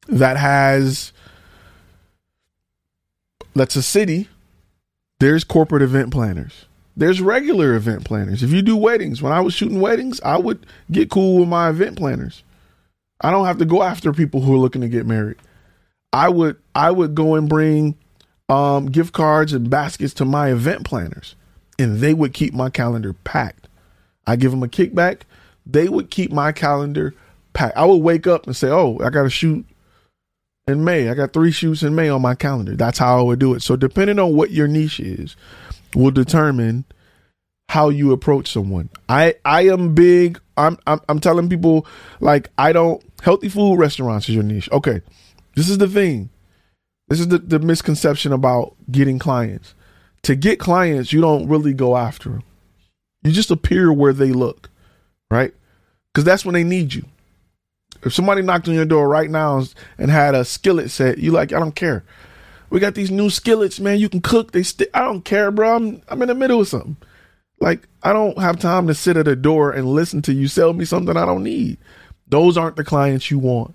that 0.07 0.37
has, 0.37 1.13
that's 3.55 3.75
a 3.75 3.83
city, 3.83 4.29
there's 5.19 5.45
corporate 5.45 5.81
event 5.81 6.13
planners. 6.13 6.67
There's 6.95 7.23
regular 7.23 7.75
event 7.75 8.05
planners. 8.05 8.43
If 8.43 8.53
you 8.53 8.61
do 8.61 8.77
weddings, 8.77 9.23
when 9.23 9.33
I 9.33 9.41
was 9.41 9.55
shooting 9.55 9.81
weddings, 9.81 10.21
I 10.21 10.37
would 10.37 10.67
get 10.93 11.09
cool 11.09 11.39
with 11.39 11.49
my 11.49 11.71
event 11.71 11.97
planners. 11.97 12.43
I 13.23 13.31
don't 13.31 13.47
have 13.47 13.59
to 13.59 13.65
go 13.65 13.83
after 13.83 14.13
people 14.13 14.43
who 14.43 14.53
are 14.53 14.59
looking 14.59 14.83
to 14.83 14.89
get 14.89 15.07
married. 15.07 15.39
I 16.13 16.29
would 16.29 16.59
I 16.75 16.91
would 16.91 17.15
go 17.15 17.35
and 17.35 17.49
bring 17.49 17.97
um, 18.49 18.87
gift 18.87 19.13
cards 19.13 19.53
and 19.53 19.71
baskets 19.71 20.15
to 20.15 20.25
my 20.25 20.51
event 20.51 20.85
planners, 20.85 21.35
and 21.79 21.99
they 21.99 22.15
would 22.15 22.35
keep 22.35 22.55
my 22.55 22.71
calendar 22.71 23.13
packed. 23.13 23.69
I 24.27 24.37
give 24.37 24.51
them 24.51 24.63
a 24.63 24.69
kickback. 24.69 25.23
They 25.67 25.89
would 25.89 26.11
keep 26.11 26.33
my 26.33 26.53
calendar 26.53 27.15
packed. 27.53 27.77
I 27.77 27.85
would 27.85 27.97
wake 27.97 28.27
up 28.27 28.47
and 28.47 28.57
say, 28.57 28.69
"Oh, 28.69 28.99
I 29.03 29.11
got 29.11 29.23
to 29.23 29.31
shoot 29.31 29.65
in 30.67 30.85
May. 30.85 31.09
I 31.09 31.15
got 31.15 31.33
three 31.33 31.53
shoots 31.53 31.83
in 31.83 31.95
May 31.95 32.09
on 32.09 32.23
my 32.23 32.35
calendar." 32.35 32.77
That's 32.77 32.99
how 32.99 33.19
I 33.19 33.23
would 33.23 33.39
do 33.39 33.55
it. 33.55 33.63
So, 33.63 33.77
depending 33.77 34.19
on 34.19 34.35
what 34.35 34.51
your 34.51 34.69
niche 34.69 35.01
is, 35.01 35.37
will 35.95 36.11
determine 36.11 36.85
how 37.69 37.89
you 37.89 38.13
approach 38.13 38.53
someone. 38.53 38.91
I 39.09 39.35
I 39.45 39.63
am 39.63 39.95
big. 39.95 40.41
I'm 40.57 40.79
I'm, 40.87 41.01
I'm 41.09 41.21
telling 41.21 41.49
people 41.49 41.87
like 42.21 42.51
I 42.59 42.73
don't 42.73 43.03
healthy 43.23 43.49
food 43.49 43.77
restaurants 43.79 44.29
is 44.29 44.35
your 44.35 44.45
niche. 44.45 44.69
Okay, 44.71 45.01
this 45.57 45.69
is 45.69 45.79
the 45.79 45.89
thing. 45.89 46.31
This 47.09 47.21
is 47.21 47.29
the, 47.29 47.39
the 47.39 47.59
misconception 47.59 48.33
about 48.33 48.75
getting 48.91 49.19
clients. 49.19 49.75
To 50.23 50.35
get 50.35 50.59
clients, 50.59 51.13
you 51.13 51.21
don't 51.21 51.49
really 51.49 51.75
go 51.75 51.97
after 51.97 52.31
them. 52.31 52.43
You 53.23 53.33
just 53.33 53.51
appear 53.51 53.93
where 53.93 54.13
they 54.13 54.33
look, 54.33 54.71
right? 55.31 55.53
Because 56.13 56.25
that's 56.25 56.45
when 56.45 56.55
they 56.55 56.65
need 56.65 56.95
you. 56.95 57.05
If 58.03 58.15
somebody 58.15 58.43
knocked 58.43 58.69
on 58.69 58.75
your 58.75 58.85
door 58.85 59.09
right 59.09 59.31
now 59.31 59.65
and 59.99 60.11
had 60.11 60.35
a 60.35 60.45
skillet 60.45 60.91
set, 60.91 61.19
you 61.19 61.31
like, 61.31 61.53
I 61.53 61.59
don't 61.59 61.75
care. 61.75 62.05
We 62.71 62.81
got 62.81 62.95
these 62.95 63.11
new 63.11 63.31
skillets, 63.31 63.79
man. 63.81 63.99
You 63.99 64.09
can 64.09 64.21
cook. 64.21 64.53
They 64.53 64.63
st- 64.63 64.91
I 64.93 65.03
don't 65.03 65.25
care, 65.25 65.51
bro. 65.51 65.77
I'm 65.77 66.03
I'm 66.09 66.23
in 66.23 66.29
the 66.29 66.35
middle 66.35 66.61
of 66.61 66.69
something. 66.69 66.97
Like 67.61 67.87
I 68.03 68.13
don't 68.13 68.37
have 68.39 68.59
time 68.59 68.89
to 68.89 68.95
sit 68.95 69.17
at 69.17 69.29
a 69.29 69.37
door 69.37 69.71
and 69.71 69.87
listen 69.87 70.23
to 70.23 70.33
you 70.33 70.49
sell 70.49 70.73
me 70.73 70.85
something 70.85 71.17
I 71.17 71.25
don't 71.25 71.45
need. 71.45 71.79
Those 72.27 72.57
aren't 72.57 72.77
the 72.77 72.85
clients 72.85 73.31
you 73.31 73.39
want. 73.39 73.75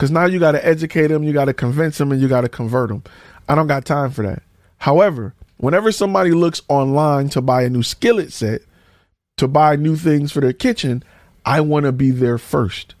Because 0.00 0.10
now 0.10 0.24
you 0.24 0.38
got 0.38 0.52
to 0.52 0.66
educate 0.66 1.08
them, 1.08 1.24
you 1.24 1.34
got 1.34 1.44
to 1.44 1.52
convince 1.52 1.98
them, 1.98 2.10
and 2.10 2.22
you 2.22 2.26
got 2.26 2.40
to 2.40 2.48
convert 2.48 2.88
them. 2.88 3.02
I 3.50 3.54
don't 3.54 3.66
got 3.66 3.84
time 3.84 4.10
for 4.10 4.22
that. 4.22 4.42
However, 4.78 5.34
whenever 5.58 5.92
somebody 5.92 6.30
looks 6.30 6.62
online 6.68 7.28
to 7.28 7.42
buy 7.42 7.64
a 7.64 7.68
new 7.68 7.82
skillet 7.82 8.32
set, 8.32 8.62
to 9.36 9.46
buy 9.46 9.76
new 9.76 9.96
things 9.96 10.32
for 10.32 10.40
their 10.40 10.54
kitchen, 10.54 11.04
I 11.44 11.60
want 11.60 11.84
to 11.84 11.92
be 11.92 12.12
there 12.12 12.38
first. 12.38 12.94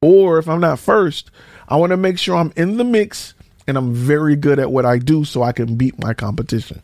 Or 0.00 0.38
if 0.38 0.48
I'm 0.48 0.60
not 0.60 0.78
first, 0.78 1.32
I 1.66 1.74
want 1.78 1.90
to 1.90 1.96
make 1.96 2.16
sure 2.16 2.36
I'm 2.36 2.52
in 2.54 2.76
the 2.76 2.84
mix 2.84 3.34
and 3.66 3.76
I'm 3.76 3.92
very 3.92 4.36
good 4.36 4.60
at 4.60 4.70
what 4.70 4.86
I 4.86 4.98
do 4.98 5.24
so 5.24 5.42
I 5.42 5.50
can 5.50 5.74
beat 5.74 5.98
my 5.98 6.14
competition. 6.14 6.80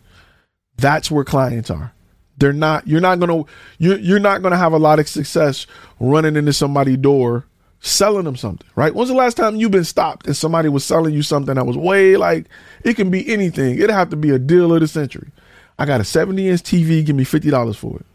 That's 0.77 1.09
where 1.09 1.23
clients 1.23 1.71
are. 1.71 1.93
They're 2.37 2.53
not 2.53 2.89
you're 2.89 3.01
not 3.01 3.21
going 3.21 3.45
to 3.45 3.51
you're, 3.79 3.99
you're 3.99 4.19
not 4.19 4.43
going 4.43 4.51
to 4.51 4.59
have 4.59 4.73
a 4.73 4.79
lot 4.79 4.99
of 4.99 5.09
success 5.09 5.69
running 6.01 6.35
into 6.35 6.53
somebody's 6.53 6.97
door 6.97 7.47
selling 7.83 8.24
them 8.24 8.37
something, 8.37 8.66
right? 8.76 8.95
When's 8.95 9.11
the 9.11 9.14
last 9.14 9.37
time 9.37 9.57
you've 9.57 9.72
been 9.72 9.85
stopped 9.85 10.26
and 10.26 10.37
somebody 10.37 10.68
was 10.68 10.85
selling 10.85 11.12
you 11.12 11.22
something 11.22 11.57
that 11.57 11.66
was 11.66 11.76
way 11.76 12.16
like 12.16 12.47
it 12.85 12.95
can 12.95 13.11
be 13.11 13.28
anything. 13.28 13.74
It'd 13.74 13.91
have 13.91 14.11
to 14.11 14.16
be 14.16 14.30
a 14.30 14.39
deal 14.39 14.72
of 14.72 14.80
the 14.80 14.89
century. 14.89 15.30
I 15.78 15.85
got 15.85 16.01
a 16.01 16.05
70 16.05 16.49
inch 16.49 16.62
TV, 16.62 17.05
give 17.05 17.16
me 17.16 17.24
$50 17.24 17.76
for 17.76 17.99
it. 17.99 18.07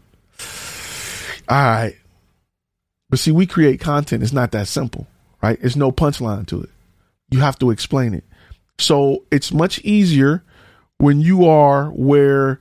All 1.48 1.62
right. 1.62 1.96
But 3.10 3.18
see, 3.18 3.30
we 3.30 3.46
create 3.46 3.80
content. 3.80 4.22
It's 4.22 4.32
not 4.32 4.52
that 4.52 4.68
simple, 4.68 5.06
right? 5.42 5.58
It's 5.62 5.76
no 5.76 5.92
punchline 5.92 6.46
to 6.48 6.62
it. 6.62 6.70
You 7.30 7.40
have 7.40 7.58
to 7.58 7.70
explain 7.70 8.14
it. 8.14 8.24
So 8.78 9.24
it's 9.30 9.52
much 9.52 9.80
easier 9.80 10.42
when 10.98 11.20
you 11.20 11.46
are 11.46 11.90
where 11.90 12.60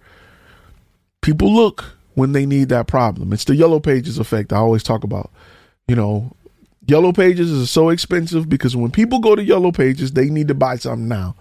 people 1.22 1.54
look 1.54 1.86
when 2.16 2.32
they 2.32 2.46
need 2.46 2.70
that 2.70 2.88
problem. 2.88 3.32
It's 3.32 3.46
the 3.46 3.56
yellow 3.56 3.80
pages 3.80 4.18
effect 4.20 4.52
I 4.52 4.58
always 4.58 4.84
talk 4.84 5.04
about. 5.04 5.32
You 5.88 5.96
know, 5.96 6.32
Yellow 6.88 7.12
pages 7.12 7.52
is 7.52 7.70
so 7.70 7.90
expensive 7.90 8.48
because 8.48 8.76
when 8.76 8.92
people 8.92 9.20
go 9.20 9.36
to 9.36 9.44
yellow 9.44 9.72
pages, 9.72 10.14
they 10.14 10.30
need 10.30 10.48
to 10.48 10.54
buy 10.54 10.78
something 10.78 11.08
now. 11.08 11.36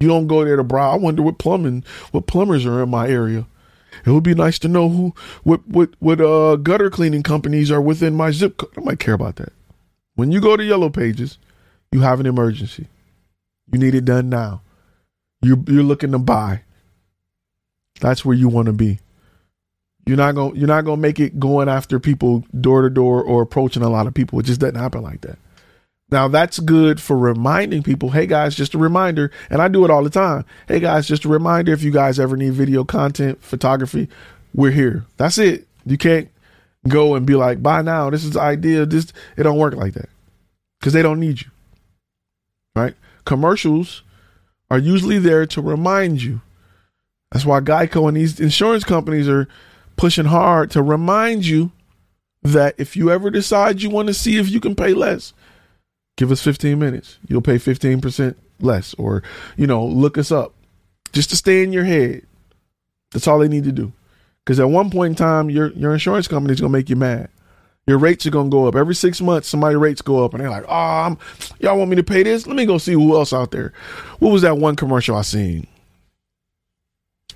You 0.00 0.08
don't 0.08 0.26
go 0.26 0.44
there 0.44 0.56
to 0.56 0.64
browse. 0.64 0.94
I 0.94 0.96
wonder 0.96 1.22
what 1.22 1.38
plumbing, 1.38 1.84
what 2.10 2.26
plumbers 2.26 2.64
are 2.64 2.82
in 2.82 2.88
my 2.88 3.08
area. 3.08 3.46
It 4.06 4.10
would 4.10 4.22
be 4.22 4.34
nice 4.34 4.58
to 4.60 4.68
know 4.68 4.88
who, 4.88 5.14
what, 5.42 5.66
what, 5.68 5.90
what 5.98 6.20
uh, 6.20 6.56
gutter 6.56 6.88
cleaning 6.88 7.22
companies 7.22 7.70
are 7.70 7.82
within 7.82 8.14
my 8.14 8.30
zip 8.30 8.56
code. 8.56 8.72
I 8.78 8.80
might 8.80 8.98
care 8.98 9.14
about 9.14 9.36
that. 9.36 9.52
When 10.14 10.32
you 10.32 10.40
go 10.40 10.56
to 10.56 10.64
yellow 10.64 10.88
pages, 10.88 11.36
you 11.92 12.00
have 12.00 12.20
an 12.20 12.26
emergency. 12.26 12.88
You 13.70 13.78
need 13.78 13.94
it 13.94 14.06
done 14.06 14.30
now. 14.30 14.62
You 15.42 15.62
you're 15.66 15.82
looking 15.82 16.12
to 16.12 16.18
buy. 16.18 16.62
That's 18.00 18.24
where 18.24 18.36
you 18.36 18.48
want 18.48 18.66
to 18.66 18.72
be. 18.72 19.00
You're 20.06 20.16
not 20.16 20.34
gonna 20.34 20.54
you're 20.54 20.68
not 20.68 20.84
gonna 20.84 21.00
make 21.00 21.20
it 21.20 21.38
going 21.38 21.68
after 21.68 22.00
people 22.00 22.44
door 22.60 22.82
to 22.82 22.90
door 22.90 23.22
or 23.22 23.42
approaching 23.42 23.82
a 23.82 23.88
lot 23.88 24.06
of 24.06 24.14
people. 24.14 24.40
It 24.40 24.46
just 24.46 24.60
doesn't 24.60 24.74
happen 24.74 25.02
like 25.02 25.20
that. 25.20 25.38
Now 26.10 26.28
that's 26.28 26.58
good 26.58 27.00
for 27.00 27.16
reminding 27.16 27.82
people, 27.82 28.10
hey 28.10 28.26
guys, 28.26 28.54
just 28.54 28.74
a 28.74 28.78
reminder, 28.78 29.30
and 29.48 29.62
I 29.62 29.68
do 29.68 29.84
it 29.84 29.90
all 29.90 30.02
the 30.02 30.10
time. 30.10 30.44
Hey 30.68 30.80
guys, 30.80 31.06
just 31.06 31.24
a 31.24 31.28
reminder 31.28 31.72
if 31.72 31.82
you 31.82 31.90
guys 31.90 32.18
ever 32.18 32.36
need 32.36 32.52
video 32.52 32.84
content, 32.84 33.42
photography, 33.42 34.08
we're 34.54 34.72
here. 34.72 35.06
That's 35.16 35.38
it. 35.38 35.66
You 35.86 35.96
can't 35.96 36.28
go 36.88 37.14
and 37.14 37.24
be 37.24 37.34
like, 37.34 37.62
buy 37.62 37.82
now, 37.82 38.10
this 38.10 38.24
is 38.24 38.32
the 38.32 38.40
idea. 38.40 38.84
This 38.84 39.12
it 39.36 39.44
don't 39.44 39.58
work 39.58 39.74
like 39.74 39.94
that. 39.94 40.08
Because 40.80 40.92
they 40.92 41.02
don't 41.02 41.20
need 41.20 41.40
you. 41.42 41.50
Right? 42.74 42.94
Commercials 43.24 44.02
are 44.70 44.78
usually 44.78 45.18
there 45.18 45.46
to 45.46 45.62
remind 45.62 46.22
you. 46.22 46.40
That's 47.30 47.46
why 47.46 47.60
Geico 47.60 48.08
and 48.08 48.16
these 48.16 48.40
insurance 48.40 48.84
companies 48.84 49.28
are 49.28 49.48
pushing 50.02 50.24
hard 50.24 50.68
to 50.68 50.82
remind 50.82 51.46
you 51.46 51.70
that 52.42 52.74
if 52.76 52.96
you 52.96 53.08
ever 53.08 53.30
decide 53.30 53.80
you 53.80 53.88
want 53.88 54.08
to 54.08 54.12
see 54.12 54.36
if 54.36 54.50
you 54.50 54.58
can 54.58 54.74
pay 54.74 54.92
less, 54.92 55.32
give 56.16 56.32
us 56.32 56.42
15 56.42 56.76
minutes. 56.76 57.18
You'll 57.28 57.40
pay 57.40 57.54
15% 57.54 58.34
less 58.58 58.94
or, 58.94 59.22
you 59.56 59.68
know, 59.68 59.86
look 59.86 60.18
us 60.18 60.32
up 60.32 60.54
just 61.12 61.30
to 61.30 61.36
stay 61.36 61.62
in 61.62 61.72
your 61.72 61.84
head. 61.84 62.26
That's 63.12 63.28
all 63.28 63.38
they 63.38 63.46
need 63.46 63.62
to 63.62 63.70
do. 63.70 63.92
Because 64.44 64.58
at 64.58 64.68
one 64.68 64.90
point 64.90 65.10
in 65.12 65.14
time, 65.14 65.48
your, 65.48 65.70
your 65.74 65.92
insurance 65.92 66.26
company 66.26 66.52
is 66.52 66.60
going 66.60 66.72
to 66.72 66.76
make 66.76 66.90
you 66.90 66.96
mad. 66.96 67.28
Your 67.86 67.98
rates 67.98 68.26
are 68.26 68.30
gonna 68.30 68.48
go 68.48 68.66
up 68.66 68.76
every 68.76 68.94
six 68.94 69.20
months. 69.20 69.48
Somebody 69.48 69.74
rates 69.74 70.02
go 70.02 70.24
up, 70.24 70.34
and 70.34 70.40
they're 70.40 70.48
like, 70.48 70.64
"Oh, 70.68 70.72
I'm, 70.72 71.18
y'all 71.58 71.76
want 71.76 71.90
me 71.90 71.96
to 71.96 72.04
pay 72.04 72.22
this? 72.22 72.46
Let 72.46 72.54
me 72.54 72.64
go 72.64 72.78
see 72.78 72.92
who 72.92 73.16
else 73.16 73.32
out 73.32 73.50
there." 73.50 73.72
What 74.20 74.30
was 74.30 74.42
that 74.42 74.56
one 74.56 74.76
commercial 74.76 75.16
I 75.16 75.22
seen? 75.22 75.66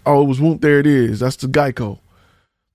Oh, 0.07 0.23
it 0.23 0.27
was. 0.27 0.61
There 0.61 0.79
it 0.79 0.87
is. 0.87 1.19
That's 1.19 1.35
the 1.35 1.49
Geico. 1.49 1.99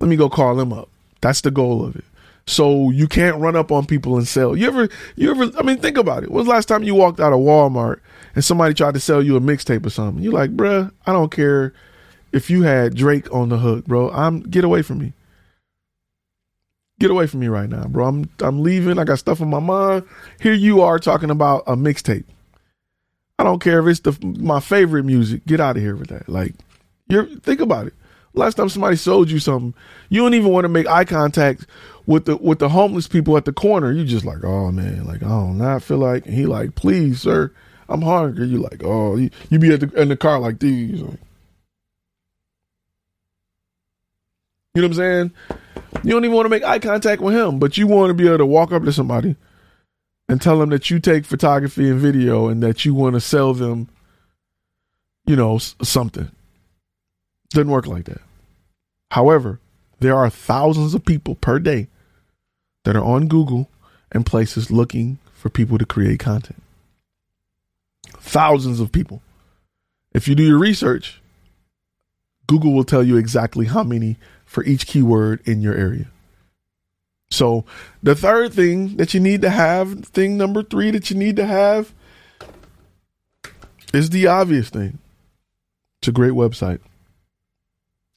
Let 0.01 0.09
me 0.09 0.15
go 0.15 0.29
call 0.29 0.55
them 0.55 0.73
up. 0.73 0.89
That's 1.21 1.41
the 1.41 1.51
goal 1.51 1.85
of 1.85 1.95
it. 1.95 2.03
So 2.47 2.89
you 2.89 3.07
can't 3.07 3.37
run 3.37 3.55
up 3.55 3.71
on 3.71 3.85
people 3.85 4.17
and 4.17 4.27
sell. 4.27 4.57
You 4.57 4.65
ever, 4.65 4.89
you 5.15 5.29
ever? 5.29 5.51
I 5.59 5.61
mean, 5.61 5.77
think 5.77 5.95
about 5.95 6.23
it. 6.23 6.31
When 6.31 6.39
was 6.39 6.47
the 6.47 6.51
last 6.51 6.65
time 6.65 6.81
you 6.81 6.95
walked 6.95 7.19
out 7.19 7.33
of 7.33 7.39
Walmart 7.39 7.99
and 8.33 8.43
somebody 8.43 8.73
tried 8.73 8.95
to 8.95 8.99
sell 8.99 9.21
you 9.21 9.35
a 9.35 9.39
mixtape 9.39 9.85
or 9.85 9.91
something? 9.91 10.23
You're 10.23 10.33
like, 10.33 10.57
bruh, 10.57 10.91
I 11.05 11.13
don't 11.13 11.31
care 11.31 11.73
if 12.31 12.49
you 12.49 12.63
had 12.63 12.95
Drake 12.95 13.31
on 13.31 13.49
the 13.49 13.59
hook, 13.59 13.85
bro. 13.85 14.09
I'm 14.09 14.41
get 14.41 14.63
away 14.63 14.81
from 14.81 14.97
me. 14.97 15.13
Get 16.99 17.11
away 17.11 17.27
from 17.27 17.41
me 17.41 17.47
right 17.47 17.69
now, 17.69 17.85
bro. 17.85 18.07
I'm 18.07 18.29
I'm 18.39 18.63
leaving. 18.63 18.97
I 18.97 19.03
got 19.03 19.19
stuff 19.19 19.39
in 19.39 19.49
my 19.49 19.59
mind. 19.59 20.03
Here 20.39 20.53
you 20.53 20.81
are 20.81 20.97
talking 20.97 21.29
about 21.29 21.63
a 21.67 21.75
mixtape. 21.75 22.25
I 23.37 23.43
don't 23.43 23.61
care 23.61 23.79
if 23.79 23.87
it's 23.87 23.99
the 23.99 24.17
my 24.39 24.59
favorite 24.59 25.03
music. 25.03 25.45
Get 25.45 25.59
out 25.59 25.77
of 25.77 25.83
here 25.83 25.95
with 25.95 26.09
that. 26.09 26.27
Like, 26.27 26.55
you're 27.07 27.27
think 27.27 27.61
about 27.61 27.85
it. 27.85 27.93
Last 28.33 28.55
time 28.55 28.69
somebody 28.69 28.95
sold 28.95 29.29
you 29.29 29.39
something, 29.39 29.73
you 30.09 30.21
don't 30.21 30.33
even 30.33 30.51
want 30.51 30.63
to 30.63 30.69
make 30.69 30.87
eye 30.87 31.03
contact 31.03 31.65
with 32.05 32.25
the 32.25 32.37
with 32.37 32.59
the 32.59 32.69
homeless 32.69 33.07
people 33.07 33.35
at 33.35 33.45
the 33.45 33.53
corner. 33.53 33.91
You 33.91 34.05
just 34.05 34.25
like, 34.25 34.43
oh 34.43 34.71
man, 34.71 35.05
like 35.05 35.21
I 35.23 35.27
don't 35.27 35.57
not 35.57 35.83
feel 35.83 35.97
like. 35.97 36.25
And 36.25 36.33
he 36.33 36.45
like, 36.45 36.75
please, 36.75 37.21
sir, 37.21 37.53
I'm 37.89 38.01
hungry. 38.01 38.47
You 38.47 38.59
like, 38.59 38.83
oh, 38.83 39.17
you, 39.17 39.29
you 39.49 39.59
be 39.59 39.73
at 39.73 39.81
the, 39.81 40.01
in 40.01 40.07
the 40.07 40.17
car 40.17 40.39
like 40.39 40.59
these. 40.59 41.01
You 44.73 44.81
know 44.81 44.87
what 44.87 44.91
I'm 44.91 44.93
saying? 44.93 45.31
You 46.03 46.11
don't 46.11 46.23
even 46.23 46.35
want 46.35 46.45
to 46.45 46.49
make 46.49 46.63
eye 46.63 46.79
contact 46.79 47.21
with 47.21 47.35
him, 47.35 47.59
but 47.59 47.77
you 47.77 47.87
want 47.87 48.09
to 48.09 48.13
be 48.13 48.27
able 48.27 48.37
to 48.37 48.45
walk 48.45 48.71
up 48.71 48.83
to 48.83 48.93
somebody 48.93 49.35
and 50.29 50.41
tell 50.41 50.57
them 50.59 50.69
that 50.69 50.89
you 50.89 50.99
take 50.99 51.25
photography 51.25 51.89
and 51.89 51.99
video 51.99 52.47
and 52.47 52.63
that 52.63 52.85
you 52.85 52.93
want 52.93 53.15
to 53.15 53.19
sell 53.19 53.53
them, 53.53 53.89
you 55.25 55.35
know, 55.35 55.57
something. 55.57 56.31
Doesn't 57.51 57.69
work 57.69 57.87
like 57.87 58.05
that. 58.05 58.21
However, 59.11 59.59
there 59.99 60.15
are 60.15 60.29
thousands 60.29 60.93
of 60.93 61.05
people 61.05 61.35
per 61.35 61.59
day 61.59 61.87
that 62.85 62.95
are 62.95 63.03
on 63.03 63.27
Google 63.27 63.69
and 64.11 64.25
places 64.25 64.71
looking 64.71 65.19
for 65.33 65.49
people 65.49 65.77
to 65.77 65.85
create 65.85 66.19
content. 66.19 66.61
Thousands 68.17 68.79
of 68.79 68.91
people. 68.91 69.21
If 70.13 70.27
you 70.27 70.35
do 70.35 70.43
your 70.43 70.57
research, 70.57 71.21
Google 72.47 72.73
will 72.73 72.83
tell 72.83 73.03
you 73.03 73.17
exactly 73.17 73.65
how 73.65 73.83
many 73.83 74.17
for 74.45 74.63
each 74.63 74.87
keyword 74.87 75.45
in 75.47 75.61
your 75.61 75.75
area. 75.75 76.07
So, 77.29 77.63
the 78.03 78.15
third 78.15 78.53
thing 78.53 78.97
that 78.97 79.13
you 79.13 79.19
need 79.21 79.41
to 79.41 79.49
have, 79.49 80.05
thing 80.05 80.37
number 80.37 80.63
three 80.63 80.91
that 80.91 81.09
you 81.09 81.17
need 81.17 81.37
to 81.37 81.45
have, 81.45 81.93
is 83.93 84.09
the 84.09 84.27
obvious 84.27 84.69
thing. 84.69 84.99
It's 86.01 86.09
a 86.09 86.11
great 86.11 86.33
website. 86.33 86.79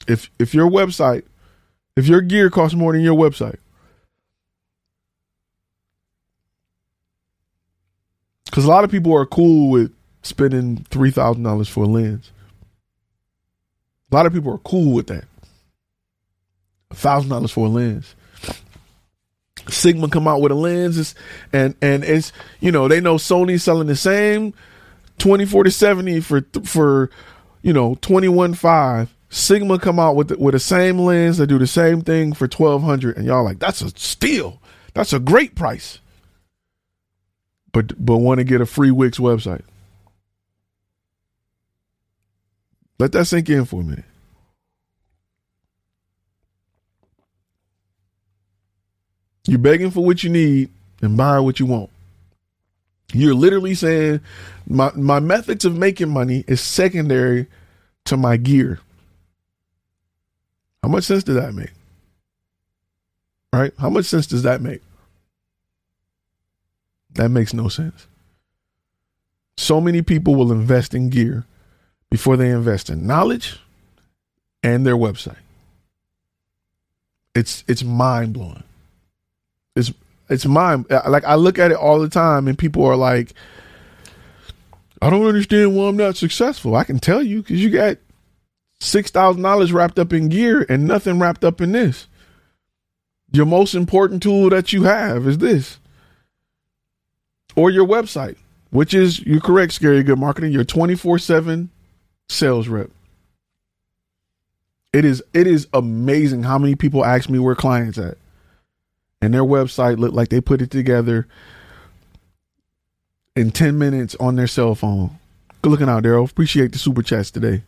If 0.06 0.30
if 0.38 0.54
your 0.54 0.70
website, 0.70 1.24
if 1.96 2.06
your 2.06 2.20
gear 2.20 2.50
costs 2.50 2.76
more 2.76 2.92
than 2.92 3.02
your 3.02 3.16
website, 3.16 3.58
because 8.46 8.64
a 8.64 8.68
lot 8.68 8.84
of 8.84 8.90
people 8.90 9.14
are 9.14 9.26
cool 9.26 9.70
with 9.70 9.94
spending 10.22 10.78
three 10.90 11.10
thousand 11.10 11.42
dollars 11.42 11.68
for 11.68 11.84
a 11.84 11.88
lens. 11.88 12.30
A 14.10 14.14
lot 14.14 14.26
of 14.26 14.32
people 14.32 14.52
are 14.52 14.58
cool 14.58 14.92
with 14.92 15.08
that 15.08 15.24
thousand 16.92 17.30
dollars 17.30 17.50
for 17.50 17.66
a 17.66 17.70
lens. 17.70 18.14
Sigma 19.68 20.08
come 20.08 20.28
out 20.28 20.40
with 20.40 20.52
a 20.52 20.54
lens, 20.54 21.14
and 21.52 21.74
and 21.80 22.04
it's 22.04 22.32
you 22.60 22.70
know 22.70 22.88
they 22.88 23.00
know 23.00 23.16
Sony 23.16 23.60
selling 23.60 23.86
the 23.86 23.96
same 23.96 24.52
twenty 25.18 25.46
four 25.46 25.68
seventy 25.70 26.20
for 26.20 26.44
for 26.64 27.10
you 27.62 27.72
know 27.72 27.96
twenty 28.00 28.28
one 28.28 28.54
five. 28.54 29.13
Sigma 29.34 29.80
come 29.80 29.98
out 29.98 30.14
with 30.14 30.28
the, 30.28 30.38
with 30.38 30.52
the 30.52 30.60
same 30.60 30.96
lens. 30.96 31.38
They 31.38 31.46
do 31.46 31.58
the 31.58 31.66
same 31.66 32.02
thing 32.02 32.34
for 32.34 32.46
twelve 32.46 32.84
hundred, 32.84 33.16
and 33.16 33.26
y'all 33.26 33.42
like 33.42 33.58
that's 33.58 33.82
a 33.82 33.90
steal. 33.90 34.60
That's 34.94 35.12
a 35.12 35.18
great 35.18 35.56
price. 35.56 35.98
But 37.72 37.92
but 38.04 38.18
want 38.18 38.38
to 38.38 38.44
get 38.44 38.60
a 38.60 38.66
free 38.66 38.92
Wix 38.92 39.18
website. 39.18 39.62
Let 43.00 43.10
that 43.10 43.24
sink 43.24 43.50
in 43.50 43.64
for 43.64 43.80
a 43.80 43.84
minute. 43.84 44.04
You're 49.48 49.58
begging 49.58 49.90
for 49.90 50.04
what 50.04 50.22
you 50.22 50.30
need 50.30 50.70
and 51.02 51.16
buying 51.16 51.44
what 51.44 51.58
you 51.58 51.66
want. 51.66 51.90
You're 53.12 53.34
literally 53.34 53.74
saying 53.74 54.20
my 54.68 54.92
my 54.94 55.18
methods 55.18 55.64
of 55.64 55.76
making 55.76 56.10
money 56.10 56.44
is 56.46 56.60
secondary 56.60 57.48
to 58.04 58.16
my 58.16 58.36
gear. 58.36 58.78
How 60.84 60.88
much 60.88 61.04
sense 61.04 61.24
does 61.24 61.36
that 61.36 61.54
make? 61.54 61.72
Right? 63.54 63.72
How 63.78 63.88
much 63.88 64.04
sense 64.04 64.26
does 64.26 64.42
that 64.42 64.60
make? 64.60 64.82
That 67.14 67.30
makes 67.30 67.54
no 67.54 67.68
sense. 67.68 68.06
So 69.56 69.80
many 69.80 70.02
people 70.02 70.34
will 70.34 70.52
invest 70.52 70.92
in 70.92 71.08
gear 71.08 71.46
before 72.10 72.36
they 72.36 72.50
invest 72.50 72.90
in 72.90 73.06
knowledge 73.06 73.58
and 74.62 74.84
their 74.84 74.94
website. 74.94 75.38
It's 77.34 77.64
it's 77.66 77.82
mind 77.82 78.34
blowing 78.34 78.62
it's 79.74 79.90
it's 80.28 80.44
mind 80.44 80.84
Like 80.90 81.24
I 81.24 81.36
look 81.36 81.58
at 81.58 81.70
it 81.70 81.78
all 81.78 81.98
the 81.98 82.10
time, 82.10 82.46
and 82.46 82.58
people 82.58 82.84
are 82.84 82.94
like, 82.94 83.32
"I 85.00 85.08
don't 85.08 85.24
understand 85.26 85.74
why 85.74 85.88
I'm 85.88 85.96
not 85.96 86.18
successful." 86.18 86.76
I 86.76 86.84
can 86.84 86.98
tell 86.98 87.22
you 87.22 87.40
because 87.40 87.64
you 87.64 87.70
got 87.70 87.96
six 88.84 89.10
thousand 89.10 89.42
dollars 89.42 89.72
wrapped 89.72 89.98
up 89.98 90.12
in 90.12 90.28
gear 90.28 90.66
and 90.68 90.86
nothing 90.86 91.18
wrapped 91.18 91.44
up 91.44 91.60
in 91.60 91.72
this. 91.72 92.06
Your 93.32 93.46
most 93.46 93.74
important 93.74 94.22
tool 94.22 94.50
that 94.50 94.72
you 94.72 94.84
have 94.84 95.26
is 95.26 95.38
this, 95.38 95.78
or 97.56 97.70
your 97.70 97.86
website, 97.86 98.36
which 98.70 98.94
is 98.94 99.20
you're 99.20 99.40
correct, 99.40 99.72
scary 99.72 100.02
good 100.02 100.18
marketing. 100.18 100.52
Your 100.52 100.64
twenty 100.64 100.94
four 100.94 101.18
seven 101.18 101.70
sales 102.28 102.68
rep. 102.68 102.90
It 104.92 105.04
is 105.04 105.22
it 105.32 105.46
is 105.46 105.66
amazing 105.72 106.44
how 106.44 106.58
many 106.58 106.76
people 106.76 107.04
ask 107.04 107.28
me 107.28 107.40
where 107.40 107.56
clients 107.56 107.98
at 107.98 108.16
and 109.24 109.32
their 109.32 109.42
website 109.42 109.98
looked 109.98 110.14
like 110.14 110.28
they 110.28 110.40
put 110.40 110.60
it 110.60 110.70
together 110.70 111.26
in 113.34 113.50
10 113.50 113.78
minutes 113.78 114.14
on 114.20 114.36
their 114.36 114.46
cell 114.46 114.74
phone. 114.74 115.18
Good 115.62 115.70
looking 115.70 115.88
out, 115.88 116.02
Daryl. 116.04 116.30
Appreciate 116.30 116.72
the 116.72 116.78
super 116.78 117.02
chats 117.02 117.30
today. 117.30 117.62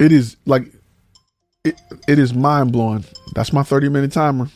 It 0.00 0.12
is 0.12 0.38
like 0.46 0.64
it, 1.62 1.78
it 2.08 2.18
is 2.18 2.32
mind 2.32 2.72
blowing. 2.72 3.04
That's 3.34 3.52
my 3.52 3.62
30 3.62 3.90
minute 3.90 4.12
timer. 4.12 4.48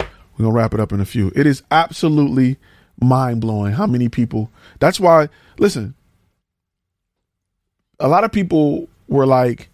We're 0.00 0.44
gonna 0.44 0.52
wrap 0.52 0.72
it 0.72 0.78
up 0.78 0.92
in 0.92 1.00
a 1.00 1.04
few. 1.04 1.32
It 1.34 1.46
is 1.46 1.64
absolutely 1.72 2.58
mind 3.00 3.40
blowing 3.40 3.72
how 3.72 3.88
many 3.88 4.08
people. 4.08 4.52
That's 4.78 5.00
why, 5.00 5.30
listen, 5.58 5.94
a 7.98 8.06
lot 8.06 8.22
of 8.22 8.30
people 8.30 8.88
were 9.08 9.26
like, 9.26 9.68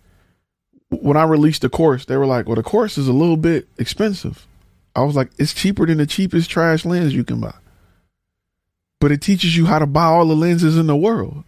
when 0.89 1.19
I 1.19 1.25
released 1.25 1.61
the 1.63 1.69
course, 1.69 2.07
they 2.07 2.17
were 2.17 2.27
like, 2.27 2.47
"Well, 2.47 2.57
the 2.57 2.63
course 2.63 2.97
is 2.97 3.07
a 3.07 3.13
little 3.13 3.37
bit 3.37 3.69
expensive." 3.77 4.47
I 4.97 5.03
was 5.03 5.17
like, 5.17 5.33
"It's 5.39 5.53
cheaper 5.53 5.85
than 5.85 5.99
the 5.99 6.07
cheapest 6.07 6.49
trash 6.49 6.87
lens 6.87 7.15
you 7.15 7.25
can 7.25 7.41
buy." 7.41 7.55
But 9.01 9.13
it 9.13 9.21
teaches 9.21 9.55
you 9.55 9.67
how 9.67 9.81
to 9.81 9.87
buy 9.87 10.05
all 10.05 10.27
the 10.27 10.37
lenses 10.37 10.79
in 10.79 10.87
the 10.87 10.97
world. 10.97 11.45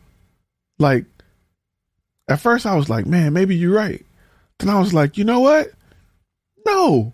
Like 0.79 1.07
at 2.29 2.41
first 2.41 2.67
I 2.67 2.75
was 2.75 2.89
like, 2.89 3.07
"Man, 3.07 3.33
maybe 3.33 3.57
you're 3.57 3.75
right." 3.75 4.05
Then 4.59 4.71
I 4.71 4.79
was 4.79 4.95
like, 4.95 5.17
"You 5.17 5.25
know 5.25 5.41
what? 5.41 5.73
No. 6.65 7.13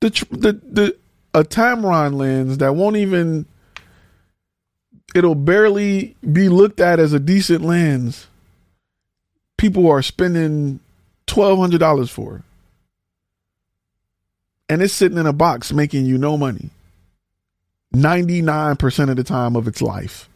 The 0.00 0.10
the 0.30 0.52
the 0.52 0.96
a 1.32 1.44
Tamron 1.44 2.14
lens 2.14 2.58
that 2.58 2.74
won't 2.74 2.96
even 2.96 3.46
it'll 5.14 5.34
barely 5.34 6.16
be 6.32 6.48
looked 6.48 6.80
at 6.80 6.98
as 6.98 7.12
a 7.12 7.20
decent 7.20 7.62
lens 7.64 8.26
people 9.56 9.90
are 9.90 10.02
spending 10.02 10.80
twelve 11.26 11.58
hundred 11.58 11.78
dollars 11.78 12.10
for, 12.10 12.42
and 14.68 14.82
it's 14.82 14.92
sitting 14.92 15.18
in 15.18 15.26
a 15.26 15.32
box 15.32 15.72
making 15.72 16.06
you 16.06 16.18
no 16.18 16.36
money. 16.36 16.70
Ninety 17.92 18.42
nine 18.42 18.76
percent 18.76 19.10
of 19.10 19.16
the 19.16 19.24
time 19.24 19.56
of 19.56 19.66
its 19.68 19.80
life. 19.80 20.28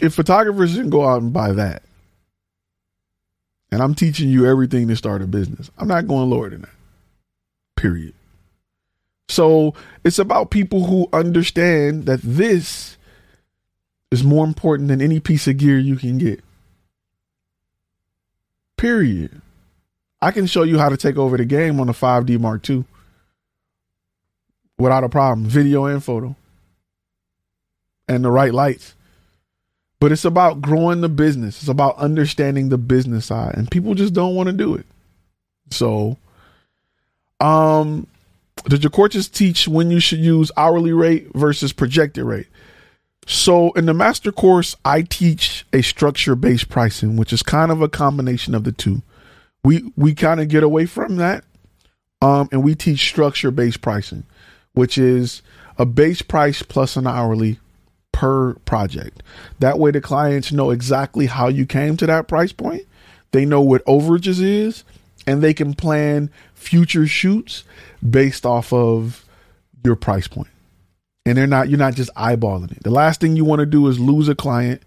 If 0.00 0.14
photographers 0.14 0.74
didn't 0.74 0.90
go 0.90 1.06
out 1.06 1.22
and 1.22 1.32
buy 1.32 1.52
that, 1.52 1.82
and 3.70 3.82
I'm 3.82 3.94
teaching 3.94 4.30
you 4.30 4.46
everything 4.46 4.88
to 4.88 4.96
start 4.96 5.22
a 5.22 5.26
business, 5.26 5.70
I'm 5.76 5.88
not 5.88 6.06
going 6.06 6.30
lower 6.30 6.50
than 6.50 6.62
that. 6.62 6.70
Period. 7.76 8.14
So 9.28 9.74
it's 10.04 10.18
about 10.18 10.50
people 10.50 10.84
who 10.84 11.08
understand 11.12 12.06
that 12.06 12.20
this 12.22 12.96
is 14.10 14.24
more 14.24 14.46
important 14.46 14.88
than 14.88 15.02
any 15.02 15.20
piece 15.20 15.46
of 15.46 15.58
gear 15.58 15.78
you 15.78 15.96
can 15.96 16.18
get. 16.18 16.42
Period. 18.76 19.42
I 20.20 20.30
can 20.30 20.46
show 20.46 20.62
you 20.62 20.78
how 20.78 20.88
to 20.88 20.96
take 20.96 21.16
over 21.16 21.36
the 21.36 21.44
game 21.44 21.78
on 21.78 21.88
a 21.88 21.92
5D 21.92 22.40
Mark 22.40 22.68
II 22.68 22.84
without 24.78 25.04
a 25.04 25.08
problem, 25.08 25.46
video 25.46 25.84
and 25.84 26.02
photo, 26.02 26.34
and 28.08 28.24
the 28.24 28.30
right 28.30 28.54
lights. 28.54 28.94
But 30.00 30.12
it's 30.12 30.24
about 30.24 30.60
growing 30.60 31.00
the 31.00 31.08
business. 31.08 31.58
It's 31.60 31.68
about 31.68 31.96
understanding 31.96 32.68
the 32.68 32.78
business 32.78 33.26
side, 33.26 33.56
and 33.56 33.70
people 33.70 33.94
just 33.94 34.14
don't 34.14 34.34
want 34.34 34.48
to 34.48 34.52
do 34.52 34.74
it. 34.74 34.86
So, 35.70 36.16
um, 37.40 38.06
did 38.68 38.82
your 38.82 38.90
courses 38.90 39.28
teach 39.28 39.66
when 39.66 39.90
you 39.90 40.00
should 40.00 40.20
use 40.20 40.52
hourly 40.56 40.92
rate 40.92 41.28
versus 41.34 41.72
projected 41.72 42.24
rate? 42.24 42.46
So, 43.26 43.72
in 43.72 43.86
the 43.86 43.94
master 43.94 44.32
course, 44.32 44.74
I 44.84 45.02
teach 45.02 45.66
a 45.72 45.82
structure 45.82 46.34
based 46.34 46.68
pricing, 46.68 47.16
which 47.16 47.32
is 47.32 47.42
kind 47.42 47.70
of 47.70 47.82
a 47.82 47.88
combination 47.88 48.54
of 48.54 48.64
the 48.64 48.72
two. 48.72 49.02
We 49.64 49.92
we 49.96 50.14
kind 50.14 50.40
of 50.40 50.48
get 50.48 50.62
away 50.62 50.86
from 50.86 51.16
that, 51.16 51.44
um, 52.22 52.48
and 52.52 52.62
we 52.62 52.74
teach 52.74 53.06
structure 53.06 53.50
based 53.50 53.82
pricing, 53.82 54.24
which 54.72 54.96
is 54.96 55.42
a 55.76 55.84
base 55.84 56.22
price 56.22 56.62
plus 56.62 56.96
an 56.96 57.06
hourly 57.06 57.58
per 58.18 58.54
project. 58.64 59.22
That 59.60 59.78
way, 59.78 59.92
the 59.92 60.00
clients 60.00 60.50
know 60.50 60.70
exactly 60.70 61.26
how 61.26 61.46
you 61.46 61.66
came 61.66 61.96
to 61.98 62.06
that 62.08 62.26
price 62.26 62.50
point. 62.50 62.82
They 63.30 63.44
know 63.44 63.60
what 63.60 63.84
overages 63.84 64.42
is, 64.42 64.82
and 65.24 65.40
they 65.40 65.54
can 65.54 65.72
plan 65.72 66.28
future 66.52 67.06
shoots 67.06 67.62
based 68.10 68.44
off 68.44 68.72
of 68.72 69.24
your 69.84 69.94
price 69.94 70.26
point. 70.26 70.48
And 71.26 71.38
they're 71.38 71.46
not 71.46 71.68
you're 71.68 71.78
not 71.78 71.94
just 71.94 72.12
eyeballing 72.14 72.72
it. 72.72 72.82
The 72.82 72.90
last 72.90 73.20
thing 73.20 73.36
you 73.36 73.44
want 73.44 73.60
to 73.60 73.66
do 73.66 73.86
is 73.86 74.00
lose 74.00 74.28
a 74.28 74.34
client 74.34 74.82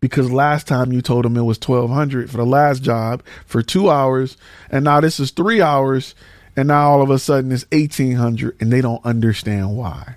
because 0.00 0.30
last 0.30 0.68
time 0.68 0.92
you 0.92 1.00
told 1.00 1.24
them 1.24 1.38
it 1.38 1.42
was 1.42 1.58
1200 1.58 2.30
for 2.30 2.36
the 2.36 2.44
last 2.44 2.82
job 2.82 3.22
for 3.46 3.62
2 3.62 3.88
hours 3.88 4.36
and 4.68 4.84
now 4.84 5.00
this 5.00 5.18
is 5.18 5.30
3 5.30 5.62
hours 5.62 6.14
and 6.54 6.68
now 6.68 6.90
all 6.90 7.00
of 7.00 7.08
a 7.08 7.18
sudden 7.18 7.50
it's 7.50 7.64
1800 7.72 8.60
and 8.60 8.70
they 8.70 8.82
don't 8.82 9.04
understand 9.06 9.74
why. 9.74 10.16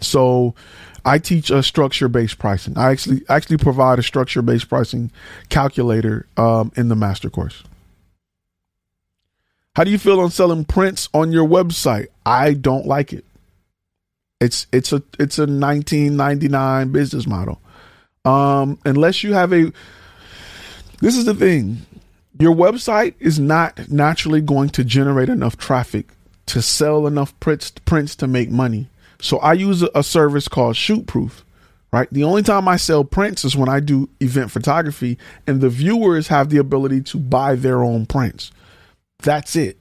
So 0.00 0.54
I 1.06 1.20
teach 1.20 1.50
a 1.50 1.62
structure 1.62 2.08
based 2.08 2.38
pricing. 2.38 2.76
I 2.76 2.90
actually 2.90 3.22
actually 3.28 3.58
provide 3.58 4.00
a 4.00 4.02
structure 4.02 4.42
based 4.42 4.68
pricing 4.68 5.12
calculator 5.48 6.26
um, 6.36 6.72
in 6.76 6.88
the 6.88 6.96
master 6.96 7.30
course. 7.30 7.62
How 9.76 9.84
do 9.84 9.90
you 9.92 9.98
feel 9.98 10.18
on 10.18 10.30
selling 10.30 10.64
prints 10.64 11.08
on 11.14 11.30
your 11.30 11.46
website? 11.46 12.08
I 12.24 12.54
don't 12.54 12.86
like 12.86 13.12
it. 13.12 13.24
It's 14.40 14.66
it's 14.72 14.92
a 14.92 15.00
it's 15.20 15.38
a 15.38 15.42
1999 15.42 16.90
business 16.90 17.26
model. 17.26 17.60
Um, 18.24 18.80
unless 18.84 19.22
you 19.22 19.32
have 19.32 19.52
a 19.52 19.72
this 21.00 21.16
is 21.16 21.24
the 21.24 21.34
thing. 21.34 21.86
Your 22.38 22.54
website 22.54 23.14
is 23.20 23.38
not 23.38 23.88
naturally 23.88 24.40
going 24.40 24.70
to 24.70 24.82
generate 24.82 25.28
enough 25.28 25.56
traffic 25.56 26.08
to 26.46 26.60
sell 26.60 27.06
enough 27.06 27.38
prints 27.38 27.70
prints 27.70 28.16
to 28.16 28.26
make 28.26 28.50
money. 28.50 28.88
So 29.20 29.38
I 29.38 29.54
use 29.54 29.82
a, 29.82 30.02
service 30.02 30.48
called 30.48 30.76
Shootproof. 30.76 31.42
Right. 31.92 32.08
The 32.10 32.24
only 32.24 32.42
time 32.42 32.68
I 32.68 32.76
sell 32.76 33.04
prints 33.04 33.44
is 33.44 33.56
when 33.56 33.68
I 33.68 33.80
do 33.80 34.10
event 34.20 34.50
photography 34.50 35.16
and 35.46 35.60
the 35.60 35.70
viewers 35.70 36.28
have 36.28 36.50
the 36.50 36.58
ability 36.58 37.00
to 37.02 37.18
buy 37.18 37.54
their 37.54 37.82
own 37.82 38.06
prints. 38.06 38.50
That's 39.22 39.56
it. 39.56 39.78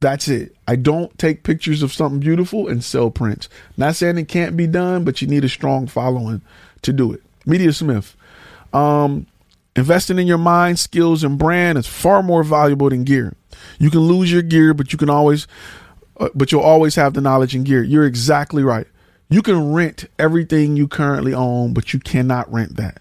That's 0.00 0.28
it. 0.28 0.54
I 0.68 0.76
don't 0.76 1.18
take 1.18 1.42
pictures 1.42 1.82
of 1.82 1.92
something 1.92 2.20
beautiful 2.20 2.68
and 2.68 2.84
sell 2.84 3.10
prints. 3.10 3.48
Not 3.76 3.96
saying 3.96 4.18
it 4.18 4.28
can't 4.28 4.56
be 4.56 4.66
done, 4.66 5.04
but 5.04 5.22
you 5.22 5.28
need 5.28 5.44
a 5.44 5.48
strong 5.48 5.86
following 5.86 6.42
to 6.82 6.92
do 6.92 7.12
it. 7.12 7.22
Media 7.46 7.72
Smith. 7.72 8.14
Um, 8.72 9.26
investing 9.74 10.18
in 10.18 10.26
your 10.26 10.38
mind, 10.38 10.78
skills, 10.78 11.24
and 11.24 11.38
brand 11.38 11.78
is 11.78 11.86
far 11.86 12.22
more 12.22 12.44
valuable 12.44 12.90
than 12.90 13.04
gear. 13.04 13.34
You 13.78 13.90
can 13.90 14.00
lose 14.00 14.30
your 14.30 14.42
gear, 14.42 14.74
but 14.74 14.92
you 14.92 14.98
can 14.98 15.10
always 15.10 15.46
uh, 16.18 16.28
but 16.34 16.52
you'll 16.52 16.62
always 16.62 16.94
have 16.94 17.14
the 17.14 17.20
knowledge 17.20 17.54
and 17.54 17.64
gear. 17.64 17.82
You're 17.82 18.06
exactly 18.06 18.62
right. 18.62 18.86
You 19.28 19.42
can 19.42 19.72
rent 19.72 20.06
everything 20.18 20.76
you 20.76 20.86
currently 20.88 21.34
own, 21.34 21.74
but 21.74 21.92
you 21.92 21.98
cannot 21.98 22.50
rent 22.52 22.76
that. 22.76 23.00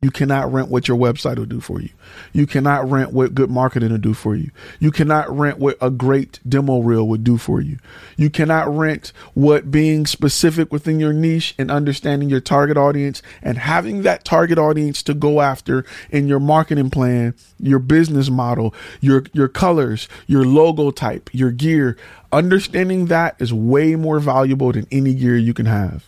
You 0.00 0.12
cannot 0.12 0.52
rent 0.52 0.68
what 0.68 0.86
your 0.86 0.96
website 0.96 1.38
will 1.38 1.44
do 1.44 1.60
for 1.60 1.80
you. 1.80 1.88
You 2.32 2.46
cannot 2.46 2.88
rent 2.88 3.12
what 3.12 3.34
good 3.34 3.50
marketing 3.50 3.90
will 3.90 3.98
do 3.98 4.14
for 4.14 4.36
you. 4.36 4.52
You 4.78 4.92
cannot 4.92 5.28
rent 5.36 5.58
what 5.58 5.76
a 5.80 5.90
great 5.90 6.38
demo 6.48 6.78
reel 6.78 7.08
would 7.08 7.24
do 7.24 7.36
for 7.36 7.60
you. 7.60 7.78
You 8.16 8.30
cannot 8.30 8.72
rent 8.72 9.12
what 9.34 9.72
being 9.72 10.06
specific 10.06 10.70
within 10.70 11.00
your 11.00 11.12
niche 11.12 11.56
and 11.58 11.68
understanding 11.68 12.30
your 12.30 12.40
target 12.40 12.76
audience 12.76 13.22
and 13.42 13.58
having 13.58 14.02
that 14.02 14.24
target 14.24 14.56
audience 14.56 15.02
to 15.02 15.14
go 15.14 15.40
after 15.40 15.84
in 16.10 16.28
your 16.28 16.38
marketing 16.38 16.90
plan, 16.90 17.34
your 17.58 17.80
business 17.80 18.30
model, 18.30 18.72
your 19.00 19.24
your 19.32 19.48
colors, 19.48 20.08
your 20.28 20.44
logo 20.44 20.92
type, 20.92 21.28
your 21.32 21.50
gear. 21.50 21.96
Understanding 22.30 23.06
that 23.06 23.34
is 23.40 23.52
way 23.52 23.96
more 23.96 24.20
valuable 24.20 24.70
than 24.70 24.86
any 24.92 25.12
gear 25.12 25.36
you 25.36 25.54
can 25.54 25.66
have. 25.66 26.07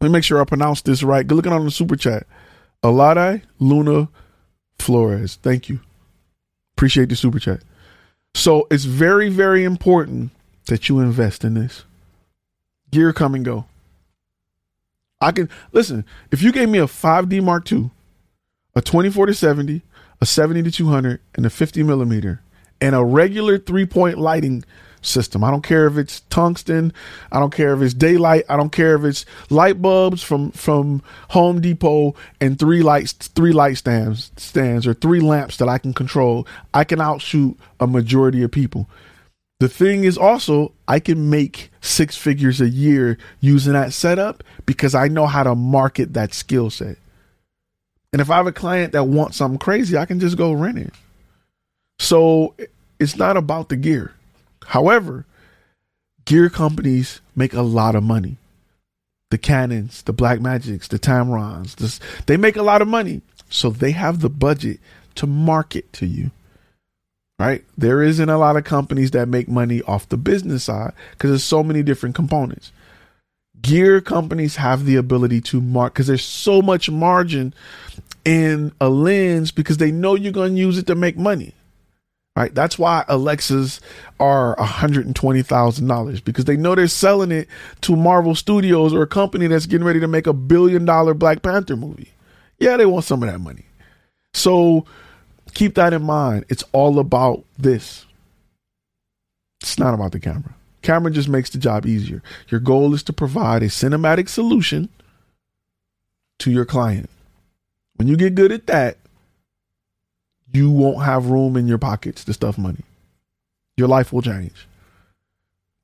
Let 0.00 0.08
me 0.08 0.12
make 0.12 0.24
sure 0.24 0.40
I 0.40 0.44
pronounce 0.44 0.82
this 0.82 1.02
right. 1.02 1.26
Good 1.26 1.36
looking 1.36 1.52
on 1.52 1.64
the 1.64 1.70
super 1.70 1.96
chat. 1.96 2.26
Alade 2.82 3.42
Luna 3.58 4.08
Flores. 4.78 5.36
Thank 5.42 5.68
you. 5.68 5.80
Appreciate 6.76 7.08
the 7.08 7.16
super 7.16 7.38
chat. 7.38 7.62
So 8.34 8.66
it's 8.70 8.84
very, 8.84 9.30
very 9.30 9.64
important 9.64 10.30
that 10.66 10.88
you 10.88 11.00
invest 11.00 11.44
in 11.44 11.54
this. 11.54 11.84
Gear 12.90 13.12
come 13.12 13.34
and 13.34 13.44
go. 13.44 13.64
I 15.20 15.32
can 15.32 15.48
listen, 15.72 16.04
if 16.30 16.42
you 16.42 16.52
gave 16.52 16.68
me 16.68 16.78
a 16.78 16.84
5D 16.84 17.42
Mark 17.42 17.70
II, 17.72 17.90
a 18.74 18.82
24 18.82 19.26
to 19.26 19.34
70, 19.34 19.80
a 20.20 20.26
70 20.26 20.62
to 20.64 20.70
200, 20.70 21.20
and 21.34 21.46
a 21.46 21.50
50 21.50 21.82
millimeter, 21.82 22.42
and 22.80 22.94
a 22.94 23.02
regular 23.02 23.58
three 23.58 23.86
point 23.86 24.18
lighting 24.18 24.64
system. 25.06 25.44
I 25.44 25.50
don't 25.50 25.62
care 25.62 25.86
if 25.86 25.96
it's 25.96 26.20
tungsten. 26.30 26.92
I 27.32 27.38
don't 27.38 27.54
care 27.54 27.74
if 27.74 27.82
it's 27.82 27.94
daylight. 27.94 28.44
I 28.48 28.56
don't 28.56 28.72
care 28.72 28.96
if 28.96 29.04
it's 29.04 29.24
light 29.50 29.80
bulbs 29.80 30.22
from 30.22 30.50
from 30.52 31.02
Home 31.30 31.60
Depot 31.60 32.14
and 32.40 32.58
three 32.58 32.82
lights, 32.82 33.12
three 33.12 33.52
light 33.52 33.76
stands 33.76 34.32
stands 34.36 34.86
or 34.86 34.94
three 34.94 35.20
lamps 35.20 35.56
that 35.58 35.68
I 35.68 35.78
can 35.78 35.94
control. 35.94 36.46
I 36.74 36.84
can 36.84 37.00
outshoot 37.00 37.56
a 37.80 37.86
majority 37.86 38.42
of 38.42 38.50
people. 38.50 38.88
The 39.58 39.68
thing 39.68 40.04
is 40.04 40.18
also 40.18 40.72
I 40.86 41.00
can 41.00 41.30
make 41.30 41.70
six 41.80 42.16
figures 42.16 42.60
a 42.60 42.68
year 42.68 43.16
using 43.40 43.72
that 43.72 43.92
setup 43.92 44.44
because 44.66 44.94
I 44.94 45.08
know 45.08 45.26
how 45.26 45.44
to 45.44 45.54
market 45.54 46.12
that 46.12 46.34
skill 46.34 46.68
set. 46.68 46.98
And 48.12 48.20
if 48.20 48.30
I 48.30 48.36
have 48.36 48.46
a 48.46 48.52
client 48.52 48.92
that 48.92 49.04
wants 49.04 49.36
something 49.36 49.58
crazy, 49.58 49.96
I 49.96 50.06
can 50.06 50.20
just 50.20 50.36
go 50.36 50.52
rent 50.52 50.78
it. 50.78 50.92
So 51.98 52.54
it's 52.98 53.16
not 53.16 53.36
about 53.36 53.68
the 53.68 53.76
gear. 53.76 54.12
However, 54.66 55.24
gear 56.24 56.50
companies 56.50 57.20
make 57.34 57.54
a 57.54 57.62
lot 57.62 57.94
of 57.94 58.02
money. 58.02 58.36
The 59.30 59.38
Canons, 59.38 60.02
the 60.02 60.14
Blackmagics, 60.14 60.88
the 60.88 60.98
Tamrons, 60.98 61.76
this, 61.76 62.00
they 62.26 62.36
make 62.36 62.56
a 62.56 62.62
lot 62.62 62.82
of 62.82 62.88
money. 62.88 63.22
So 63.48 63.70
they 63.70 63.92
have 63.92 64.20
the 64.20 64.28
budget 64.28 64.80
to 65.16 65.26
market 65.26 65.92
to 65.94 66.06
you. 66.06 66.30
Right? 67.38 67.64
There 67.76 68.02
isn't 68.02 68.28
a 68.28 68.38
lot 68.38 68.56
of 68.56 68.64
companies 68.64 69.10
that 69.10 69.28
make 69.28 69.46
money 69.46 69.82
off 69.82 70.08
the 70.08 70.16
business 70.16 70.64
side 70.64 70.92
because 71.12 71.30
there's 71.30 71.44
so 71.44 71.62
many 71.62 71.82
different 71.82 72.14
components. 72.14 72.72
Gear 73.60 74.00
companies 74.00 74.56
have 74.56 74.84
the 74.84 74.96
ability 74.96 75.40
to 75.42 75.60
mark 75.60 75.92
because 75.94 76.06
there's 76.06 76.24
so 76.24 76.62
much 76.62 76.88
margin 76.88 77.52
in 78.24 78.72
a 78.80 78.88
lens 78.88 79.50
because 79.50 79.76
they 79.76 79.90
know 79.90 80.14
you're 80.14 80.32
going 80.32 80.54
to 80.54 80.60
use 80.60 80.78
it 80.78 80.86
to 80.86 80.94
make 80.94 81.16
money 81.16 81.52
right? 82.36 82.54
That's 82.54 82.78
why 82.78 83.04
Alexas 83.08 83.80
are 84.20 84.54
$120,000 84.56 86.24
because 86.24 86.44
they 86.44 86.56
know 86.56 86.74
they're 86.74 86.86
selling 86.86 87.32
it 87.32 87.48
to 87.80 87.96
Marvel 87.96 88.34
Studios 88.34 88.92
or 88.92 89.02
a 89.02 89.06
company 89.06 89.46
that's 89.46 89.66
getting 89.66 89.86
ready 89.86 90.00
to 90.00 90.08
make 90.08 90.26
a 90.26 90.34
billion 90.34 90.84
dollar 90.84 91.14
Black 91.14 91.42
Panther 91.42 91.76
movie. 91.76 92.12
Yeah, 92.58 92.76
they 92.76 92.86
want 92.86 93.06
some 93.06 93.22
of 93.22 93.30
that 93.30 93.38
money. 93.40 93.64
So 94.34 94.84
keep 95.54 95.74
that 95.74 95.94
in 95.94 96.02
mind. 96.02 96.44
It's 96.48 96.64
all 96.72 96.98
about 96.98 97.44
this. 97.58 98.04
It's 99.62 99.78
not 99.78 99.94
about 99.94 100.12
the 100.12 100.20
camera. 100.20 100.54
Camera 100.82 101.10
just 101.10 101.28
makes 101.28 101.50
the 101.50 101.58
job 101.58 101.86
easier. 101.86 102.22
Your 102.48 102.60
goal 102.60 102.94
is 102.94 103.02
to 103.04 103.12
provide 103.12 103.62
a 103.62 103.66
cinematic 103.66 104.28
solution 104.28 104.90
to 106.38 106.50
your 106.50 106.66
client. 106.66 107.08
When 107.96 108.08
you 108.08 108.16
get 108.16 108.34
good 108.34 108.52
at 108.52 108.66
that, 108.66 108.98
you 110.56 110.70
won't 110.70 111.04
have 111.04 111.26
room 111.26 111.56
in 111.56 111.68
your 111.68 111.78
pockets 111.78 112.24
to 112.24 112.32
stuff 112.32 112.58
money. 112.58 112.82
Your 113.76 113.88
life 113.88 114.12
will 114.12 114.22
change. 114.22 114.66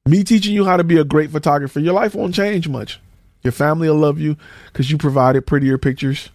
Me 0.07 0.25
teaching 0.25 0.55
you 0.55 0.65
how 0.65 0.77
to 0.77 0.85
be 0.85 0.99
a 0.99 1.05
great 1.05 1.31
photographer, 1.31 1.79
your 1.79 1.95
life 1.95 2.15
won't 2.15 2.35
change 2.35 2.69
much. 2.69 2.99
Your 3.43 3.53
family 3.53 3.89
will 3.89 3.97
love 3.97 4.19
you 4.19 4.37
because 4.67 4.91
you 4.91 4.99
provided 4.99 5.47
prettier 5.47 5.79
pictures. 5.79 6.31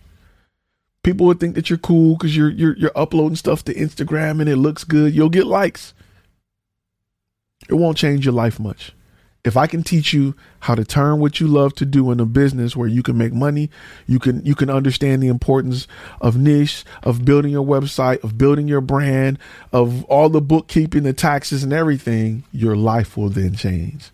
People 1.04 1.26
would 1.26 1.40
think 1.40 1.56
that 1.56 1.70
you're 1.70 1.80
cool 1.80 2.16
because 2.16 2.36
you're 2.36 2.50
you're 2.50 2.78
you're 2.78 2.92
uploading 2.96 3.36
stuff 3.36 3.64
to 3.66 3.74
Instagram 3.74 4.40
and 4.40 4.50
it 4.50 4.58
looks 4.58 4.84
good. 4.84 5.14
You'll 5.14 5.30
get 5.30 5.48
likes. 5.48 5.94
It 7.70 7.76
won't 7.76 7.98
change 7.98 8.26
your 8.26 8.34
life 8.34 8.60
much. 8.60 8.94
If 9.44 9.56
I 9.56 9.68
can 9.68 9.82
teach 9.82 10.14
you 10.14 10.36
how 10.60 10.76
to 10.76 10.84
turn 10.84 11.20
what 11.20 11.40
you 11.40 11.48
love 11.48 11.74
to 11.76 11.86
do 11.86 12.12
in 12.12 12.20
a 12.20 12.26
business 12.26 12.76
where 12.76 12.88
you 12.88 13.02
can 13.02 13.18
make 13.18 13.34
money, 13.34 13.70
you 14.06 14.20
can 14.20 14.46
you 14.46 14.56
can 14.56 14.70
understand 14.70 15.24
the 15.24 15.28
importance 15.28 15.88
of 16.20 16.36
niche, 16.38 16.84
of 17.04 17.24
building 17.24 17.52
your 17.52 17.66
website, 17.66 18.24
of 18.24 18.38
building 18.38 18.68
your 18.68 18.82
brand, 18.82 19.40
of 19.72 20.04
all 20.06 20.30
the 20.30 20.42
bookkeeping, 20.42 21.04
the 21.04 21.14
taxes 21.14 21.64
and 21.64 21.72
everything, 21.72 22.44
your 22.52 22.76
life 22.76 23.16
will 23.16 23.30
then 23.30 23.56
change. 23.56 24.12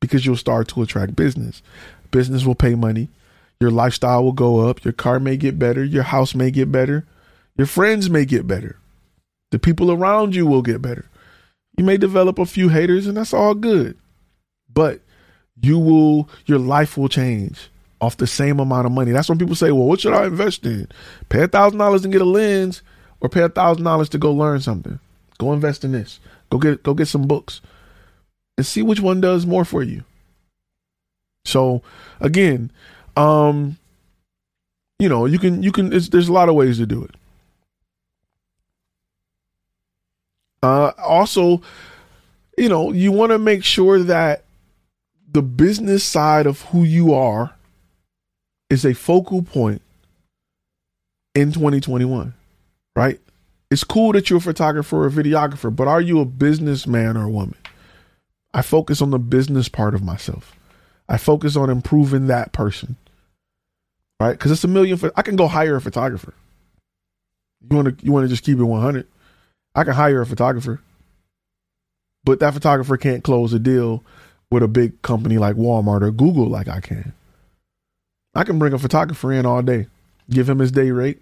Because 0.00 0.26
you'll 0.26 0.36
start 0.36 0.68
to 0.68 0.82
attract 0.82 1.14
business. 1.14 1.62
Business 2.10 2.44
will 2.44 2.56
pay 2.56 2.74
money. 2.74 3.08
Your 3.60 3.70
lifestyle 3.70 4.24
will 4.24 4.32
go 4.32 4.68
up, 4.68 4.84
your 4.84 4.92
car 4.92 5.20
may 5.20 5.36
get 5.36 5.58
better, 5.58 5.84
your 5.84 6.02
house 6.02 6.34
may 6.34 6.50
get 6.50 6.72
better, 6.72 7.06
your 7.56 7.66
friends 7.68 8.10
may 8.10 8.24
get 8.24 8.46
better. 8.48 8.76
The 9.52 9.58
people 9.60 9.92
around 9.92 10.34
you 10.34 10.46
will 10.46 10.62
get 10.62 10.82
better. 10.82 11.08
You 11.78 11.84
may 11.84 11.96
develop 11.96 12.38
a 12.38 12.46
few 12.46 12.70
haters 12.70 13.06
and 13.06 13.16
that's 13.16 13.32
all 13.32 13.54
good 13.54 13.96
but 14.74 15.00
you 15.60 15.78
will 15.78 16.28
your 16.46 16.58
life 16.58 16.98
will 16.98 17.08
change 17.08 17.70
off 18.00 18.16
the 18.16 18.26
same 18.26 18.60
amount 18.60 18.86
of 18.86 18.92
money. 18.92 19.12
That's 19.12 19.28
when 19.28 19.38
people 19.38 19.54
say, 19.54 19.70
"Well, 19.72 19.86
what 19.86 20.00
should 20.00 20.12
I 20.12 20.26
invest 20.26 20.66
in? 20.66 20.88
Pay 21.28 21.44
a 21.44 21.48
thousand 21.48 21.78
dollars 21.78 22.04
and 22.04 22.12
get 22.12 22.22
a 22.22 22.26
lens, 22.26 22.82
or 23.20 23.28
pay 23.28 23.42
a 23.42 23.48
thousand 23.48 23.84
dollars 23.84 24.08
to 24.10 24.18
go 24.18 24.32
learn 24.32 24.60
something. 24.60 24.98
Go 25.38 25.52
invest 25.52 25.84
in 25.84 25.92
this. 25.92 26.20
Go 26.50 26.58
get 26.58 26.82
go 26.82 26.94
get 26.94 27.08
some 27.08 27.26
books, 27.26 27.60
and 28.56 28.66
see 28.66 28.82
which 28.82 29.00
one 29.00 29.20
does 29.20 29.46
more 29.46 29.64
for 29.64 29.82
you." 29.82 30.04
So, 31.44 31.82
again, 32.20 32.70
um, 33.16 33.78
you 34.98 35.08
know, 35.08 35.26
you 35.26 35.38
can 35.38 35.62
you 35.62 35.72
can. 35.72 35.90
there's 35.90 36.28
a 36.28 36.32
lot 36.32 36.48
of 36.48 36.54
ways 36.54 36.78
to 36.78 36.86
do 36.86 37.04
it. 37.04 37.14
Uh, 40.62 40.92
also, 40.98 41.60
you 42.56 42.68
know, 42.70 42.90
you 42.90 43.12
want 43.12 43.30
to 43.32 43.38
make 43.38 43.64
sure 43.64 44.02
that 44.02 44.44
the 45.34 45.42
business 45.42 46.04
side 46.04 46.46
of 46.46 46.62
who 46.62 46.84
you 46.84 47.12
are 47.12 47.54
is 48.70 48.86
a 48.86 48.94
focal 48.94 49.42
point 49.42 49.82
in 51.34 51.52
2021, 51.52 52.32
right? 52.94 53.20
It's 53.70 53.82
cool 53.82 54.12
that 54.12 54.30
you're 54.30 54.38
a 54.38 54.42
photographer 54.42 54.96
or 54.96 55.08
a 55.08 55.10
videographer, 55.10 55.74
but 55.74 55.88
are 55.88 56.00
you 56.00 56.20
a 56.20 56.24
businessman 56.24 57.16
or 57.16 57.24
a 57.24 57.28
woman? 57.28 57.56
I 58.54 58.62
focus 58.62 59.02
on 59.02 59.10
the 59.10 59.18
business 59.18 59.68
part 59.68 59.94
of 59.94 60.04
myself. 60.04 60.54
I 61.08 61.18
focus 61.18 61.56
on 61.56 61.68
improving 61.68 62.28
that 62.28 62.52
person, 62.52 62.96
right? 64.20 64.32
Because 64.32 64.52
it's 64.52 64.62
a 64.62 64.68
million. 64.68 64.98
I 65.16 65.22
can 65.22 65.34
go 65.34 65.48
hire 65.48 65.74
a 65.74 65.80
photographer. 65.80 66.32
You 67.68 67.76
want 67.76 67.98
to 67.98 68.04
you 68.06 68.12
want 68.12 68.24
to 68.24 68.28
just 68.28 68.44
keep 68.44 68.58
it 68.58 68.64
100. 68.64 69.06
I 69.74 69.82
can 69.82 69.94
hire 69.94 70.20
a 70.20 70.26
photographer, 70.26 70.80
but 72.22 72.38
that 72.38 72.54
photographer 72.54 72.96
can't 72.96 73.24
close 73.24 73.52
a 73.52 73.58
deal 73.58 74.04
with 74.54 74.62
a 74.62 74.68
big 74.68 75.02
company 75.02 75.36
like 75.36 75.56
Walmart 75.56 76.02
or 76.02 76.12
Google 76.12 76.48
like 76.48 76.68
I 76.68 76.80
can. 76.80 77.12
I 78.34 78.44
can 78.44 78.58
bring 78.58 78.72
a 78.72 78.78
photographer 78.78 79.32
in 79.32 79.44
all 79.44 79.62
day, 79.62 79.88
give 80.30 80.48
him 80.48 80.60
his 80.60 80.72
day 80.72 80.90
rate, 80.92 81.20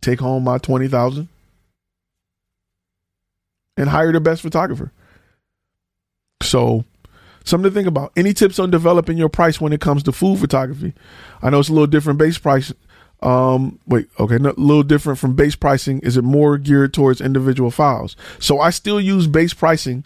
take 0.00 0.20
home 0.20 0.44
my 0.44 0.58
20,000 0.58 1.28
and 3.76 3.88
hire 3.88 4.12
the 4.12 4.20
best 4.20 4.42
photographer. 4.42 4.92
So, 6.42 6.84
something 7.44 7.70
to 7.70 7.74
think 7.74 7.88
about. 7.88 8.12
Any 8.14 8.34
tips 8.34 8.58
on 8.58 8.70
developing 8.70 9.16
your 9.16 9.30
price 9.30 9.58
when 9.58 9.72
it 9.72 9.80
comes 9.80 10.02
to 10.02 10.12
food 10.12 10.38
photography? 10.38 10.92
I 11.42 11.48
know 11.48 11.60
it's 11.60 11.70
a 11.70 11.72
little 11.72 11.86
different 11.86 12.18
base 12.18 12.36
price. 12.36 12.72
Um, 13.22 13.78
wait, 13.86 14.08
okay, 14.18 14.36
a 14.36 14.38
little 14.38 14.82
different 14.82 15.18
from 15.18 15.34
base 15.34 15.56
pricing. 15.56 16.00
Is 16.00 16.18
it 16.18 16.24
more 16.24 16.58
geared 16.58 16.92
towards 16.92 17.22
individual 17.22 17.70
files? 17.70 18.16
So 18.38 18.60
I 18.60 18.68
still 18.68 19.00
use 19.00 19.26
base 19.26 19.54
pricing 19.54 20.04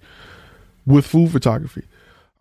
with 0.87 1.07
food 1.07 1.33
photography. 1.33 1.85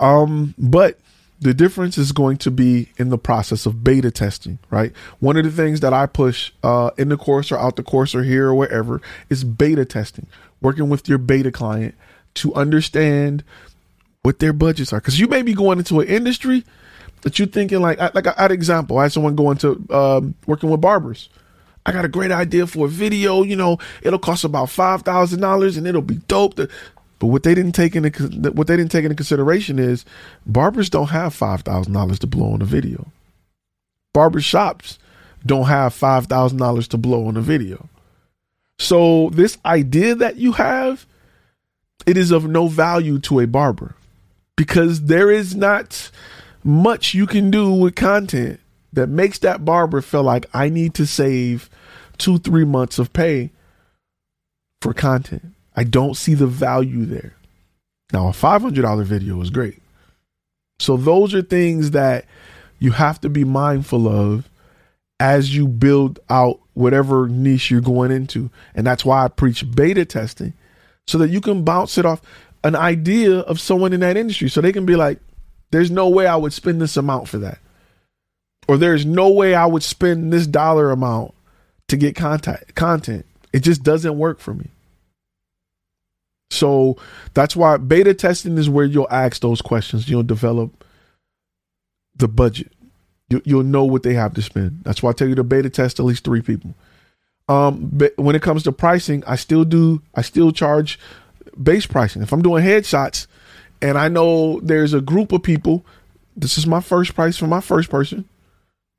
Um, 0.04 0.54
but 0.58 1.00
the 1.40 1.54
difference 1.54 1.98
is 1.98 2.12
going 2.12 2.38
to 2.38 2.52
be 2.52 2.90
in 2.98 3.10
the 3.10 3.18
process 3.18 3.66
of 3.66 3.84
beta 3.84 4.12
testing, 4.12 4.60
right? 4.70 4.92
One 5.20 5.38
of 5.38 5.44
the 5.44 5.52
things 5.52 5.80
that 5.80 5.94
I 5.94 6.06
push 6.06 6.52
uh, 6.64 6.92
in 6.98 7.10
the 7.10 7.18
course 7.18 7.52
or 7.52 7.58
out 7.58 7.76
the 7.76 7.84
course 7.84 8.14
or 8.14 8.24
here 8.24 8.50
or 8.50 8.56
wherever 8.56 9.02
is 9.30 9.44
beta 9.44 9.86
testing, 9.86 10.28
working 10.62 10.90
with 10.90 11.08
your 11.08 11.18
beta 11.18 11.52
client 11.52 11.96
to 12.36 12.54
understand 12.54 13.44
what 14.24 14.40
their 14.40 14.54
budgets 14.54 14.94
are. 14.94 15.00
Because 15.00 15.20
you 15.20 15.28
may 15.28 15.42
be 15.42 15.54
going 15.54 15.80
into 15.80 16.00
an 16.00 16.08
industry 16.08 16.64
that 17.22 17.40
you're 17.40 17.48
thinking 17.48 17.82
like, 17.82 18.00
like 18.14 18.28
an 18.38 18.52
example. 18.52 18.98
I 18.98 19.04
had 19.04 19.14
someone 19.14 19.36
going 19.36 19.58
to 19.58 19.86
um, 19.90 20.36
working 20.46 20.70
with 20.70 20.82
barbers. 20.82 21.30
I 21.86 21.92
got 21.92 22.06
a 22.06 22.10
great 22.10 22.32
idea 22.32 22.68
for 22.68 22.86
a 22.86 22.90
video. 22.90 23.44
You 23.44 23.56
know, 23.56 23.78
it'll 24.02 24.20
cost 24.20 24.44
about 24.46 24.70
five 24.70 25.02
thousand 25.02 25.42
dollars, 25.42 25.76
and 25.76 25.86
it'll 25.86 26.02
be 26.02 26.16
dope. 26.16 26.58
But 27.24 27.30
what 27.30 27.44
they 27.44 27.56
didn't 27.56 27.72
take 27.72 27.96
into 27.96 28.52
what 28.52 28.68
they 28.68 28.76
didn't 28.76 28.92
take 28.92 29.06
into 29.06 29.16
consideration 29.16 29.80
is 29.80 30.04
barbers 30.46 30.90
don't 30.90 31.08
have 31.12 31.34
five 31.34 31.62
thousand 31.62 31.94
dollars 31.94 32.20
to 32.20 32.28
blow 32.28 32.52
on 32.52 32.62
a 32.62 32.66
video. 32.66 33.14
Barber 34.14 34.42
shops 34.42 35.00
don't 35.46 35.68
have 35.68 35.94
five 35.94 36.26
thousand 36.26 36.58
dollars 36.58 36.86
to 36.90 36.98
blow 36.98 37.26
on 37.26 37.38
a 37.38 37.42
video. 37.42 37.88
So 38.78 39.30
this 39.30 39.58
idea 39.66 40.16
that 40.16 40.36
you 40.36 40.52
have, 40.52 41.06
it 42.06 42.18
is 42.18 42.32
of 42.32 42.46
no 42.46 42.68
value 42.68 43.20
to 43.20 43.40
a 43.40 43.48
barber 43.48 43.96
because 44.58 45.04
there 45.04 45.32
is 45.32 45.56
not 45.56 46.12
much 46.62 47.14
you 47.14 47.26
can 47.26 47.50
do 47.50 47.72
with 47.72 47.96
content 47.96 48.60
that 48.92 49.08
makes 49.08 49.40
that 49.40 49.64
barber 49.64 50.02
feel 50.02 50.24
like 50.24 50.46
I 50.54 50.68
need 50.68 50.94
to 50.96 51.08
save 51.08 51.70
two, 52.18 52.38
three 52.38 52.66
months 52.66 53.00
of 53.00 53.14
pay 53.14 53.52
for 54.82 54.94
content. 54.94 55.53
I 55.76 55.84
don't 55.84 56.16
see 56.16 56.34
the 56.34 56.48
value 56.48 57.06
there. 57.06 57.36
Now, 58.12 58.28
a 58.28 58.32
$500 58.32 59.04
video 59.04 59.42
is 59.42 59.50
great. 59.50 59.82
So, 60.80 60.98
those 60.98 61.34
are 61.34 61.42
things 61.42 61.92
that 61.92 62.26
you 62.80 62.92
have 62.92 63.22
to 63.22 63.30
be 63.30 63.44
mindful 63.44 64.08
of 64.08 64.50
as 65.20 65.56
you 65.56 65.68
build 65.68 66.20
out 66.30 66.60
whatever 66.74 67.28
niche 67.28 67.72
you're 67.72 67.82
going 67.82 68.12
into. 68.12 68.50
And 68.76 68.86
that's 68.86 69.06
why 69.06 69.24
I 69.24 69.28
preach 69.30 69.64
beta 69.74 70.06
testing 70.06 70.54
so 71.08 71.18
that 71.20 71.30
you 71.30 71.42
can 71.42 71.64
bounce 71.64 71.98
it 71.98 72.06
off 72.06 72.22
an 72.64 72.76
idea 72.76 73.40
of 73.40 73.60
someone 73.60 73.94
in 73.94 74.02
that 74.02 74.18
industry. 74.18 74.50
So 74.50 74.62
they 74.62 74.74
can 74.74 74.86
be 74.86 74.96
like, 74.96 75.20
there's 75.72 75.92
no 75.92 76.10
way 76.10 76.28
I 76.28 76.36
would 76.36 76.54
spend 76.54 76.82
this 76.82 76.98
amount 76.98 77.28
for 77.28 77.38
that. 77.40 77.60
Or 78.68 78.78
there's 78.78 79.06
no 79.06 79.30
way 79.30 79.56
I 79.56 79.66
would 79.66 79.84
spend 79.84 80.32
this 80.32 80.48
dollar 80.48 80.92
amount 80.92 81.34
to 81.90 81.98
get 81.98 82.16
contact 82.16 82.76
content. 82.76 83.26
It 83.52 83.60
just 83.60 83.84
doesn't 83.84 84.18
work 84.18 84.40
for 84.40 84.54
me. 84.54 84.70
So 86.54 86.98
that's 87.34 87.56
why 87.56 87.78
beta 87.78 88.14
testing 88.14 88.58
is 88.58 88.70
where 88.70 88.86
you'll 88.86 89.08
ask 89.10 89.42
those 89.42 89.62
questions. 89.62 90.10
You'll 90.10 90.24
develop 90.24 90.84
the 92.16 92.28
budget. 92.28 92.72
You, 93.30 93.58
will 93.58 93.64
know 93.64 93.84
what 93.84 94.04
they 94.04 94.14
have 94.14 94.36
to 94.36 94.42
spend. 94.42 94.84
That's 94.84 95.02
why 95.02 95.10
I 95.10 95.14
tell 95.14 95.28
you 95.28 95.36
to 95.36 95.44
beta 95.44 95.70
test 95.70 96.00
at 96.00 96.06
least 96.06 96.24
three 96.24 96.42
people. 96.42 96.76
Um, 97.50 97.90
but 97.92 98.16
when 98.18 98.36
it 98.36 98.42
comes 98.42 98.64
to 98.64 98.72
pricing, 98.72 99.24
I 99.26 99.36
still 99.36 99.66
do. 99.66 100.02
I 100.14 100.22
still 100.22 100.52
charge 100.52 101.00
base 101.62 101.86
pricing. 101.86 102.22
If 102.22 102.32
I'm 102.32 102.42
doing 102.42 102.64
headshots, 102.64 103.28
and 103.82 103.98
I 103.98 104.08
know 104.08 104.60
there's 104.62 104.94
a 104.94 105.02
group 105.02 105.32
of 105.32 105.44
people, 105.44 105.86
this 106.38 106.58
is 106.58 106.68
my 106.68 106.80
first 106.80 107.16
price 107.16 107.38
for 107.38 107.48
my 107.48 107.60
first 107.60 107.90
person 107.90 108.26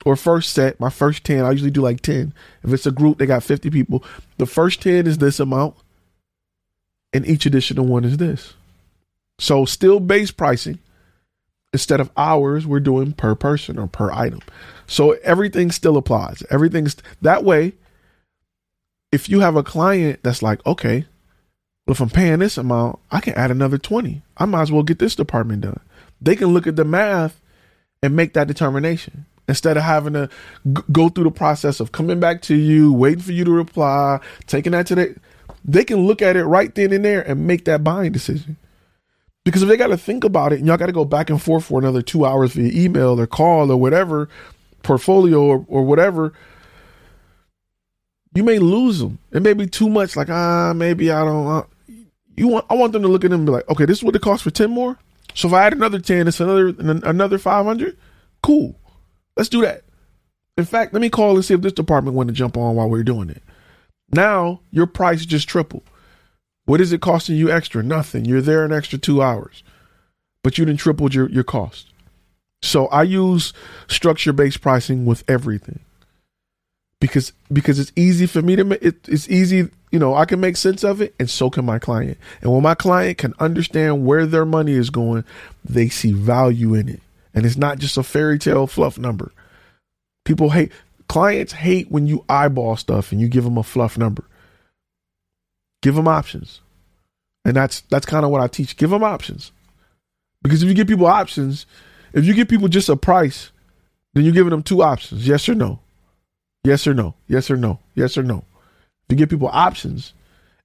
or 0.05 0.17
first 0.17 0.53
set, 0.53 0.79
my 0.79 0.91
first 0.91 1.25
10. 1.25 1.45
I 1.45 1.53
usually 1.53 1.71
do 1.71 1.81
like 1.81 2.01
10. 2.01 2.35
If 2.63 2.73
it's 2.73 2.87
a 2.87 2.91
group, 2.91 3.19
they 3.19 3.27
got 3.27 3.43
50 3.43 3.71
people. 3.71 4.05
The 4.37 4.47
first 4.47 4.83
10 4.83 5.07
is 5.07 5.19
this 5.19 5.41
amount 5.41 5.77
and 7.15 7.25
each 7.27 7.47
additional 7.47 7.87
one 7.87 8.05
is 8.05 8.19
this. 8.19 8.55
So 9.39 9.65
still 9.65 10.01
base 10.01 10.33
pricing. 10.33 10.81
Instead 11.73 12.01
of 12.01 12.11
hours, 12.17 12.67
we're 12.67 12.81
doing 12.81 13.13
per 13.13 13.35
person 13.35 13.79
or 13.79 13.87
per 13.87 14.13
item. 14.13 14.41
So 14.87 15.13
everything 15.23 15.73
still 15.73 15.97
applies. 15.97 16.43
Everything's 16.51 16.97
that 17.23 17.43
way. 17.45 17.73
If 19.11 19.29
you 19.29 19.41
have 19.41 19.57
a 19.57 19.63
client 19.63 20.21
that's 20.23 20.43
like, 20.43 20.65
okay, 20.67 21.07
well, 21.87 21.93
if 21.93 22.01
I'm 22.01 22.11
paying 22.11 22.41
this 22.41 22.59
amount, 22.59 22.99
I 23.11 23.21
can 23.21 23.35
add 23.35 23.51
another 23.51 23.79
20. 23.79 24.23
I 24.37 24.45
might 24.45 24.63
as 24.63 24.73
well 24.73 24.83
get 24.83 24.99
this 24.99 25.15
department 25.15 25.63
done. 25.63 25.81
They 26.21 26.37
can 26.37 26.49
look 26.49 26.67
at 26.67 26.77
the 26.77 26.85
math 26.85 27.41
and 28.03 28.17
make 28.17 28.35
that 28.35 28.49
determination 28.49 29.27
instead 29.49 29.77
of 29.77 29.83
having 29.83 30.15
to 30.15 30.29
g- 30.73 30.83
go 30.91 31.09
through 31.09 31.25
the 31.25 31.31
process 31.31 31.81
of 31.81 31.93
coming 31.93 32.21
back 32.21 32.43
to 32.43 32.55
you, 32.55 32.93
waiting 32.93 33.21
for 33.21 33.33
you 33.33 33.45
to 33.45 33.51
reply, 33.51 34.21
taking 34.47 34.73
that 34.73 34.87
to 34.87 34.95
the 34.95 35.17
they 35.65 35.85
can 35.85 36.07
look 36.07 36.23
at 36.23 36.37
it 36.37 36.45
right 36.45 36.75
then 36.75 36.93
and 36.93 37.05
there 37.05 37.23
and 37.23 37.47
make 37.47 37.65
that 37.65 37.83
buying 37.83 38.13
decision. 38.13 38.57
Because 39.45 39.63
if 39.63 39.69
they 39.69 39.77
got 39.77 39.89
to 39.89 39.97
think 39.97 40.25
about 40.25 40.53
it 40.53 40.59
and 40.59 40.67
y'all 40.67 40.77
got 40.77 40.87
to 40.87 40.93
go 40.93 41.05
back 41.05 41.29
and 41.29 41.41
forth 41.41 41.67
for 41.67 41.79
another 41.79 42.03
two 42.03 42.25
hours 42.25 42.53
via 42.53 42.71
email 42.73 43.21
or 43.21 43.27
call 43.27 43.71
or 43.71 43.77
whatever, 43.77 44.29
portfolio 44.83 45.43
or, 45.43 45.65
or 45.69 45.85
whatever, 45.85 46.33
you 48.35 48.43
may 48.43 48.59
lose 48.59 48.99
them. 48.99 49.19
It 49.33 49.43
may 49.43 49.53
be 49.53 49.67
too 49.67 49.89
much. 49.89 50.17
Like 50.17 50.31
ah, 50.31 50.73
maybe 50.75 51.11
I 51.11 51.25
don't. 51.25 51.47
Uh, 51.47 51.63
you 52.37 52.49
want? 52.49 52.67
I 52.69 52.75
want 52.75 52.93
them 52.93 53.03
to 53.03 53.09
look 53.09 53.25
at 53.25 53.31
them 53.31 53.41
and 53.41 53.47
be 53.47 53.53
like, 53.53 53.69
okay, 53.69 53.85
this 53.85 53.99
is 53.99 54.05
what 54.05 54.17
it 54.17 54.23
costs 54.23 54.43
for 54.43 54.51
ten 54.51 54.71
more. 54.71 54.99
So 55.35 55.49
if 55.49 55.55
I 55.55 55.67
add 55.67 55.73
another 55.73 55.99
ten, 55.99 56.27
it's 56.27 56.41
another 56.41 56.75
another 56.79 57.39
five 57.39 57.65
hundred. 57.65 57.97
Cool, 58.43 58.75
let's 59.37 59.49
do 59.49 59.61
that. 59.63 59.85
In 60.57 60.65
fact, 60.65 60.93
let 60.93 61.01
me 61.01 61.11
call 61.11 61.35
and 61.35 61.45
see 61.45 61.55
if 61.55 61.61
this 61.61 61.73
department 61.73 62.17
want 62.17 62.29
to 62.29 62.35
jump 62.35 62.57
on 62.57 62.77
while 62.77 62.89
we're 62.89 63.03
doing 63.03 63.31
it. 63.31 63.43
Now 64.13 64.61
your 64.71 64.87
price 64.87 65.27
just 65.27 65.49
tripled. 65.49 65.85
What 66.67 66.81
is 66.81 66.93
it 66.93 67.01
costing 67.01 67.37
you 67.37 67.51
extra? 67.51 67.83
Nothing. 67.83 68.25
You're 68.25 68.41
there 68.43 68.65
an 68.65 68.73
extra 68.73 68.99
two 68.99 69.23
hours. 69.23 69.63
but 70.43 70.59
you 70.59 70.65
didn't 70.65 70.81
tripled 70.81 71.15
your, 71.15 71.29
your 71.31 71.45
cost. 71.45 71.89
So 72.63 72.87
I 72.89 73.03
use 73.05 73.53
structure 73.89 74.33
based 74.33 74.61
pricing 74.61 75.07
with 75.07 75.25
everything 75.29 75.81
because 77.01 77.33
because 77.53 77.79
it's 77.79 77.93
easy 77.97 78.27
for 78.27 78.43
me 78.43 78.57
to 78.57 78.65
make 78.65 78.83
it, 78.83 79.09
it's 79.09 79.29
easy 79.29 79.69
you 79.93 79.99
know 79.99 80.15
I 80.15 80.25
can 80.25 80.41
make 80.41 80.57
sense 80.57 80.85
of 80.85 81.03
it 81.03 81.15
and 81.21 81.29
so 81.29 81.51
can 81.51 81.65
my 81.67 81.79
client 81.79 82.19
and 82.41 82.53
when 82.53 82.63
my 82.63 82.75
client 82.75 83.19
can 83.19 83.35
understand 83.39 84.07
where 84.07 84.27
their 84.27 84.47
money 84.47 84.73
is 84.73 84.91
going 84.91 85.25
they 85.65 85.89
see 85.91 86.13
value 86.13 86.75
in 86.75 86.89
it 86.89 87.03
and 87.35 87.45
it's 87.45 87.59
not 87.59 87.79
just 87.79 87.99
a 87.99 88.03
fairy 88.03 88.39
tale 88.39 88.67
fluff 88.67 88.99
number 88.99 89.33
people 90.25 90.51
hate 90.51 90.73
clients 91.15 91.53
hate 91.53 91.91
when 91.91 92.07
you 92.07 92.25
eyeball 92.29 92.77
stuff 92.77 93.13
and 93.13 93.21
you 93.21 93.29
give 93.29 93.45
them 93.45 93.59
a 93.59 93.63
fluff 93.63 93.97
number 93.97 94.25
give 95.83 95.95
them 95.95 96.09
options 96.09 96.61
and 97.45 97.57
that's 97.57 97.83
that's 97.83 98.07
kind 98.07 98.25
of 98.25 98.31
what 98.31 98.41
I 98.41 98.49
teach 98.49 98.77
give 98.77 98.91
them 98.91 99.05
options 99.05 99.53
because 100.43 100.63
if 100.63 100.69
you 100.69 100.75
give 100.75 100.89
people 100.89 101.07
options 101.07 101.67
if 102.13 102.25
you 102.25 102.35
give 102.35 102.49
people 102.49 102.69
just 102.69 102.89
a 102.89 102.97
price 102.97 103.51
then 104.15 104.25
you're 104.25 104.35
giving 104.35 104.51
them 104.51 104.63
two 104.63 104.83
options 104.83 105.27
yes 105.27 105.49
or 105.49 105.55
no 105.55 105.81
Yes 106.65 106.87
or 106.87 106.95
no? 106.95 107.15
Yes 107.29 107.51
or 107.51 107.57
no? 107.57 107.79
Yes 107.95 108.17
or 108.17 108.23
no? 108.23 108.39
If 109.05 109.11
you 109.11 109.17
give 109.17 109.29
people 109.29 109.51
options, 109.53 110.15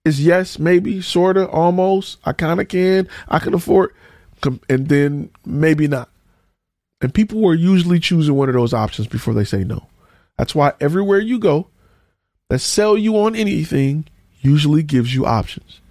it's 0.06 0.20
yes, 0.20 0.58
maybe, 0.58 1.02
sorta, 1.02 1.48
almost. 1.50 2.18
I 2.26 2.32
kind 2.32 2.62
of 2.62 2.70
can. 2.70 3.08
I 3.28 3.40
can 3.40 3.54
afford, 3.54 3.94
and 4.70 4.88
then 4.88 5.30
maybe 5.46 5.90
not. 5.90 6.10
And 7.02 7.14
people 7.14 7.46
are 7.48 7.54
usually 7.54 8.00
choosing 8.00 8.36
one 8.36 8.48
of 8.48 8.56
those 8.56 8.74
options 8.74 9.08
before 9.08 9.34
they 9.34 9.44
say 9.44 9.66
no. 9.66 9.88
That's 10.40 10.56
why 10.56 10.74
everywhere 10.80 11.20
you 11.20 11.38
go 11.38 11.68
that 12.50 12.60
sell 12.60 12.98
you 12.98 13.16
on 13.18 13.36
anything 13.36 14.06
usually 14.42 14.82
gives 14.82 15.14
you 15.14 15.28
options. 15.28 15.82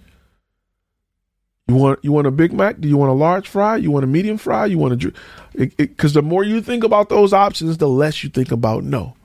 You 1.69 1.75
want 1.75 1.99
you 2.01 2.11
want 2.11 2.27
a 2.27 2.31
Big 2.31 2.51
Mac? 2.51 2.81
Do 2.81 2.89
you 2.89 2.97
want 2.97 3.11
a 3.11 3.13
large 3.13 3.47
fry? 3.47 3.77
You 3.77 3.91
want 3.91 4.03
a 4.03 4.07
medium 4.07 4.37
fry? 4.37 4.65
You 4.65 4.77
want 4.77 5.01
a 5.01 5.13
because 5.53 6.13
the 6.13 6.21
more 6.21 6.43
you 6.43 6.61
think 6.61 6.83
about 6.83 7.07
those 7.07 7.31
options, 7.31 7.77
the 7.77 7.87
less 7.87 8.21
you 8.25 8.29
think 8.29 8.51
about 8.51 8.83
no 8.83 9.15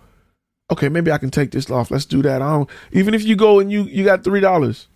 okay, 0.70 0.88
maybe 0.88 1.12
I 1.12 1.18
can 1.18 1.30
take 1.30 1.50
this 1.50 1.70
off. 1.70 1.90
Let's 1.90 2.04
do 2.04 2.22
that. 2.22 2.42
I 2.42 2.50
don't, 2.50 2.70
even 2.92 3.14
if 3.14 3.24
you 3.24 3.36
go 3.36 3.60
and 3.60 3.70
you 3.70 3.84
you 3.84 4.04
got 4.04 4.24
three 4.24 4.40
dollars, 4.40 4.88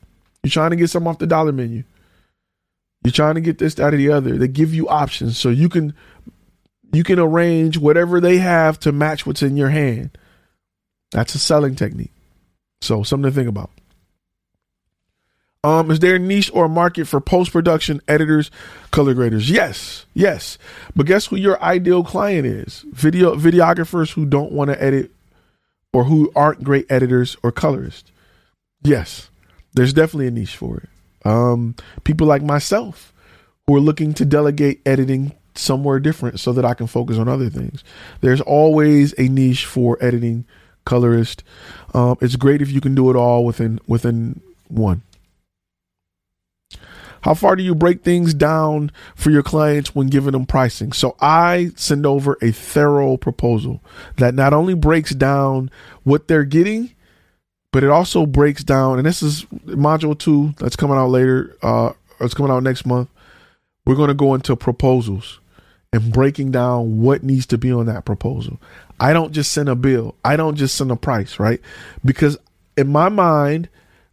you're 0.42 0.50
trying 0.50 0.70
to 0.70 0.76
get 0.76 0.90
some 0.90 1.06
off 1.06 1.18
the 1.18 1.26
dollar 1.26 1.52
menu. 1.52 1.84
You're 3.04 3.12
trying 3.12 3.36
to 3.36 3.40
get 3.40 3.58
this, 3.58 3.74
that, 3.74 3.94
or 3.94 3.96
the 3.96 4.10
other. 4.10 4.36
They 4.36 4.48
give 4.48 4.74
you 4.74 4.88
options 4.88 5.38
so 5.38 5.50
you 5.50 5.68
can 5.68 5.94
you 6.92 7.04
can 7.04 7.18
arrange 7.18 7.78
whatever 7.78 8.20
they 8.20 8.38
have 8.38 8.78
to 8.80 8.92
match 8.92 9.26
what's 9.26 9.42
in 9.42 9.56
your 9.56 9.68
hand. 9.68 10.16
That's 11.10 11.34
a 11.34 11.38
selling 11.38 11.74
technique. 11.74 12.12
So 12.80 13.02
something 13.02 13.30
to 13.30 13.34
think 13.34 13.48
about. 13.48 13.70
Um, 15.64 15.90
is 15.90 15.98
there 15.98 16.14
a 16.14 16.20
niche 16.20 16.50
or 16.54 16.66
a 16.66 16.68
market 16.68 17.06
for 17.06 17.20
post 17.20 17.52
production 17.52 18.00
editors, 18.06 18.50
color 18.90 19.12
graders? 19.12 19.50
Yes, 19.50 20.06
yes. 20.14 20.56
But 20.94 21.06
guess 21.06 21.26
who 21.26 21.36
your 21.36 21.60
ideal 21.62 22.04
client 22.04 22.46
is? 22.46 22.84
Video 22.92 23.34
videographers 23.34 24.12
who 24.12 24.24
don't 24.24 24.52
want 24.52 24.70
to 24.70 24.82
edit 24.82 25.10
or 25.92 26.04
who 26.04 26.30
aren't 26.36 26.62
great 26.62 26.86
editors 26.90 27.36
or 27.42 27.50
colorists. 27.50 28.12
Yes, 28.82 29.30
there's 29.74 29.92
definitely 29.92 30.28
a 30.28 30.30
niche 30.30 30.56
for 30.56 30.78
it. 30.78 30.88
Um, 31.24 31.74
people 32.04 32.26
like 32.26 32.42
myself 32.42 33.12
who 33.66 33.74
are 33.74 33.80
looking 33.80 34.14
to 34.14 34.24
delegate 34.24 34.80
editing 34.86 35.32
somewhere 35.58 36.00
different 36.00 36.40
so 36.40 36.52
that 36.52 36.64
I 36.64 36.74
can 36.74 36.86
focus 36.86 37.18
on 37.18 37.28
other 37.28 37.50
things. 37.50 37.84
There's 38.20 38.40
always 38.40 39.14
a 39.18 39.28
niche 39.28 39.66
for 39.66 39.98
editing, 40.00 40.44
colorist. 40.84 41.42
Um, 41.94 42.16
it's 42.20 42.36
great 42.36 42.62
if 42.62 42.70
you 42.70 42.80
can 42.80 42.94
do 42.94 43.10
it 43.10 43.16
all 43.16 43.44
within 43.44 43.80
within 43.86 44.40
one. 44.68 45.02
How 47.22 47.34
far 47.34 47.56
do 47.56 47.62
you 47.62 47.74
break 47.74 48.02
things 48.02 48.32
down 48.32 48.92
for 49.16 49.30
your 49.30 49.42
clients 49.42 49.94
when 49.94 50.06
giving 50.06 50.32
them 50.32 50.46
pricing? 50.46 50.92
So 50.92 51.16
I 51.20 51.72
send 51.74 52.06
over 52.06 52.38
a 52.40 52.52
thorough 52.52 53.16
proposal 53.16 53.82
that 54.16 54.34
not 54.34 54.52
only 54.52 54.74
breaks 54.74 55.10
down 55.14 55.70
what 56.04 56.28
they're 56.28 56.44
getting, 56.44 56.94
but 57.72 57.82
it 57.82 57.90
also 57.90 58.24
breaks 58.24 58.64
down, 58.64 58.98
and 58.98 59.06
this 59.06 59.22
is 59.22 59.44
module 59.66 60.18
two 60.18 60.54
that's 60.58 60.76
coming 60.76 60.96
out 60.96 61.10
later, 61.10 61.56
uh, 61.60 61.92
it's 62.20 62.34
coming 62.34 62.52
out 62.52 62.62
next 62.62 62.86
month. 62.86 63.10
We're 63.84 63.96
going 63.96 64.08
to 64.08 64.14
go 64.14 64.34
into 64.34 64.54
proposals 64.56 65.40
and 65.92 66.12
breaking 66.12 66.50
down 66.50 67.00
what 67.00 67.22
needs 67.22 67.46
to 67.46 67.58
be 67.58 67.72
on 67.72 67.86
that 67.86 68.04
proposal. 68.04 68.60
I 69.00 69.12
don't 69.12 69.32
just 69.32 69.52
send 69.52 69.68
a 69.68 69.74
bill. 69.74 70.14
I 70.24 70.36
don't 70.36 70.56
just 70.56 70.74
send 70.74 70.90
a 70.90 70.96
price, 70.96 71.38
right? 71.38 71.60
Because 72.04 72.36
in 72.76 72.88
my 72.88 73.08
mind, 73.08 73.68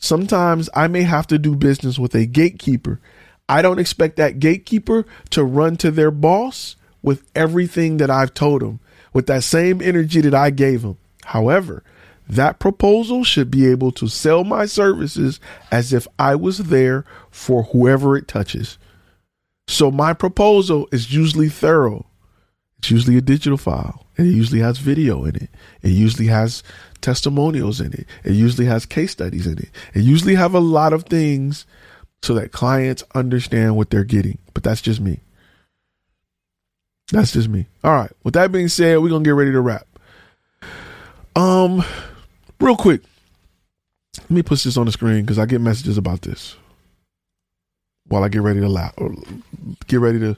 Sometimes 0.05 0.69
I 0.75 0.87
may 0.87 1.01
have 1.01 1.25
to 1.27 1.39
do 1.39 1.55
business 1.55 1.97
with 1.97 2.13
a 2.13 2.25
gatekeeper. 2.25 2.99
I 3.47 3.61
don't 3.61 3.79
expect 3.79 4.17
that 4.17 4.39
gatekeeper 4.39 5.05
to 5.31 5.43
run 5.43 5.77
to 5.77 5.89
their 5.89 6.11
boss 6.11 6.75
with 7.01 7.23
everything 7.35 7.97
that 7.97 8.11
I've 8.11 8.33
told 8.33 8.61
them, 8.61 8.79
with 9.13 9.27
that 9.27 9.43
same 9.43 9.81
energy 9.81 10.21
that 10.21 10.35
I 10.35 10.49
gave 10.49 10.81
them. 10.81 10.97
However, 11.23 11.83
that 12.27 12.59
proposal 12.59 13.23
should 13.23 13.49
be 13.49 13.67
able 13.67 13.91
to 13.93 14.07
sell 14.07 14.43
my 14.43 14.67
services 14.67 15.39
as 15.71 15.91
if 15.91 16.07
I 16.19 16.35
was 16.35 16.59
there 16.59 17.03
for 17.31 17.63
whoever 17.63 18.17
it 18.17 18.27
touches. 18.27 18.77
So 19.67 19.91
my 19.91 20.13
proposal 20.13 20.87
is 20.91 21.13
usually 21.13 21.49
thorough. 21.49 22.05
It's 22.79 22.91
usually 22.91 23.17
a 23.17 23.21
digital 23.21 23.57
file 23.57 24.05
it 24.17 24.23
usually 24.23 24.61
has 24.61 24.77
video 24.77 25.25
in 25.25 25.35
it. 25.35 25.49
It 25.81 25.89
usually 25.89 26.27
has 26.27 26.63
testimonials 27.01 27.81
in 27.81 27.93
it. 27.93 28.07
It 28.23 28.31
usually 28.31 28.65
has 28.67 28.85
case 28.85 29.11
studies 29.11 29.45
in 29.45 29.57
it. 29.57 29.69
It 29.93 30.01
usually 30.01 30.35
have 30.35 30.53
a 30.53 30.59
lot 30.59 30.93
of 30.93 31.03
things 31.03 31.65
so 32.21 32.33
that 32.35 32.51
clients 32.51 33.03
understand 33.13 33.75
what 33.75 33.89
they're 33.89 34.03
getting. 34.03 34.37
But 34.53 34.63
that's 34.63 34.81
just 34.81 35.01
me. 35.01 35.19
That's 37.11 37.33
just 37.33 37.49
me. 37.49 37.67
All 37.83 37.91
right. 37.91 38.11
With 38.23 38.33
that 38.35 38.51
being 38.51 38.69
said, 38.69 38.99
we're 38.99 39.09
gonna 39.09 39.23
get 39.23 39.31
ready 39.31 39.51
to 39.51 39.61
wrap. 39.61 39.85
Um, 41.35 41.83
real 42.61 42.77
quick, 42.77 43.01
let 44.17 44.31
me 44.31 44.41
put 44.41 44.59
this 44.59 44.77
on 44.77 44.85
the 44.85 44.91
screen 44.91 45.21
because 45.21 45.37
I 45.37 45.45
get 45.45 45.59
messages 45.59 45.97
about 45.97 46.21
this 46.21 46.55
while 48.07 48.23
I 48.23 48.29
get 48.29 48.41
ready 48.41 48.61
to 48.61 49.23
get 49.87 49.99
ready 49.99 50.19
to 50.19 50.37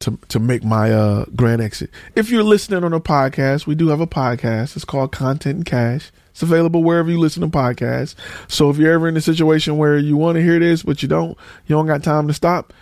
to 0.00 0.18
to 0.28 0.38
make 0.40 0.64
my 0.64 0.90
uh 0.90 1.24
grand 1.36 1.60
exit. 1.60 1.90
If 2.16 2.30
you're 2.30 2.42
listening 2.42 2.84
on 2.84 2.92
a 2.92 3.00
podcast, 3.00 3.66
we 3.66 3.74
do 3.74 3.88
have 3.88 4.00
a 4.00 4.06
podcast. 4.06 4.76
It's 4.76 4.84
called 4.84 5.12
Content 5.12 5.56
and 5.56 5.66
Cash. 5.66 6.10
It's 6.30 6.42
available 6.42 6.82
wherever 6.82 7.10
you 7.10 7.18
listen 7.18 7.42
to 7.42 7.48
podcasts. 7.48 8.14
So 8.48 8.70
if 8.70 8.78
you're 8.78 8.92
ever 8.92 9.08
in 9.08 9.16
a 9.16 9.20
situation 9.20 9.76
where 9.76 9.98
you 9.98 10.16
want 10.16 10.36
to 10.36 10.42
hear 10.42 10.58
this 10.58 10.82
but 10.82 11.02
you 11.02 11.08
don't, 11.08 11.36
you 11.66 11.74
don't 11.74 11.86
got 11.86 12.02
time 12.02 12.28
to 12.28 12.34
stop, 12.34 12.72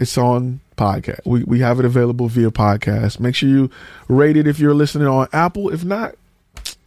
it's 0.00 0.18
on 0.18 0.60
podcast. 0.76 1.20
We 1.24 1.44
we 1.44 1.60
have 1.60 1.78
it 1.78 1.84
available 1.84 2.28
via 2.28 2.50
podcast. 2.50 3.20
Make 3.20 3.36
sure 3.36 3.48
you 3.48 3.70
rate 4.08 4.36
it 4.36 4.46
if 4.48 4.58
you're 4.58 4.74
listening 4.74 5.06
on 5.06 5.28
Apple. 5.32 5.70
If 5.72 5.84
not, 5.84 6.16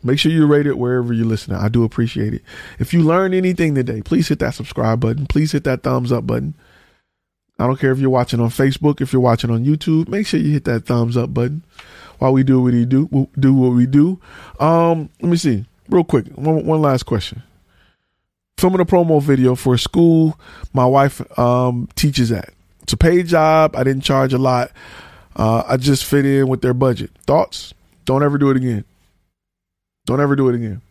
make 0.03 0.19
sure 0.19 0.31
you 0.31 0.45
rate 0.45 0.67
it 0.67 0.77
wherever 0.77 1.13
you're 1.13 1.25
listening. 1.25 1.57
I 1.57 1.69
do 1.69 1.83
appreciate 1.83 2.33
it. 2.33 2.43
If 2.79 2.93
you 2.93 3.01
learned 3.01 3.33
anything 3.33 3.75
today, 3.75 4.01
please 4.01 4.27
hit 4.27 4.39
that 4.39 4.53
subscribe 4.53 4.99
button. 4.99 5.25
Please 5.27 5.51
hit 5.51 5.63
that 5.65 5.83
thumbs 5.83 6.11
up 6.11 6.27
button. 6.27 6.53
I 7.59 7.65
don't 7.65 7.79
care 7.79 7.91
if 7.91 7.99
you're 7.99 8.09
watching 8.09 8.39
on 8.39 8.49
Facebook, 8.49 9.01
if 9.01 9.11
you're 9.11 9.21
watching 9.21 9.49
on 9.49 9.65
YouTube, 9.65 10.07
make 10.07 10.27
sure 10.27 10.39
you 10.39 10.51
hit 10.51 10.65
that 10.65 10.85
thumbs 10.85 11.17
up 11.17 11.33
button 11.33 11.63
while 12.19 12.33
we 12.33 12.43
do 12.43 12.61
what 12.61 12.73
we 12.73 12.85
do. 12.85 13.29
Do 13.39 13.53
what 13.53 13.69
we 13.69 13.85
do. 13.85 14.19
Um, 14.59 15.09
let 15.21 15.29
me 15.29 15.37
see, 15.37 15.65
real 15.89 16.03
quick. 16.03 16.27
One, 16.35 16.65
one 16.65 16.81
last 16.81 17.03
question. 17.03 17.41
Filming 18.57 18.81
a 18.81 18.85
promo 18.85 19.21
video 19.21 19.55
for 19.55 19.75
a 19.75 19.79
school 19.79 20.39
my 20.73 20.85
wife 20.85 21.21
um, 21.37 21.87
teaches 21.95 22.31
at. 22.31 22.53
It's 22.83 22.93
a 22.93 22.97
paid 22.97 23.27
job. 23.27 23.75
I 23.75 23.83
didn't 23.83 24.03
charge 24.03 24.33
a 24.33 24.37
lot. 24.37 24.71
Uh, 25.35 25.63
I 25.67 25.77
just 25.77 26.05
fit 26.05 26.25
in 26.25 26.47
with 26.47 26.61
their 26.61 26.73
budget. 26.73 27.11
Thoughts? 27.25 27.73
Don't 28.05 28.23
ever 28.23 28.37
do 28.37 28.49
it 28.49 28.57
again. 28.57 28.85
Don't 30.07 30.19
ever 30.19 30.35
do 30.35 30.49
it 30.49 30.55
again. 30.55 30.81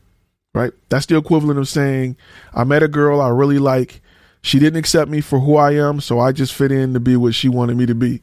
Right? 0.54 0.72
That's 0.88 1.06
the 1.06 1.16
equivalent 1.16 1.58
of 1.58 1.68
saying, 1.68 2.16
I 2.54 2.62
met 2.62 2.84
a 2.84 2.88
girl 2.88 3.20
I 3.20 3.28
really 3.28 3.58
like 3.58 4.00
she 4.46 4.60
didn't 4.60 4.78
accept 4.78 5.10
me 5.10 5.20
for 5.20 5.40
who 5.40 5.56
I 5.56 5.72
am, 5.72 6.00
so 6.00 6.20
I 6.20 6.30
just 6.30 6.54
fit 6.54 6.70
in 6.70 6.94
to 6.94 7.00
be 7.00 7.16
what 7.16 7.34
she 7.34 7.48
wanted 7.48 7.76
me 7.76 7.84
to 7.86 7.96
be. 7.96 8.22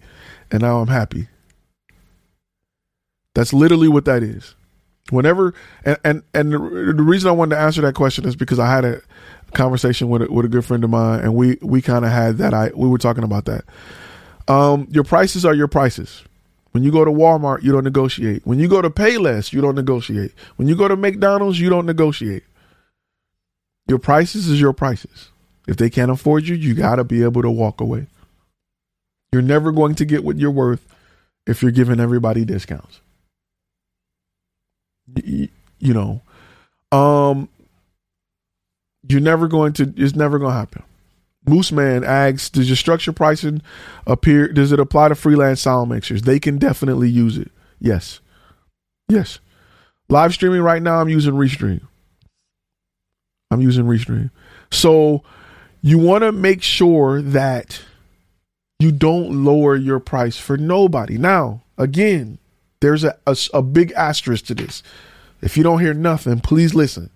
And 0.49 0.61
now 0.61 0.79
I'm 0.79 0.87
happy. 0.87 1.27
That's 3.35 3.51
literally 3.51 3.89
what 3.89 4.05
that 4.05 4.23
is. 4.23 4.55
Whenever 5.09 5.53
and 5.83 5.97
and, 6.05 6.23
and 6.33 6.53
the, 6.53 6.59
the 6.95 7.03
reason 7.03 7.27
I 7.27 7.33
wanted 7.33 7.55
to 7.55 7.61
answer 7.61 7.81
that 7.81 7.95
question 7.95 8.25
is 8.25 8.37
because 8.37 8.57
I 8.57 8.73
had 8.73 8.85
a 8.85 9.01
conversation 9.51 10.07
with 10.07 10.21
a, 10.21 10.31
with 10.31 10.45
a 10.45 10.47
good 10.47 10.63
friend 10.63 10.85
of 10.85 10.89
mine, 10.89 11.19
and 11.19 11.35
we 11.35 11.57
we 11.61 11.81
kind 11.81 12.05
of 12.05 12.11
had 12.11 12.37
that. 12.37 12.53
I 12.53 12.71
we 12.73 12.87
were 12.87 12.97
talking 12.97 13.25
about 13.25 13.43
that. 13.43 13.65
Um, 14.47 14.87
your 14.91 15.03
prices 15.03 15.43
are 15.43 15.53
your 15.53 15.67
prices. 15.67 16.23
When 16.73 16.81
you 16.81 16.91
go 16.91 17.05
to 17.05 17.11
Walmart, 17.11 17.61
you 17.61 17.71
don't 17.71 17.83
negotiate. 17.83 18.45
When 18.45 18.57
you 18.57 18.67
go 18.67 18.81
to 18.81 18.89
Payless, 18.89 19.53
you 19.53 19.61
don't 19.61 19.75
negotiate. 19.75 20.33
When 20.55 20.67
you 20.67 20.75
go 20.75 20.87
to 20.87 20.95
McDonald's, 20.95 21.59
you 21.59 21.69
don't 21.69 21.85
negotiate. 21.85 22.43
Your 23.87 23.99
prices 23.99 24.47
is 24.47 24.59
your 24.59 24.73
prices. 24.73 25.29
If 25.67 25.77
they 25.77 25.91
can't 25.91 26.09
afford 26.09 26.47
you, 26.47 26.55
you 26.55 26.73
got 26.73 26.95
to 26.95 27.03
be 27.03 27.21
able 27.21 27.43
to 27.43 27.51
walk 27.51 27.79
away. 27.79 28.07
You're 29.31 29.43
never 29.43 29.71
going 29.71 29.93
to 29.95 30.05
get 30.05 30.23
what 30.23 30.39
you're 30.39 30.49
worth 30.49 30.95
if 31.45 31.61
you're 31.61 31.71
giving 31.71 31.99
everybody 31.99 32.43
discounts. 32.43 33.01
You, 35.15 35.49
know, 35.79 36.21
um, 36.91 37.49
you're 39.07 39.21
never 39.21 39.47
going 39.47 39.73
to, 39.73 39.93
it's 39.95 40.15
never 40.15 40.39
going 40.39 40.53
to 40.53 40.57
happen. 40.57 40.83
Mooseman 41.45 42.05
asks, 42.05 42.49
does 42.49 42.69
your 42.69 42.75
structure 42.75 43.11
pricing 43.11 43.61
appear? 44.07 44.47
Does 44.47 44.71
it 44.71 44.79
apply 44.79 45.09
to 45.09 45.15
freelance 45.15 45.61
sound 45.61 45.89
mixers? 45.89 46.21
They 46.21 46.39
can 46.39 46.57
definitely 46.57 47.09
use 47.09 47.37
it. 47.37 47.51
Yes, 47.79 48.21
yes. 49.09 49.39
Live 50.09 50.33
streaming 50.33 50.61
right 50.61 50.81
now, 50.81 51.01
I'm 51.01 51.09
using 51.09 51.33
Restream. 51.33 51.81
I'm 53.51 53.61
using 53.61 53.85
Restream. 53.85 54.31
So 54.71 55.23
you 55.81 55.97
want 55.97 56.23
to 56.23 56.31
make 56.31 56.63
sure 56.63 57.21
that 57.21 57.81
you 58.79 58.91
don't 58.91 59.43
lower 59.43 59.75
your 59.75 59.99
price 59.99 60.37
for 60.37 60.57
nobody. 60.57 61.17
Now, 61.17 61.63
again, 61.77 62.37
there's 62.79 63.03
a, 63.03 63.17
a, 63.27 63.37
a 63.53 63.61
big 63.61 63.91
asterisk 63.93 64.45
to 64.45 64.55
this. 64.55 64.83
If 65.41 65.57
you 65.57 65.63
don't 65.63 65.81
hear 65.81 65.93
nothing, 65.93 66.39
please 66.39 66.73
listen. 66.73 67.09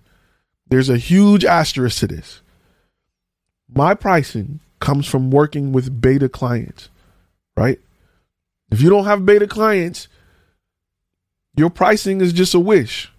There's 0.66 0.90
a 0.90 0.98
huge 0.98 1.44
asterisk 1.44 2.00
to 2.00 2.06
this. 2.06 2.40
My 3.72 3.94
pricing 3.94 4.60
comes 4.80 5.06
from 5.06 5.30
working 5.30 5.72
with 5.72 6.00
beta 6.00 6.28
clients, 6.28 6.88
right? 7.56 7.78
If 8.70 8.80
you 8.80 8.90
don't 8.90 9.04
have 9.04 9.26
beta 9.26 9.46
clients, 9.46 10.08
your 11.56 11.70
pricing 11.70 12.20
is 12.20 12.32
just 12.32 12.54
a 12.54 12.60
wish. 12.60 13.12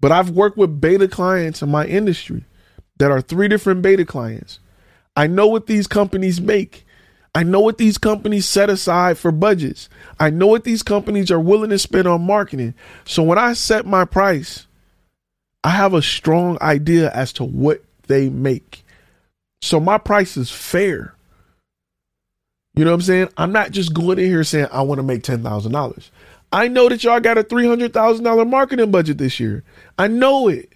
But 0.00 0.12
I've 0.12 0.30
worked 0.30 0.56
with 0.56 0.80
beta 0.80 1.08
clients 1.08 1.62
in 1.62 1.70
my 1.70 1.86
industry 1.86 2.44
that 2.98 3.10
are 3.10 3.20
three 3.20 3.48
different 3.48 3.82
beta 3.82 4.04
clients. 4.04 4.60
I 5.16 5.26
know 5.26 5.46
what 5.46 5.66
these 5.66 5.86
companies 5.86 6.40
make. 6.40 6.86
I 7.34 7.42
know 7.42 7.60
what 7.60 7.78
these 7.78 7.98
companies 7.98 8.46
set 8.46 8.70
aside 8.70 9.18
for 9.18 9.32
budgets. 9.32 9.88
I 10.20 10.30
know 10.30 10.46
what 10.46 10.64
these 10.64 10.82
companies 10.82 11.30
are 11.30 11.40
willing 11.40 11.70
to 11.70 11.78
spend 11.78 12.06
on 12.06 12.22
marketing. 12.22 12.74
So 13.04 13.22
when 13.22 13.38
I 13.38 13.54
set 13.54 13.86
my 13.86 14.04
price, 14.04 14.66
I 15.64 15.70
have 15.70 15.94
a 15.94 16.02
strong 16.02 16.58
idea 16.60 17.10
as 17.10 17.32
to 17.34 17.44
what 17.44 17.82
they 18.06 18.28
make. 18.28 18.84
So 19.62 19.80
my 19.80 19.98
price 19.98 20.36
is 20.36 20.50
fair. 20.50 21.14
You 22.74 22.84
know 22.84 22.90
what 22.90 22.96
I'm 22.96 23.02
saying? 23.02 23.28
I'm 23.36 23.52
not 23.52 23.70
just 23.70 23.94
going 23.94 24.18
in 24.18 24.26
here 24.26 24.44
saying 24.44 24.68
I 24.72 24.82
want 24.82 24.98
to 24.98 25.02
make 25.04 25.22
$10,000. 25.22 26.10
I 26.52 26.68
know 26.68 26.88
that 26.88 27.02
y'all 27.02 27.20
got 27.20 27.38
a 27.38 27.44
$300,000 27.44 28.48
marketing 28.48 28.90
budget 28.90 29.18
this 29.18 29.40
year. 29.40 29.64
I 29.98 30.08
know 30.08 30.48
it. 30.48 30.72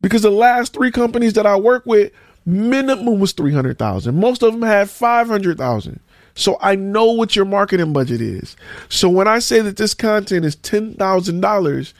Because 0.00 0.22
the 0.22 0.30
last 0.30 0.72
three 0.72 0.90
companies 0.90 1.34
that 1.34 1.46
I 1.46 1.56
work 1.56 1.86
with, 1.86 2.12
minimum 2.44 3.20
was 3.20 3.32
300,000. 3.32 4.14
Most 4.14 4.42
of 4.42 4.52
them 4.52 4.62
had 4.62 4.90
500,000. 4.90 6.00
So 6.34 6.58
I 6.60 6.74
know 6.74 7.12
what 7.12 7.36
your 7.36 7.44
marketing 7.44 7.92
budget 7.92 8.20
is. 8.20 8.56
So 8.88 9.08
when 9.08 9.28
I 9.28 9.38
say 9.38 9.60
that 9.60 9.76
this 9.76 9.94
content 9.94 10.44
is 10.44 10.56
$10,000, 10.56 11.92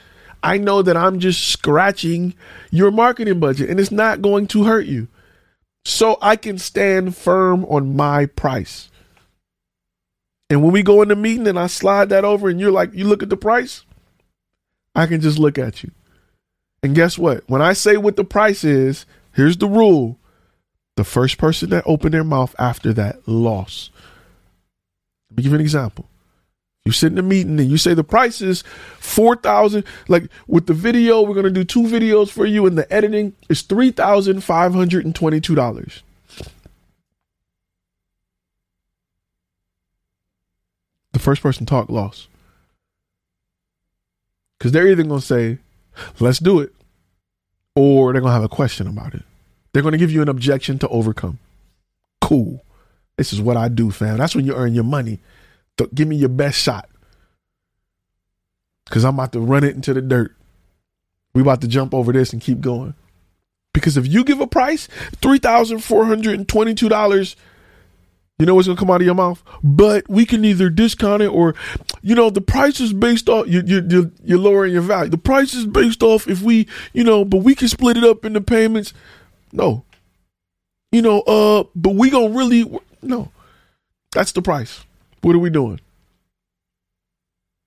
I 0.43 0.59
know 0.59 0.82
that 0.82 0.97
I'm 0.97 1.20
just 1.20 1.49
scratching 1.49 2.34
your 2.70 2.90
marketing 2.90 3.40
budget 3.40 3.70
and 3.70 3.78
it's 3.78 3.90
not 3.93 4.22
going 4.22 4.47
to 4.49 4.64
hurt 4.64 4.86
you. 4.86 5.09
So 5.84 6.18
I 6.22 6.36
can 6.36 6.59
stand 6.59 7.16
firm 7.16 7.64
on 7.66 7.97
my 7.97 8.26
price. 8.26 8.90
And 10.51 10.62
when 10.62 10.72
we 10.72 10.82
go 10.82 11.03
in 11.03 11.09
the 11.09 11.16
meeting 11.16 11.47
and 11.47 11.59
I 11.59 11.66
slide 11.66 12.11
that 12.11 12.24
over 12.24 12.49
and 12.49 12.61
you're 12.61 12.70
like, 12.70 12.93
you 12.93 13.05
look 13.05 13.22
at 13.22 13.30
the 13.30 13.36
price, 13.36 13.84
I 14.95 15.07
can 15.07 15.20
just 15.20 15.38
look 15.38 15.59
at 15.59 15.82
you. 15.82 15.90
And 16.82 16.95
guess 16.95 17.16
what? 17.16 17.45
When 17.49 17.62
I 17.62 17.72
say 17.72 17.97
what 17.97 18.16
the 18.16 18.24
price 18.24 18.64
is, 18.64 19.07
here's 19.32 19.57
the 19.57 19.68
rule 19.68 20.18
the 20.97 21.05
first 21.05 21.38
person 21.38 21.70
that 21.70 21.84
opened 21.86 22.12
their 22.12 22.24
mouth 22.24 22.55
after 22.59 22.93
that 22.93 23.26
lost. 23.26 23.90
Let 25.30 25.38
me 25.38 25.43
give 25.45 25.53
you 25.53 25.57
an 25.57 25.62
example. 25.62 26.07
You 26.85 26.91
sit 26.91 27.12
in 27.12 27.18
a 27.18 27.22
meeting 27.22 27.61
and 27.61 27.70
you 27.70 27.76
say 27.76 27.95
the 27.95 28.03
price 28.03 28.41
is 28.41 28.62
four 28.99 29.37
thousand. 29.37 29.85
Like 30.09 30.28
with 30.49 30.66
the 30.66 30.74
video, 30.74 31.22
we're 31.22 31.35
gonna 31.35 31.51
do 31.51 31.64
two 31.64 31.83
videos 31.83 32.28
for 32.28 32.45
you, 32.45 32.66
and 32.66 32.76
the 32.76 32.93
editing 32.93 33.35
is 33.49 33.62
three 33.62 33.93
thousand 33.93 34.43
five 34.43 34.74
hundred 34.74 35.05
and 35.05 35.14
twenty-two 35.14 35.55
dollars. 35.55 36.03
The 41.12 41.20
first 41.20 41.41
person 41.43 41.66
talk 41.66 41.89
lost 41.89 42.26
because 44.59 44.72
they're 44.72 44.89
either 44.89 45.05
gonna 45.05 45.20
say, 45.20 45.59
"Let's 46.18 46.41
do 46.41 46.59
it," 46.59 46.74
or 47.76 48.12
they're 48.12 48.22
gonna 48.22 48.35
have 48.35 48.43
a 48.43 48.49
question 48.49 48.89
about 48.89 49.14
it. 49.14 49.22
They're 49.72 49.85
gonna 49.85 49.99
give 49.99 50.11
you 50.11 50.22
an 50.22 50.28
objection 50.28 50.80
to 50.80 50.89
overcome. 50.89 51.39
Cool. 52.20 52.64
This 53.16 53.33
is 53.33 53.41
what 53.41 53.57
I 53.57 53.68
do, 53.68 53.93
fam. 53.93 54.18
That's 54.18 54.35
when 54.35 54.47
you 54.47 54.55
earn 54.55 54.74
your 54.74 54.85
money 54.85 55.20
give 55.95 56.09
me 56.09 56.16
your 56.16 56.29
best 56.29 56.59
shot. 56.59 56.89
Cause 58.91 59.05
I'm 59.05 59.14
about 59.14 59.33
to 59.33 59.41
run 59.41 59.64
it 59.64 59.75
into 59.75 59.95
the 59.95 60.03
dirt. 60.03 60.37
We 61.35 61.41
about 61.41 61.62
to 61.62 61.68
jump 61.68 61.95
over 61.95 62.12
this 62.12 62.33
and 62.33 62.43
keep 62.43 62.61
going. 62.61 62.95
Because 63.73 63.97
if 63.97 64.07
you 64.07 64.23
give 64.23 64.41
a 64.41 64.47
price, 64.47 64.87
three 65.23 65.39
thousand 65.39 65.79
four 65.79 66.05
hundred 66.05 66.35
and 66.35 66.47
twenty-two 66.47 66.91
dollars, 66.91 67.37
you 68.39 68.45
know 68.45 68.55
what's 68.55 68.66
gonna 68.66 68.79
come 68.79 68.91
out 68.91 69.01
of 69.01 69.07
your 69.07 69.14
mouth. 69.14 69.43
But 69.62 70.09
we 70.11 70.27
can 70.27 70.45
either 70.45 70.68
discount 70.68 71.23
it 71.23 71.29
or, 71.29 71.55
you 72.03 72.14
know, 72.14 72.29
the 72.29 72.43
price 72.43 72.81
is 72.81 72.93
based 72.93 73.31
off 73.31 73.47
you 73.47 73.62
you 73.64 74.11
you're, 74.23 74.39
lowering 74.39 74.75
your 74.75 74.83
value. 74.83 75.11
The 75.11 75.16
price 75.16 75.55
is 75.55 75.64
based 75.64 76.03
off 76.03 76.29
if 76.29 76.43
we, 76.43 76.68
you 76.93 77.05
know, 77.05 77.25
but 77.25 77.39
we 77.39 77.55
can 77.55 77.68
split 77.68 77.97
it 77.97 78.05
up 78.05 78.27
into 78.27 78.43
payments. 78.43 78.93
No, 79.53 79.85
you 80.91 81.01
know, 81.01 81.20
uh, 81.23 81.64
but 81.75 81.95
we 81.95 82.11
gonna 82.11 82.37
really 82.37 82.70
no. 83.01 83.31
That's 84.12 84.33
the 84.33 84.43
price. 84.43 84.85
What 85.23 85.37
are 85.37 85.41
we 85.41 85.51
doing? 85.51 85.81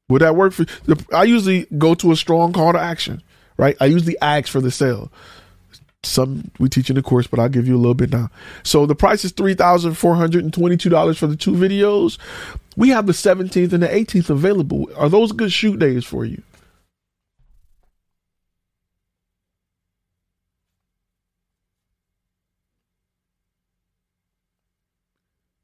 Would 0.09 0.21
that 0.21 0.35
work 0.35 0.53
for? 0.53 0.65
you? 0.85 0.95
I 1.13 1.23
usually 1.23 1.65
go 1.77 1.95
to 1.95 2.11
a 2.11 2.15
strong 2.15 2.53
call 2.53 2.73
to 2.73 2.79
action, 2.79 3.23
right? 3.57 3.75
I 3.79 3.85
usually 3.85 4.19
ask 4.21 4.49
for 4.49 4.61
the 4.61 4.71
sale. 4.71 5.11
Some 6.03 6.51
we 6.59 6.69
teach 6.69 6.91
in 6.91 6.95
the 6.95 7.01
course, 7.01 7.25
but 7.25 7.39
I'll 7.39 7.49
give 7.49 7.67
you 7.67 7.75
a 7.75 7.79
little 7.79 7.95
bit 7.95 8.11
now. 8.11 8.29
So 8.61 8.85
the 8.85 8.93
price 8.93 9.25
is 9.25 9.31
three 9.31 9.55
thousand 9.55 9.95
four 9.95 10.13
hundred 10.13 10.43
and 10.43 10.53
twenty-two 10.53 10.89
dollars 10.89 11.17
for 11.17 11.25
the 11.25 11.35
two 11.35 11.53
videos. 11.53 12.19
We 12.77 12.89
have 12.89 13.07
the 13.07 13.13
seventeenth 13.13 13.73
and 13.73 13.81
the 13.81 13.93
eighteenth 13.93 14.29
available. 14.29 14.87
Are 14.97 15.09
those 15.09 15.31
good 15.31 15.51
shoot 15.51 15.79
days 15.79 16.05
for 16.05 16.23
you? 16.23 16.43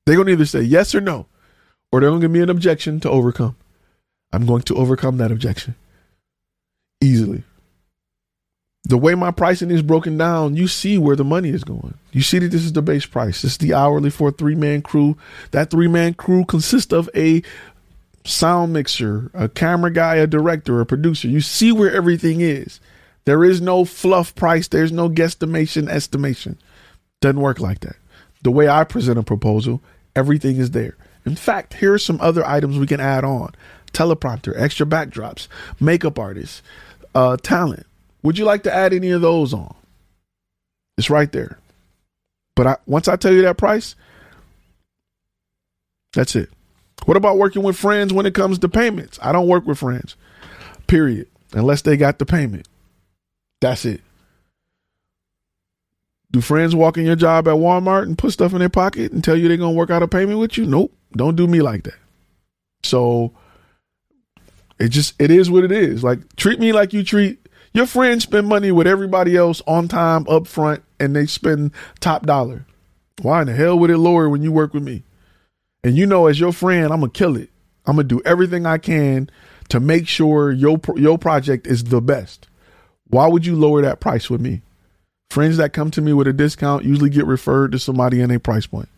They're 0.07 0.17
gonna 0.17 0.31
either 0.31 0.45
say 0.47 0.61
yes 0.61 0.95
or 0.95 1.01
no 1.01 1.27
or 1.91 1.99
they're 1.99 2.09
going 2.09 2.21
to 2.21 2.25
give 2.25 2.31
me 2.31 2.41
an 2.41 2.49
objection 2.49 2.99
to 3.01 3.09
overcome. 3.09 3.55
I'm 4.33 4.45
going 4.45 4.61
to 4.63 4.75
overcome 4.75 5.17
that 5.17 5.31
objection 5.31 5.75
easily. 7.01 7.43
The 8.85 8.97
way 8.97 9.13
my 9.13 9.31
pricing 9.31 9.69
is 9.69 9.83
broken 9.83 10.17
down, 10.17 10.55
you 10.55 10.67
see 10.67 10.97
where 10.97 11.15
the 11.15 11.23
money 11.23 11.49
is 11.49 11.63
going. 11.63 11.93
You 12.11 12.21
see 12.21 12.39
that 12.39 12.49
this 12.49 12.63
is 12.63 12.73
the 12.73 12.81
base 12.81 13.05
price. 13.05 13.41
This 13.41 13.53
is 13.53 13.57
the 13.57 13.73
hourly 13.73 14.09
for 14.09 14.29
a 14.29 14.31
three 14.31 14.55
man 14.55 14.81
crew. 14.81 15.17
That 15.51 15.69
three 15.69 15.87
man 15.87 16.13
crew 16.15 16.45
consists 16.45 16.91
of 16.91 17.09
a 17.15 17.43
sound 18.25 18.73
mixer, 18.73 19.29
a 19.33 19.49
camera 19.49 19.91
guy, 19.91 20.15
a 20.15 20.27
director, 20.27 20.81
a 20.81 20.85
producer. 20.85 21.27
You 21.27 21.41
see 21.41 21.71
where 21.71 21.93
everything 21.93 22.41
is. 22.41 22.79
There 23.25 23.43
is 23.43 23.61
no 23.61 23.85
fluff 23.85 24.33
price. 24.33 24.67
There's 24.67 24.91
no 24.91 25.09
guesstimation, 25.09 25.87
estimation. 25.87 26.57
Doesn't 27.19 27.39
work 27.39 27.59
like 27.59 27.81
that. 27.81 27.97
The 28.41 28.51
way 28.51 28.67
I 28.67 28.83
present 28.83 29.19
a 29.19 29.23
proposal, 29.23 29.81
everything 30.15 30.57
is 30.57 30.71
there. 30.71 30.97
In 31.25 31.35
fact, 31.35 31.75
here 31.75 31.93
are 31.93 31.99
some 31.99 32.19
other 32.21 32.45
items 32.45 32.77
we 32.77 32.87
can 32.87 32.99
add 32.99 33.23
on 33.23 33.53
teleprompter, 33.93 34.53
extra 34.59 34.85
backdrops, 34.85 35.47
makeup 35.79 36.17
artist, 36.17 36.61
uh, 37.13 37.37
talent. 37.37 37.85
Would 38.23 38.37
you 38.37 38.45
like 38.45 38.63
to 38.63 38.73
add 38.73 38.93
any 38.93 39.11
of 39.11 39.21
those 39.21 39.53
on? 39.53 39.75
It's 40.97 41.09
right 41.09 41.31
there. 41.31 41.57
But 42.55 42.67
I, 42.67 42.77
once 42.85 43.07
I 43.07 43.15
tell 43.15 43.33
you 43.33 43.41
that 43.43 43.57
price, 43.57 43.95
that's 46.13 46.35
it. 46.35 46.49
What 47.05 47.17
about 47.17 47.37
working 47.37 47.63
with 47.63 47.77
friends 47.77 48.13
when 48.13 48.25
it 48.25 48.35
comes 48.35 48.59
to 48.59 48.69
payments? 48.69 49.17
I 49.21 49.31
don't 49.31 49.47
work 49.47 49.65
with 49.65 49.79
friends, 49.79 50.15
period, 50.87 51.27
unless 51.53 51.81
they 51.81 51.97
got 51.97 52.19
the 52.19 52.25
payment. 52.25 52.67
That's 53.59 53.85
it. 53.85 54.01
Do 56.31 56.39
friends 56.41 56.73
walk 56.73 56.97
in 56.97 57.05
your 57.05 57.17
job 57.17 57.47
at 57.47 57.55
Walmart 57.55 58.03
and 58.03 58.17
put 58.17 58.31
stuff 58.31 58.53
in 58.53 58.59
their 58.59 58.69
pocket 58.69 59.11
and 59.11 59.23
tell 59.23 59.35
you 59.35 59.47
they're 59.47 59.57
to 59.57 59.69
work 59.69 59.89
out 59.89 60.01
a 60.01 60.07
payment 60.07 60.39
with 60.39 60.57
you? 60.57 60.65
Nope. 60.65 60.93
Don't 61.15 61.35
do 61.35 61.45
me 61.45 61.61
like 61.61 61.83
that. 61.83 61.97
So 62.83 63.33
it 64.79 64.89
just 64.89 65.13
it 65.19 65.29
is 65.29 65.51
what 65.51 65.63
it 65.65 65.71
is. 65.71 66.03
Like 66.03 66.35
treat 66.37 66.59
me 66.59 66.71
like 66.71 66.93
you 66.93 67.03
treat 67.03 67.47
your 67.73 67.85
friends 67.85 68.23
spend 68.23 68.47
money 68.47 68.71
with 68.71 68.87
everybody 68.87 69.35
else 69.35 69.61
on 69.67 69.87
time 69.87 70.25
up 70.29 70.47
front 70.47 70.83
and 70.99 71.15
they 71.15 71.25
spend 71.25 71.71
top 71.99 72.25
dollar. 72.25 72.65
Why 73.21 73.41
in 73.41 73.47
the 73.47 73.53
hell 73.53 73.77
would 73.79 73.89
it 73.89 73.97
lower 73.97 74.29
when 74.29 74.41
you 74.41 74.51
work 74.51 74.73
with 74.73 74.83
me? 74.83 75.03
And 75.83 75.95
you 75.95 76.05
know 76.05 76.27
as 76.27 76.39
your 76.39 76.53
friend, 76.53 76.93
I'm 76.93 77.01
gonna 77.01 77.11
kill 77.11 77.35
it. 77.35 77.49
I'm 77.85 77.95
gonna 77.95 78.07
do 78.07 78.21
everything 78.25 78.65
I 78.65 78.77
can 78.77 79.29
to 79.69 79.79
make 79.79 80.07
sure 80.07 80.51
your 80.51 80.79
your 80.95 81.17
project 81.17 81.67
is 81.67 81.85
the 81.85 82.01
best. 82.01 82.47
Why 83.07 83.27
would 83.27 83.45
you 83.45 83.55
lower 83.55 83.81
that 83.81 83.99
price 83.99 84.29
with 84.29 84.41
me? 84.41 84.61
Friends 85.31 85.55
that 85.55 85.71
come 85.71 85.89
to 85.91 86.01
me 86.01 86.11
with 86.11 86.27
a 86.27 86.33
discount 86.33 86.83
usually 86.83 87.09
get 87.09 87.25
referred 87.25 87.71
to 87.71 87.79
somebody 87.79 88.19
in 88.19 88.31
a 88.31 88.37
price 88.37 88.67
point. 88.67 88.89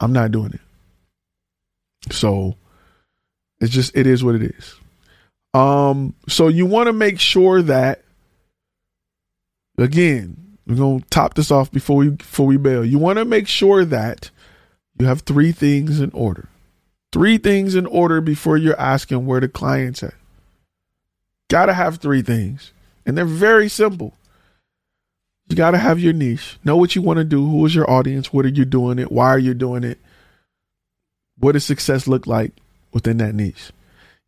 I'm 0.00 0.12
not 0.12 0.32
doing 0.32 0.52
it. 0.52 2.12
So 2.12 2.56
it's 3.60 3.70
just 3.70 3.96
it 3.96 4.04
is 4.04 4.24
what 4.24 4.34
it 4.34 4.42
is. 4.42 4.74
Um, 5.54 6.16
so 6.26 6.48
you 6.48 6.66
want 6.66 6.88
to 6.88 6.92
make 6.92 7.20
sure 7.20 7.62
that 7.62 8.02
again, 9.78 10.58
we're 10.66 10.74
gonna 10.74 11.00
top 11.10 11.34
this 11.34 11.52
off 11.52 11.70
before 11.70 11.98
we 11.98 12.08
before 12.08 12.46
we 12.46 12.56
bail. 12.56 12.84
You 12.84 12.98
want 12.98 13.20
to 13.20 13.24
make 13.24 13.46
sure 13.46 13.84
that 13.84 14.32
you 14.98 15.06
have 15.06 15.20
three 15.20 15.52
things 15.52 16.00
in 16.00 16.10
order. 16.10 16.48
Three 17.12 17.38
things 17.38 17.76
in 17.76 17.86
order 17.86 18.20
before 18.20 18.56
you're 18.56 18.80
asking 18.80 19.26
where 19.26 19.40
the 19.40 19.48
client's 19.48 20.02
at. 20.02 20.14
Gotta 21.48 21.74
have 21.74 21.98
three 21.98 22.22
things. 22.22 22.72
And 23.06 23.16
they're 23.16 23.24
very 23.24 23.68
simple. 23.68 24.17
You 25.48 25.56
gotta 25.56 25.78
have 25.78 25.98
your 25.98 26.12
niche. 26.12 26.58
Know 26.62 26.76
what 26.76 26.94
you 26.94 27.00
want 27.00 27.18
to 27.18 27.24
do. 27.24 27.46
Who 27.48 27.64
is 27.64 27.74
your 27.74 27.90
audience? 27.90 28.32
What 28.32 28.44
are 28.44 28.50
you 28.50 28.64
doing 28.64 28.98
it? 28.98 29.10
Why 29.10 29.28
are 29.28 29.38
you 29.38 29.54
doing 29.54 29.82
it? 29.82 29.98
What 31.38 31.52
does 31.52 31.64
success 31.64 32.06
look 32.06 32.26
like 32.26 32.52
within 32.92 33.16
that 33.18 33.34
niche? 33.34 33.72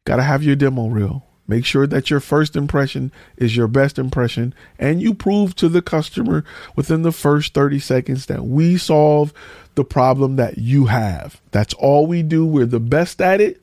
Gotta 0.04 0.22
have 0.22 0.42
your 0.42 0.56
demo 0.56 0.88
reel. 0.88 1.26
Make 1.46 1.66
sure 1.66 1.86
that 1.88 2.10
your 2.10 2.20
first 2.20 2.54
impression 2.54 3.10
is 3.36 3.56
your 3.56 3.66
best 3.66 3.98
impression 3.98 4.54
and 4.78 5.02
you 5.02 5.12
prove 5.12 5.56
to 5.56 5.68
the 5.68 5.82
customer 5.82 6.44
within 6.76 7.02
the 7.02 7.12
first 7.12 7.54
30 7.54 7.80
seconds 7.80 8.26
that 8.26 8.44
we 8.44 8.78
solve 8.78 9.34
the 9.74 9.84
problem 9.84 10.36
that 10.36 10.58
you 10.58 10.86
have. 10.86 11.40
That's 11.50 11.74
all 11.74 12.06
we 12.06 12.22
do. 12.22 12.46
We're 12.46 12.66
the 12.66 12.80
best 12.80 13.20
at 13.20 13.40
it. 13.40 13.60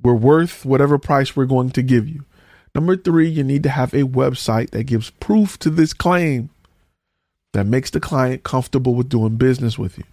We're 0.00 0.14
worth 0.14 0.64
whatever 0.64 0.96
price 0.96 1.34
we're 1.34 1.44
going 1.44 1.70
to 1.70 1.82
give 1.82 2.08
you. 2.08 2.24
Number 2.74 2.96
three, 2.96 3.28
you 3.28 3.44
need 3.44 3.64
to 3.64 3.68
have 3.68 3.92
a 3.92 4.04
website 4.04 4.70
that 4.70 4.84
gives 4.84 5.10
proof 5.10 5.58
to 5.58 5.70
this 5.70 5.92
claim 5.92 6.50
that 7.52 7.66
makes 7.66 7.90
the 7.90 8.00
client 8.00 8.42
comfortable 8.42 8.94
with 8.94 9.08
doing 9.08 9.36
business 9.36 9.78
with 9.78 9.98
you. 9.98 10.04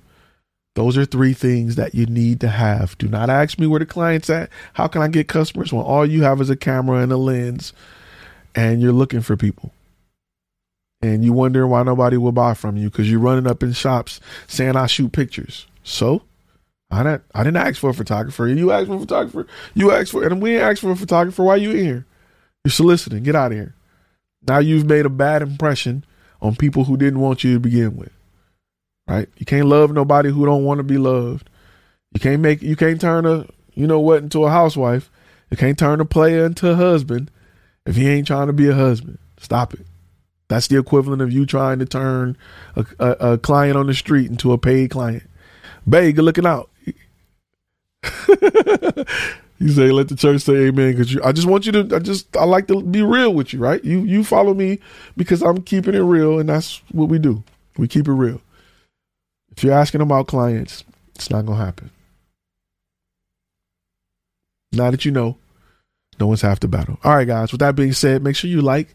Those 0.75 0.97
are 0.97 1.05
three 1.05 1.33
things 1.33 1.75
that 1.75 1.95
you 1.95 2.05
need 2.05 2.39
to 2.41 2.47
have. 2.47 2.97
Do 2.97 3.07
not 3.07 3.29
ask 3.29 3.59
me 3.59 3.67
where 3.67 3.79
the 3.79 3.85
client's 3.85 4.29
at. 4.29 4.49
How 4.73 4.87
can 4.87 5.01
I 5.01 5.07
get 5.07 5.27
customers 5.27 5.73
when 5.73 5.83
all 5.83 6.05
you 6.05 6.23
have 6.23 6.39
is 6.39 6.49
a 6.49 6.55
camera 6.55 6.99
and 6.99 7.11
a 7.11 7.17
lens 7.17 7.73
and 8.55 8.81
you're 8.81 8.93
looking 8.93 9.21
for 9.21 9.35
people? 9.35 9.71
And 11.01 11.23
you 11.23 11.33
wonder 11.33 11.65
why 11.65 11.83
nobody 11.83 12.17
will 12.17 12.33
buy 12.33 12.53
from 12.53 12.77
you 12.77 12.89
because 12.89 13.09
you're 13.09 13.19
running 13.19 13.47
up 13.47 13.63
in 13.63 13.71
shops 13.73 14.19
saying 14.47 14.75
I 14.75 14.85
shoot 14.85 15.11
pictures. 15.11 15.65
So 15.83 16.23
I 16.91 17.03
didn't 17.03 17.23
I 17.33 17.43
didn't 17.43 17.57
ask 17.57 17.77
for 17.79 17.89
a 17.89 17.93
photographer. 17.93 18.47
You 18.47 18.71
asked 18.71 18.87
for 18.87 18.95
a 18.95 18.99
photographer. 18.99 19.47
You 19.73 19.91
asked 19.91 20.11
for 20.11 20.25
and 20.25 20.41
we 20.41 20.51
didn't 20.51 20.69
ask 20.69 20.81
for 20.81 20.91
a 20.91 20.95
photographer. 20.95 21.43
Why 21.43 21.53
are 21.53 21.57
you 21.57 21.71
here? 21.71 22.05
You're 22.63 22.71
soliciting. 22.71 23.23
Get 23.23 23.35
out 23.35 23.51
of 23.51 23.57
here. 23.57 23.75
Now 24.47 24.59
you've 24.59 24.85
made 24.85 25.05
a 25.05 25.09
bad 25.09 25.41
impression 25.41 26.03
on 26.41 26.55
people 26.55 26.85
who 26.85 26.97
didn't 26.97 27.19
want 27.19 27.43
you 27.43 27.53
to 27.53 27.59
begin 27.59 27.97
with 27.97 28.11
right? 29.09 29.27
You 29.37 29.45
can't 29.45 29.67
love 29.67 29.91
nobody 29.91 30.29
who 30.29 30.45
don't 30.45 30.63
want 30.63 30.77
to 30.77 30.83
be 30.83 30.97
loved. 30.97 31.49
You 32.13 32.19
can't 32.19 32.41
make 32.41 32.61
you 32.61 32.75
can't 32.75 33.01
turn 33.01 33.25
a 33.25 33.47
you 33.73 33.87
know 33.87 33.99
what 33.99 34.23
into 34.23 34.45
a 34.45 34.49
housewife. 34.49 35.09
You 35.49 35.57
can't 35.57 35.79
turn 35.79 35.99
a 35.99 36.05
player 36.05 36.45
into 36.45 36.69
a 36.69 36.75
husband 36.75 37.31
if 37.85 37.95
he 37.95 38.07
ain't 38.07 38.27
trying 38.27 38.47
to 38.47 38.53
be 38.53 38.69
a 38.69 38.75
husband. 38.75 39.17
Stop 39.39 39.73
it. 39.73 39.85
That's 40.47 40.67
the 40.67 40.77
equivalent 40.77 41.21
of 41.21 41.33
you 41.33 41.45
trying 41.45 41.79
to 41.79 41.85
turn 41.85 42.37
a, 42.75 42.85
a, 42.99 43.33
a 43.33 43.37
client 43.37 43.77
on 43.77 43.87
the 43.87 43.93
street 43.93 44.29
into 44.29 44.51
a 44.51 44.57
paid 44.57 44.91
client. 44.91 45.23
Babe, 45.87 46.15
good 46.15 46.25
looking 46.25 46.45
out. 46.45 46.69
you 49.59 49.69
say 49.69 49.91
let 49.91 50.07
the 50.07 50.15
church 50.15 50.41
say 50.41 50.67
amen 50.67 50.95
because 50.95 51.17
I 51.17 51.31
just 51.31 51.47
want 51.47 51.65
you 51.65 51.71
to 51.73 51.95
I 51.95 51.99
just 51.99 52.35
I 52.35 52.45
like 52.45 52.67
to 52.67 52.81
be 52.81 53.03
real 53.03 53.33
with 53.33 53.53
you, 53.53 53.59
right? 53.59 53.83
You 53.83 54.03
you 54.03 54.23
follow 54.23 54.53
me 54.53 54.79
because 55.17 55.41
I'm 55.41 55.61
keeping 55.61 55.93
it 55.93 55.99
real 55.99 56.39
and 56.39 56.49
that's 56.49 56.81
what 56.91 57.09
we 57.09 57.19
do. 57.19 57.43
We 57.77 57.87
keep 57.87 58.07
it 58.07 58.13
real. 58.13 58.41
If 59.51 59.63
you're 59.63 59.73
asking 59.73 60.01
about 60.01 60.27
clients, 60.27 60.83
it's 61.15 61.29
not 61.29 61.45
to 61.45 61.53
happen. 61.53 61.91
Now 64.71 64.91
that 64.91 65.03
you 65.03 65.11
know, 65.11 65.37
no 66.19 66.27
one's 66.27 66.41
half 66.41 66.59
the 66.59 66.67
battle. 66.67 66.97
All 67.03 67.15
right, 67.15 67.27
guys. 67.27 67.51
With 67.51 67.59
that 67.59 67.75
being 67.75 67.93
said, 67.93 68.23
make 68.23 68.35
sure 68.35 68.49
you 68.49 68.61
like, 68.61 68.93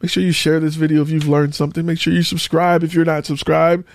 make 0.00 0.10
sure 0.10 0.22
you 0.22 0.32
share 0.32 0.60
this 0.60 0.76
video 0.76 1.02
if 1.02 1.10
you've 1.10 1.28
learned 1.28 1.54
something. 1.54 1.84
Make 1.84 1.98
sure 1.98 2.12
you 2.12 2.22
subscribe 2.22 2.82
if 2.82 2.94
you're 2.94 3.04
not 3.04 3.26
subscribed. 3.26 3.86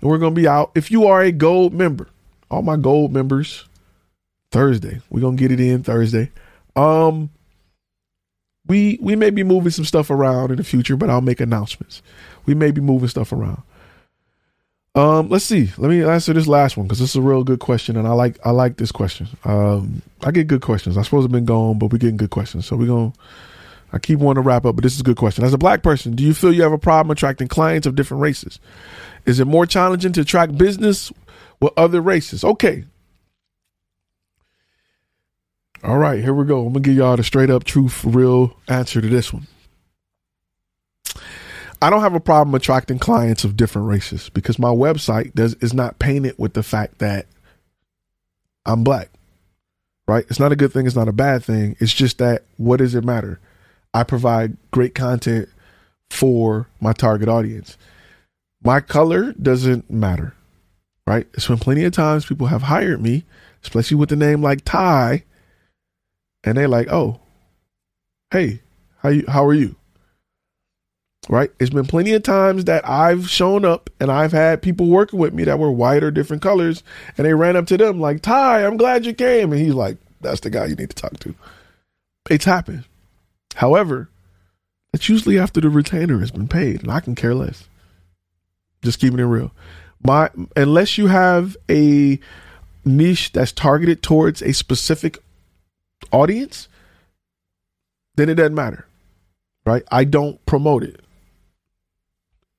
And 0.00 0.10
we're 0.10 0.18
to 0.18 0.30
be 0.30 0.48
out. 0.48 0.72
If 0.74 0.90
you 0.90 1.06
are 1.06 1.22
a 1.22 1.32
gold 1.32 1.72
member, 1.72 2.08
all 2.50 2.62
my 2.62 2.76
gold 2.76 3.12
members, 3.12 3.67
Thursday. 4.50 5.00
We're 5.10 5.20
to 5.20 5.36
get 5.36 5.52
it 5.52 5.60
in 5.60 5.82
Thursday. 5.82 6.30
Um, 6.76 7.30
we 8.66 8.98
we 9.00 9.16
may 9.16 9.30
be 9.30 9.42
moving 9.42 9.70
some 9.70 9.84
stuff 9.84 10.10
around 10.10 10.50
in 10.50 10.56
the 10.56 10.64
future, 10.64 10.96
but 10.96 11.10
I'll 11.10 11.20
make 11.20 11.40
announcements. 11.40 12.02
We 12.46 12.54
may 12.54 12.70
be 12.70 12.80
moving 12.80 13.08
stuff 13.08 13.32
around. 13.32 13.62
Um, 14.94 15.28
let's 15.28 15.44
see. 15.44 15.70
Let 15.78 15.90
me 15.90 16.02
answer 16.02 16.32
this 16.32 16.46
last 16.46 16.76
one 16.76 16.86
because 16.86 16.98
this 16.98 17.10
is 17.10 17.16
a 17.16 17.22
real 17.22 17.44
good 17.44 17.60
question, 17.60 17.96
and 17.96 18.06
I 18.06 18.12
like 18.12 18.38
I 18.44 18.50
like 18.50 18.76
this 18.76 18.92
question. 18.92 19.28
Um, 19.44 20.02
I 20.22 20.30
get 20.30 20.48
good 20.48 20.62
questions. 20.62 20.98
I 20.98 21.02
suppose 21.02 21.24
I've 21.24 21.32
been 21.32 21.44
gone, 21.44 21.78
but 21.78 21.92
we're 21.92 21.98
getting 21.98 22.16
good 22.16 22.30
questions. 22.30 22.66
So 22.66 22.76
we're 22.76 22.86
gonna. 22.86 23.12
I 23.90 23.98
keep 23.98 24.18
wanting 24.18 24.42
to 24.42 24.46
wrap 24.46 24.66
up, 24.66 24.76
but 24.76 24.82
this 24.82 24.94
is 24.94 25.00
a 25.00 25.04
good 25.04 25.16
question. 25.16 25.44
As 25.44 25.54
a 25.54 25.58
black 25.58 25.82
person, 25.82 26.14
do 26.14 26.22
you 26.22 26.34
feel 26.34 26.52
you 26.52 26.62
have 26.62 26.72
a 26.72 26.78
problem 26.78 27.10
attracting 27.10 27.48
clients 27.48 27.86
of 27.86 27.94
different 27.94 28.22
races? 28.22 28.60
Is 29.24 29.40
it 29.40 29.46
more 29.46 29.64
challenging 29.64 30.12
to 30.12 30.20
attract 30.20 30.58
business 30.58 31.10
with 31.60 31.72
other 31.76 32.02
races? 32.02 32.44
Okay. 32.44 32.84
All 35.84 35.98
right, 35.98 36.22
here 36.22 36.34
we 36.34 36.44
go. 36.44 36.66
I'm 36.66 36.72
gonna 36.72 36.80
give 36.80 36.96
y'all 36.96 37.16
the 37.16 37.22
straight 37.22 37.50
up, 37.50 37.62
truth, 37.62 38.04
real 38.04 38.56
answer 38.66 39.00
to 39.00 39.08
this 39.08 39.32
one. 39.32 39.46
I 41.80 41.88
don't 41.88 42.00
have 42.00 42.14
a 42.14 42.20
problem 42.20 42.54
attracting 42.56 42.98
clients 42.98 43.44
of 43.44 43.56
different 43.56 43.86
races 43.86 44.28
because 44.30 44.58
my 44.58 44.70
website 44.70 45.34
does 45.34 45.54
is 45.54 45.72
not 45.72 46.00
painted 46.00 46.34
with 46.36 46.54
the 46.54 46.64
fact 46.64 46.98
that 46.98 47.26
I'm 48.66 48.82
black. 48.82 49.10
Right? 50.08 50.24
It's 50.28 50.40
not 50.40 50.50
a 50.50 50.56
good 50.56 50.72
thing, 50.72 50.86
it's 50.86 50.96
not 50.96 51.06
a 51.06 51.12
bad 51.12 51.44
thing. 51.44 51.76
It's 51.78 51.92
just 51.92 52.18
that 52.18 52.42
what 52.56 52.78
does 52.78 52.96
it 52.96 53.04
matter? 53.04 53.38
I 53.94 54.02
provide 54.02 54.56
great 54.72 54.96
content 54.96 55.48
for 56.10 56.66
my 56.80 56.92
target 56.92 57.28
audience. 57.28 57.78
My 58.64 58.80
color 58.80 59.32
doesn't 59.34 59.88
matter. 59.88 60.34
Right? 61.06 61.28
It's 61.34 61.46
been 61.46 61.58
plenty 61.58 61.84
of 61.84 61.92
times 61.92 62.26
people 62.26 62.48
have 62.48 62.62
hired 62.62 63.00
me, 63.00 63.24
especially 63.62 63.96
with 63.96 64.10
a 64.10 64.16
name 64.16 64.42
like 64.42 64.64
Ty, 64.64 65.22
and 66.44 66.56
they're 66.56 66.68
like, 66.68 66.88
"Oh, 66.90 67.20
hey, 68.30 68.60
how 68.98 69.10
you 69.10 69.24
how 69.28 69.44
are 69.46 69.54
you?" 69.54 69.76
right? 71.28 71.50
It's 71.60 71.70
been 71.70 71.86
plenty 71.86 72.12
of 72.14 72.22
times 72.22 72.64
that 72.64 72.88
I've 72.88 73.28
shown 73.28 73.64
up 73.64 73.90
and 74.00 74.10
I've 74.10 74.32
had 74.32 74.62
people 74.62 74.86
working 74.86 75.18
with 75.18 75.34
me 75.34 75.44
that 75.44 75.58
were 75.58 75.70
white 75.70 76.02
or 76.02 76.10
different 76.10 76.42
colors, 76.42 76.82
and 77.16 77.26
they 77.26 77.34
ran 77.34 77.56
up 77.56 77.66
to 77.66 77.76
them 77.76 78.00
like, 78.00 78.22
Ty, 78.22 78.64
I'm 78.64 78.76
glad 78.76 79.06
you 79.06 79.14
came. 79.14 79.52
And 79.52 79.60
he's 79.60 79.74
like, 79.74 79.98
That's 80.20 80.40
the 80.40 80.50
guy 80.50 80.66
you 80.66 80.74
need 80.74 80.90
to 80.90 80.96
talk 80.96 81.18
to. 81.20 81.34
It's 82.30 82.44
happened. 82.44 82.84
However, 83.54 84.08
it's 84.92 85.08
usually 85.08 85.38
after 85.38 85.60
the 85.60 85.70
retainer 85.70 86.18
has 86.20 86.30
been 86.30 86.48
paid, 86.48 86.82
and 86.82 86.90
I 86.90 87.00
can 87.00 87.14
care 87.14 87.34
less. 87.34 87.66
Just 88.82 89.00
keeping 89.00 89.18
it 89.18 89.24
real. 89.24 89.52
My 90.02 90.30
unless 90.56 90.96
you 90.96 91.08
have 91.08 91.56
a 91.68 92.20
niche 92.84 93.32
that's 93.32 93.52
targeted 93.52 94.02
towards 94.02 94.40
a 94.42 94.52
specific 94.52 95.18
audience, 96.12 96.68
then 98.16 98.28
it 98.28 98.34
doesn't 98.34 98.54
matter. 98.54 98.86
Right? 99.64 99.82
I 99.90 100.04
don't 100.04 100.44
promote 100.46 100.82
it 100.82 101.00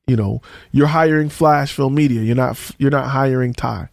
you 0.10 0.16
know 0.16 0.42
you're 0.72 0.88
hiring 0.88 1.30
flash 1.30 1.72
film 1.72 1.94
media 1.94 2.22
you're 2.22 2.36
not 2.36 2.60
you're 2.80 2.90
not 2.90 3.10
hiring 3.10 3.54
Ty 3.54 3.90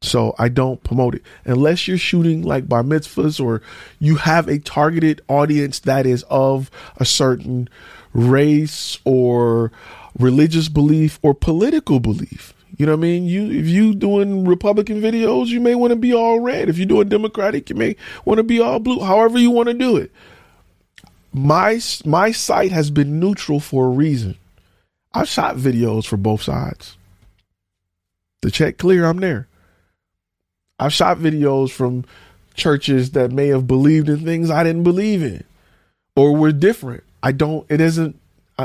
so 0.00 0.34
i 0.38 0.48
don't 0.48 0.84
promote 0.84 1.16
it 1.16 1.22
unless 1.44 1.88
you're 1.88 1.98
shooting 1.98 2.42
like 2.42 2.68
bar 2.68 2.84
mitzvahs 2.84 3.44
or 3.44 3.60
you 3.98 4.16
have 4.16 4.46
a 4.46 4.60
targeted 4.60 5.20
audience 5.28 5.80
that 5.80 6.06
is 6.06 6.22
of 6.30 6.70
a 6.98 7.04
certain 7.04 7.68
race 8.12 8.98
or 9.04 9.72
religious 10.18 10.68
belief 10.68 11.18
or 11.22 11.34
political 11.34 11.98
belief 11.98 12.54
you 12.76 12.86
know 12.86 12.92
what 12.92 12.98
I 12.98 13.02
mean? 13.02 13.24
You 13.24 13.50
if 13.50 13.66
you 13.66 13.94
doing 13.94 14.44
Republican 14.44 15.00
videos, 15.00 15.48
you 15.48 15.60
may 15.60 15.74
want 15.74 15.90
to 15.92 15.96
be 15.96 16.12
all 16.12 16.40
red. 16.40 16.68
If 16.68 16.78
you're 16.78 16.86
doing 16.86 17.08
Democratic, 17.08 17.70
you 17.70 17.76
may 17.76 17.96
want 18.24 18.38
to 18.38 18.44
be 18.44 18.60
all 18.60 18.80
blue. 18.80 19.00
However 19.00 19.38
you 19.38 19.50
want 19.50 19.68
to 19.68 19.74
do 19.74 19.96
it. 19.96 20.10
My 21.32 21.80
my 22.04 22.30
site 22.32 22.72
has 22.72 22.90
been 22.90 23.20
neutral 23.20 23.60
for 23.60 23.86
a 23.86 23.90
reason. 23.90 24.36
I've 25.12 25.28
shot 25.28 25.56
videos 25.56 26.06
for 26.06 26.16
both 26.16 26.42
sides. 26.42 26.96
The 28.42 28.50
check 28.50 28.78
clear, 28.78 29.04
I'm 29.06 29.18
there. 29.18 29.48
I've 30.78 30.92
shot 30.92 31.18
videos 31.18 31.70
from 31.70 32.04
churches 32.54 33.12
that 33.12 33.32
may 33.32 33.48
have 33.48 33.66
believed 33.66 34.08
in 34.08 34.24
things 34.24 34.50
I 34.50 34.64
didn't 34.64 34.82
believe 34.82 35.22
in 35.22 35.44
or 36.16 36.36
were 36.36 36.52
different. 36.52 37.04
I 37.22 37.32
don't, 37.32 37.66
it 37.70 37.80
isn't, 37.80 38.18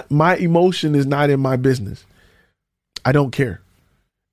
my 0.09 0.35
emotion 0.35 0.95
is 0.95 1.05
not 1.05 1.29
in 1.29 1.39
my 1.39 1.55
business. 1.55 2.05
I 3.05 3.11
don't 3.11 3.31
care. 3.31 3.61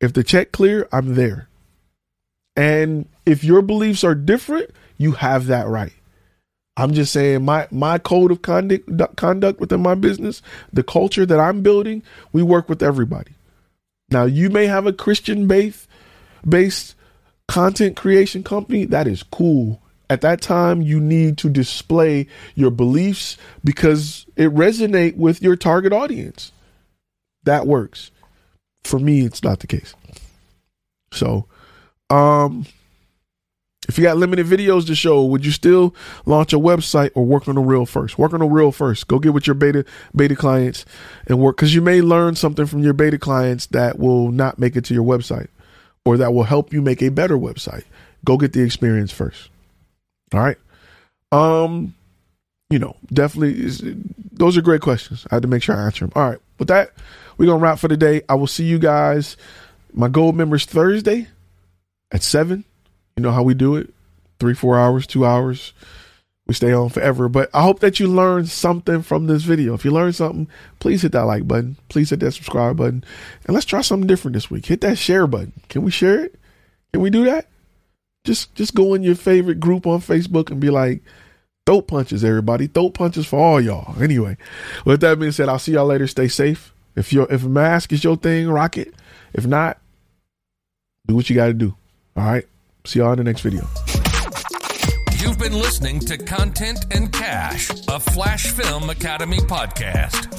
If 0.00 0.12
the 0.12 0.24
check 0.24 0.52
clear, 0.52 0.88
I'm 0.92 1.14
there. 1.14 1.48
And 2.56 3.06
if 3.26 3.44
your 3.44 3.62
beliefs 3.62 4.04
are 4.04 4.14
different, 4.14 4.70
you 4.98 5.12
have 5.12 5.46
that 5.46 5.68
right. 5.68 5.92
I'm 6.76 6.94
just 6.94 7.12
saying 7.12 7.44
my 7.44 7.68
my 7.70 7.98
code 7.98 8.30
of 8.32 8.42
conduct 8.42 9.16
conduct 9.16 9.60
within 9.60 9.82
my 9.82 9.94
business, 9.94 10.42
the 10.72 10.82
culture 10.82 11.26
that 11.26 11.40
I'm 11.40 11.62
building, 11.62 12.02
we 12.32 12.42
work 12.42 12.68
with 12.68 12.82
everybody. 12.82 13.32
Now 14.10 14.24
you 14.24 14.50
may 14.50 14.66
have 14.66 14.86
a 14.86 14.92
Christian 14.92 15.48
based 15.48 15.88
based 16.48 16.94
content 17.48 17.96
creation 17.96 18.42
company, 18.44 18.84
that 18.86 19.06
is 19.08 19.22
cool. 19.22 19.82
At 20.10 20.20
that 20.22 20.42
time 20.42 20.82
you 20.82 21.00
need 21.00 21.38
to 21.38 21.50
display 21.50 22.28
your 22.54 22.70
beliefs 22.70 23.38
because 23.64 24.26
it 24.36 24.54
resonate 24.54 25.16
with 25.16 25.42
your 25.42 25.56
target 25.56 25.92
audience. 25.92 26.52
that 27.44 27.66
works. 27.66 28.10
For 28.86 28.98
me, 28.98 29.24
it's 29.24 29.42
not 29.42 29.60
the 29.60 29.66
case. 29.66 29.94
So, 31.12 31.46
um, 32.10 32.66
if 33.88 33.98
you 33.98 34.04
got 34.04 34.16
limited 34.16 34.46
videos 34.46 34.86
to 34.86 34.94
show, 34.94 35.24
would 35.24 35.44
you 35.44 35.52
still 35.52 35.94
launch 36.24 36.52
a 36.52 36.58
website 36.58 37.10
or 37.14 37.24
work 37.24 37.48
on 37.48 37.56
a 37.56 37.60
reel 37.60 37.86
first? 37.86 38.18
Work 38.18 38.32
on 38.32 38.42
a 38.42 38.46
reel 38.46 38.72
first. 38.72 39.06
Go 39.06 39.18
get 39.18 39.32
with 39.32 39.46
your 39.46 39.54
beta 39.54 39.84
beta 40.14 40.34
clients 40.34 40.84
and 41.26 41.38
work 41.38 41.56
because 41.56 41.74
you 41.74 41.80
may 41.80 42.00
learn 42.00 42.34
something 42.34 42.66
from 42.66 42.82
your 42.82 42.92
beta 42.92 43.18
clients 43.18 43.66
that 43.66 43.98
will 43.98 44.30
not 44.32 44.58
make 44.58 44.76
it 44.76 44.84
to 44.86 44.94
your 44.94 45.04
website 45.04 45.48
or 46.04 46.16
that 46.16 46.32
will 46.32 46.44
help 46.44 46.72
you 46.72 46.82
make 46.82 47.02
a 47.02 47.10
better 47.10 47.36
website. 47.36 47.84
Go 48.24 48.36
get 48.36 48.52
the 48.52 48.62
experience 48.62 49.12
first. 49.12 49.50
All 50.34 50.40
right. 50.40 50.58
Um, 51.30 51.94
you 52.70 52.78
know, 52.78 52.96
definitely 53.12 53.94
those 54.32 54.56
are 54.56 54.62
great 54.62 54.80
questions. 54.80 55.26
I 55.30 55.36
had 55.36 55.42
to 55.42 55.48
make 55.48 55.62
sure 55.62 55.76
I 55.76 55.84
answer 55.84 56.04
them. 56.06 56.12
All 56.16 56.30
right. 56.30 56.38
With 56.58 56.68
that, 56.68 56.92
we're 57.36 57.46
gonna 57.46 57.58
wrap 57.58 57.78
for 57.78 57.88
the 57.88 57.96
day. 57.96 58.22
I 58.28 58.34
will 58.34 58.46
see 58.46 58.64
you 58.64 58.78
guys. 58.78 59.36
My 59.92 60.08
gold 60.08 60.36
members 60.36 60.64
Thursday 60.64 61.28
at 62.12 62.22
seven. 62.22 62.64
You 63.16 63.22
know 63.22 63.32
how 63.32 63.42
we 63.42 63.54
do 63.54 63.76
it. 63.76 63.92
Three, 64.38 64.54
four 64.54 64.78
hours, 64.78 65.06
two 65.06 65.24
hours. 65.24 65.72
We 66.46 66.54
stay 66.54 66.72
on 66.72 66.90
forever. 66.90 67.28
But 67.28 67.50
I 67.52 67.62
hope 67.62 67.80
that 67.80 67.98
you 67.98 68.06
learned 68.06 68.48
something 68.48 69.02
from 69.02 69.26
this 69.26 69.42
video. 69.42 69.74
If 69.74 69.84
you 69.84 69.90
learned 69.90 70.14
something, 70.14 70.48
please 70.78 71.02
hit 71.02 71.12
that 71.12 71.22
like 71.22 71.48
button. 71.48 71.76
Please 71.88 72.10
hit 72.10 72.20
that 72.20 72.32
subscribe 72.32 72.76
button. 72.76 73.04
And 73.46 73.54
let's 73.54 73.66
try 73.66 73.80
something 73.80 74.06
different 74.06 74.34
this 74.34 74.50
week. 74.50 74.66
Hit 74.66 74.80
that 74.82 74.98
share 74.98 75.26
button. 75.26 75.52
Can 75.68 75.82
we 75.82 75.90
share 75.90 76.24
it? 76.24 76.38
Can 76.92 77.02
we 77.02 77.10
do 77.10 77.24
that? 77.24 77.48
Just 78.24 78.54
just 78.54 78.74
go 78.74 78.94
in 78.94 79.02
your 79.02 79.14
favorite 79.14 79.60
group 79.60 79.86
on 79.86 80.00
Facebook 80.00 80.50
and 80.50 80.60
be 80.60 80.70
like, 80.70 81.02
throat 81.64 81.88
punches, 81.88 82.24
everybody. 82.24 82.66
Throat 82.66 82.94
punches 82.94 83.26
for 83.26 83.38
all 83.40 83.60
y'all. 83.60 84.00
Anyway, 84.02 84.36
with 84.84 85.00
that 85.00 85.18
being 85.18 85.32
said, 85.32 85.48
I'll 85.48 85.58
see 85.58 85.72
y'all 85.72 85.86
later. 85.86 86.06
Stay 86.06 86.28
safe. 86.28 86.72
If 86.96 87.12
your 87.12 87.30
if 87.30 87.44
a 87.44 87.48
mask 87.48 87.92
is 87.92 88.02
your 88.02 88.16
thing, 88.16 88.48
rock 88.48 88.76
it. 88.78 88.92
If 89.34 89.46
not, 89.46 89.78
do 91.06 91.14
what 91.14 91.30
you 91.30 91.36
gotta 91.36 91.52
do. 91.52 91.76
All 92.16 92.24
right. 92.24 92.46
See 92.84 92.98
y'all 93.00 93.12
in 93.12 93.18
the 93.18 93.24
next 93.24 93.42
video. 93.42 93.68
You've 95.18 95.38
been 95.38 95.54
listening 95.54 96.00
to 96.00 96.16
Content 96.18 96.86
and 96.90 97.12
Cash, 97.12 97.70
a 97.88 98.00
Flash 98.00 98.50
Film 98.52 98.90
Academy 98.90 99.38
podcast. 99.38 100.32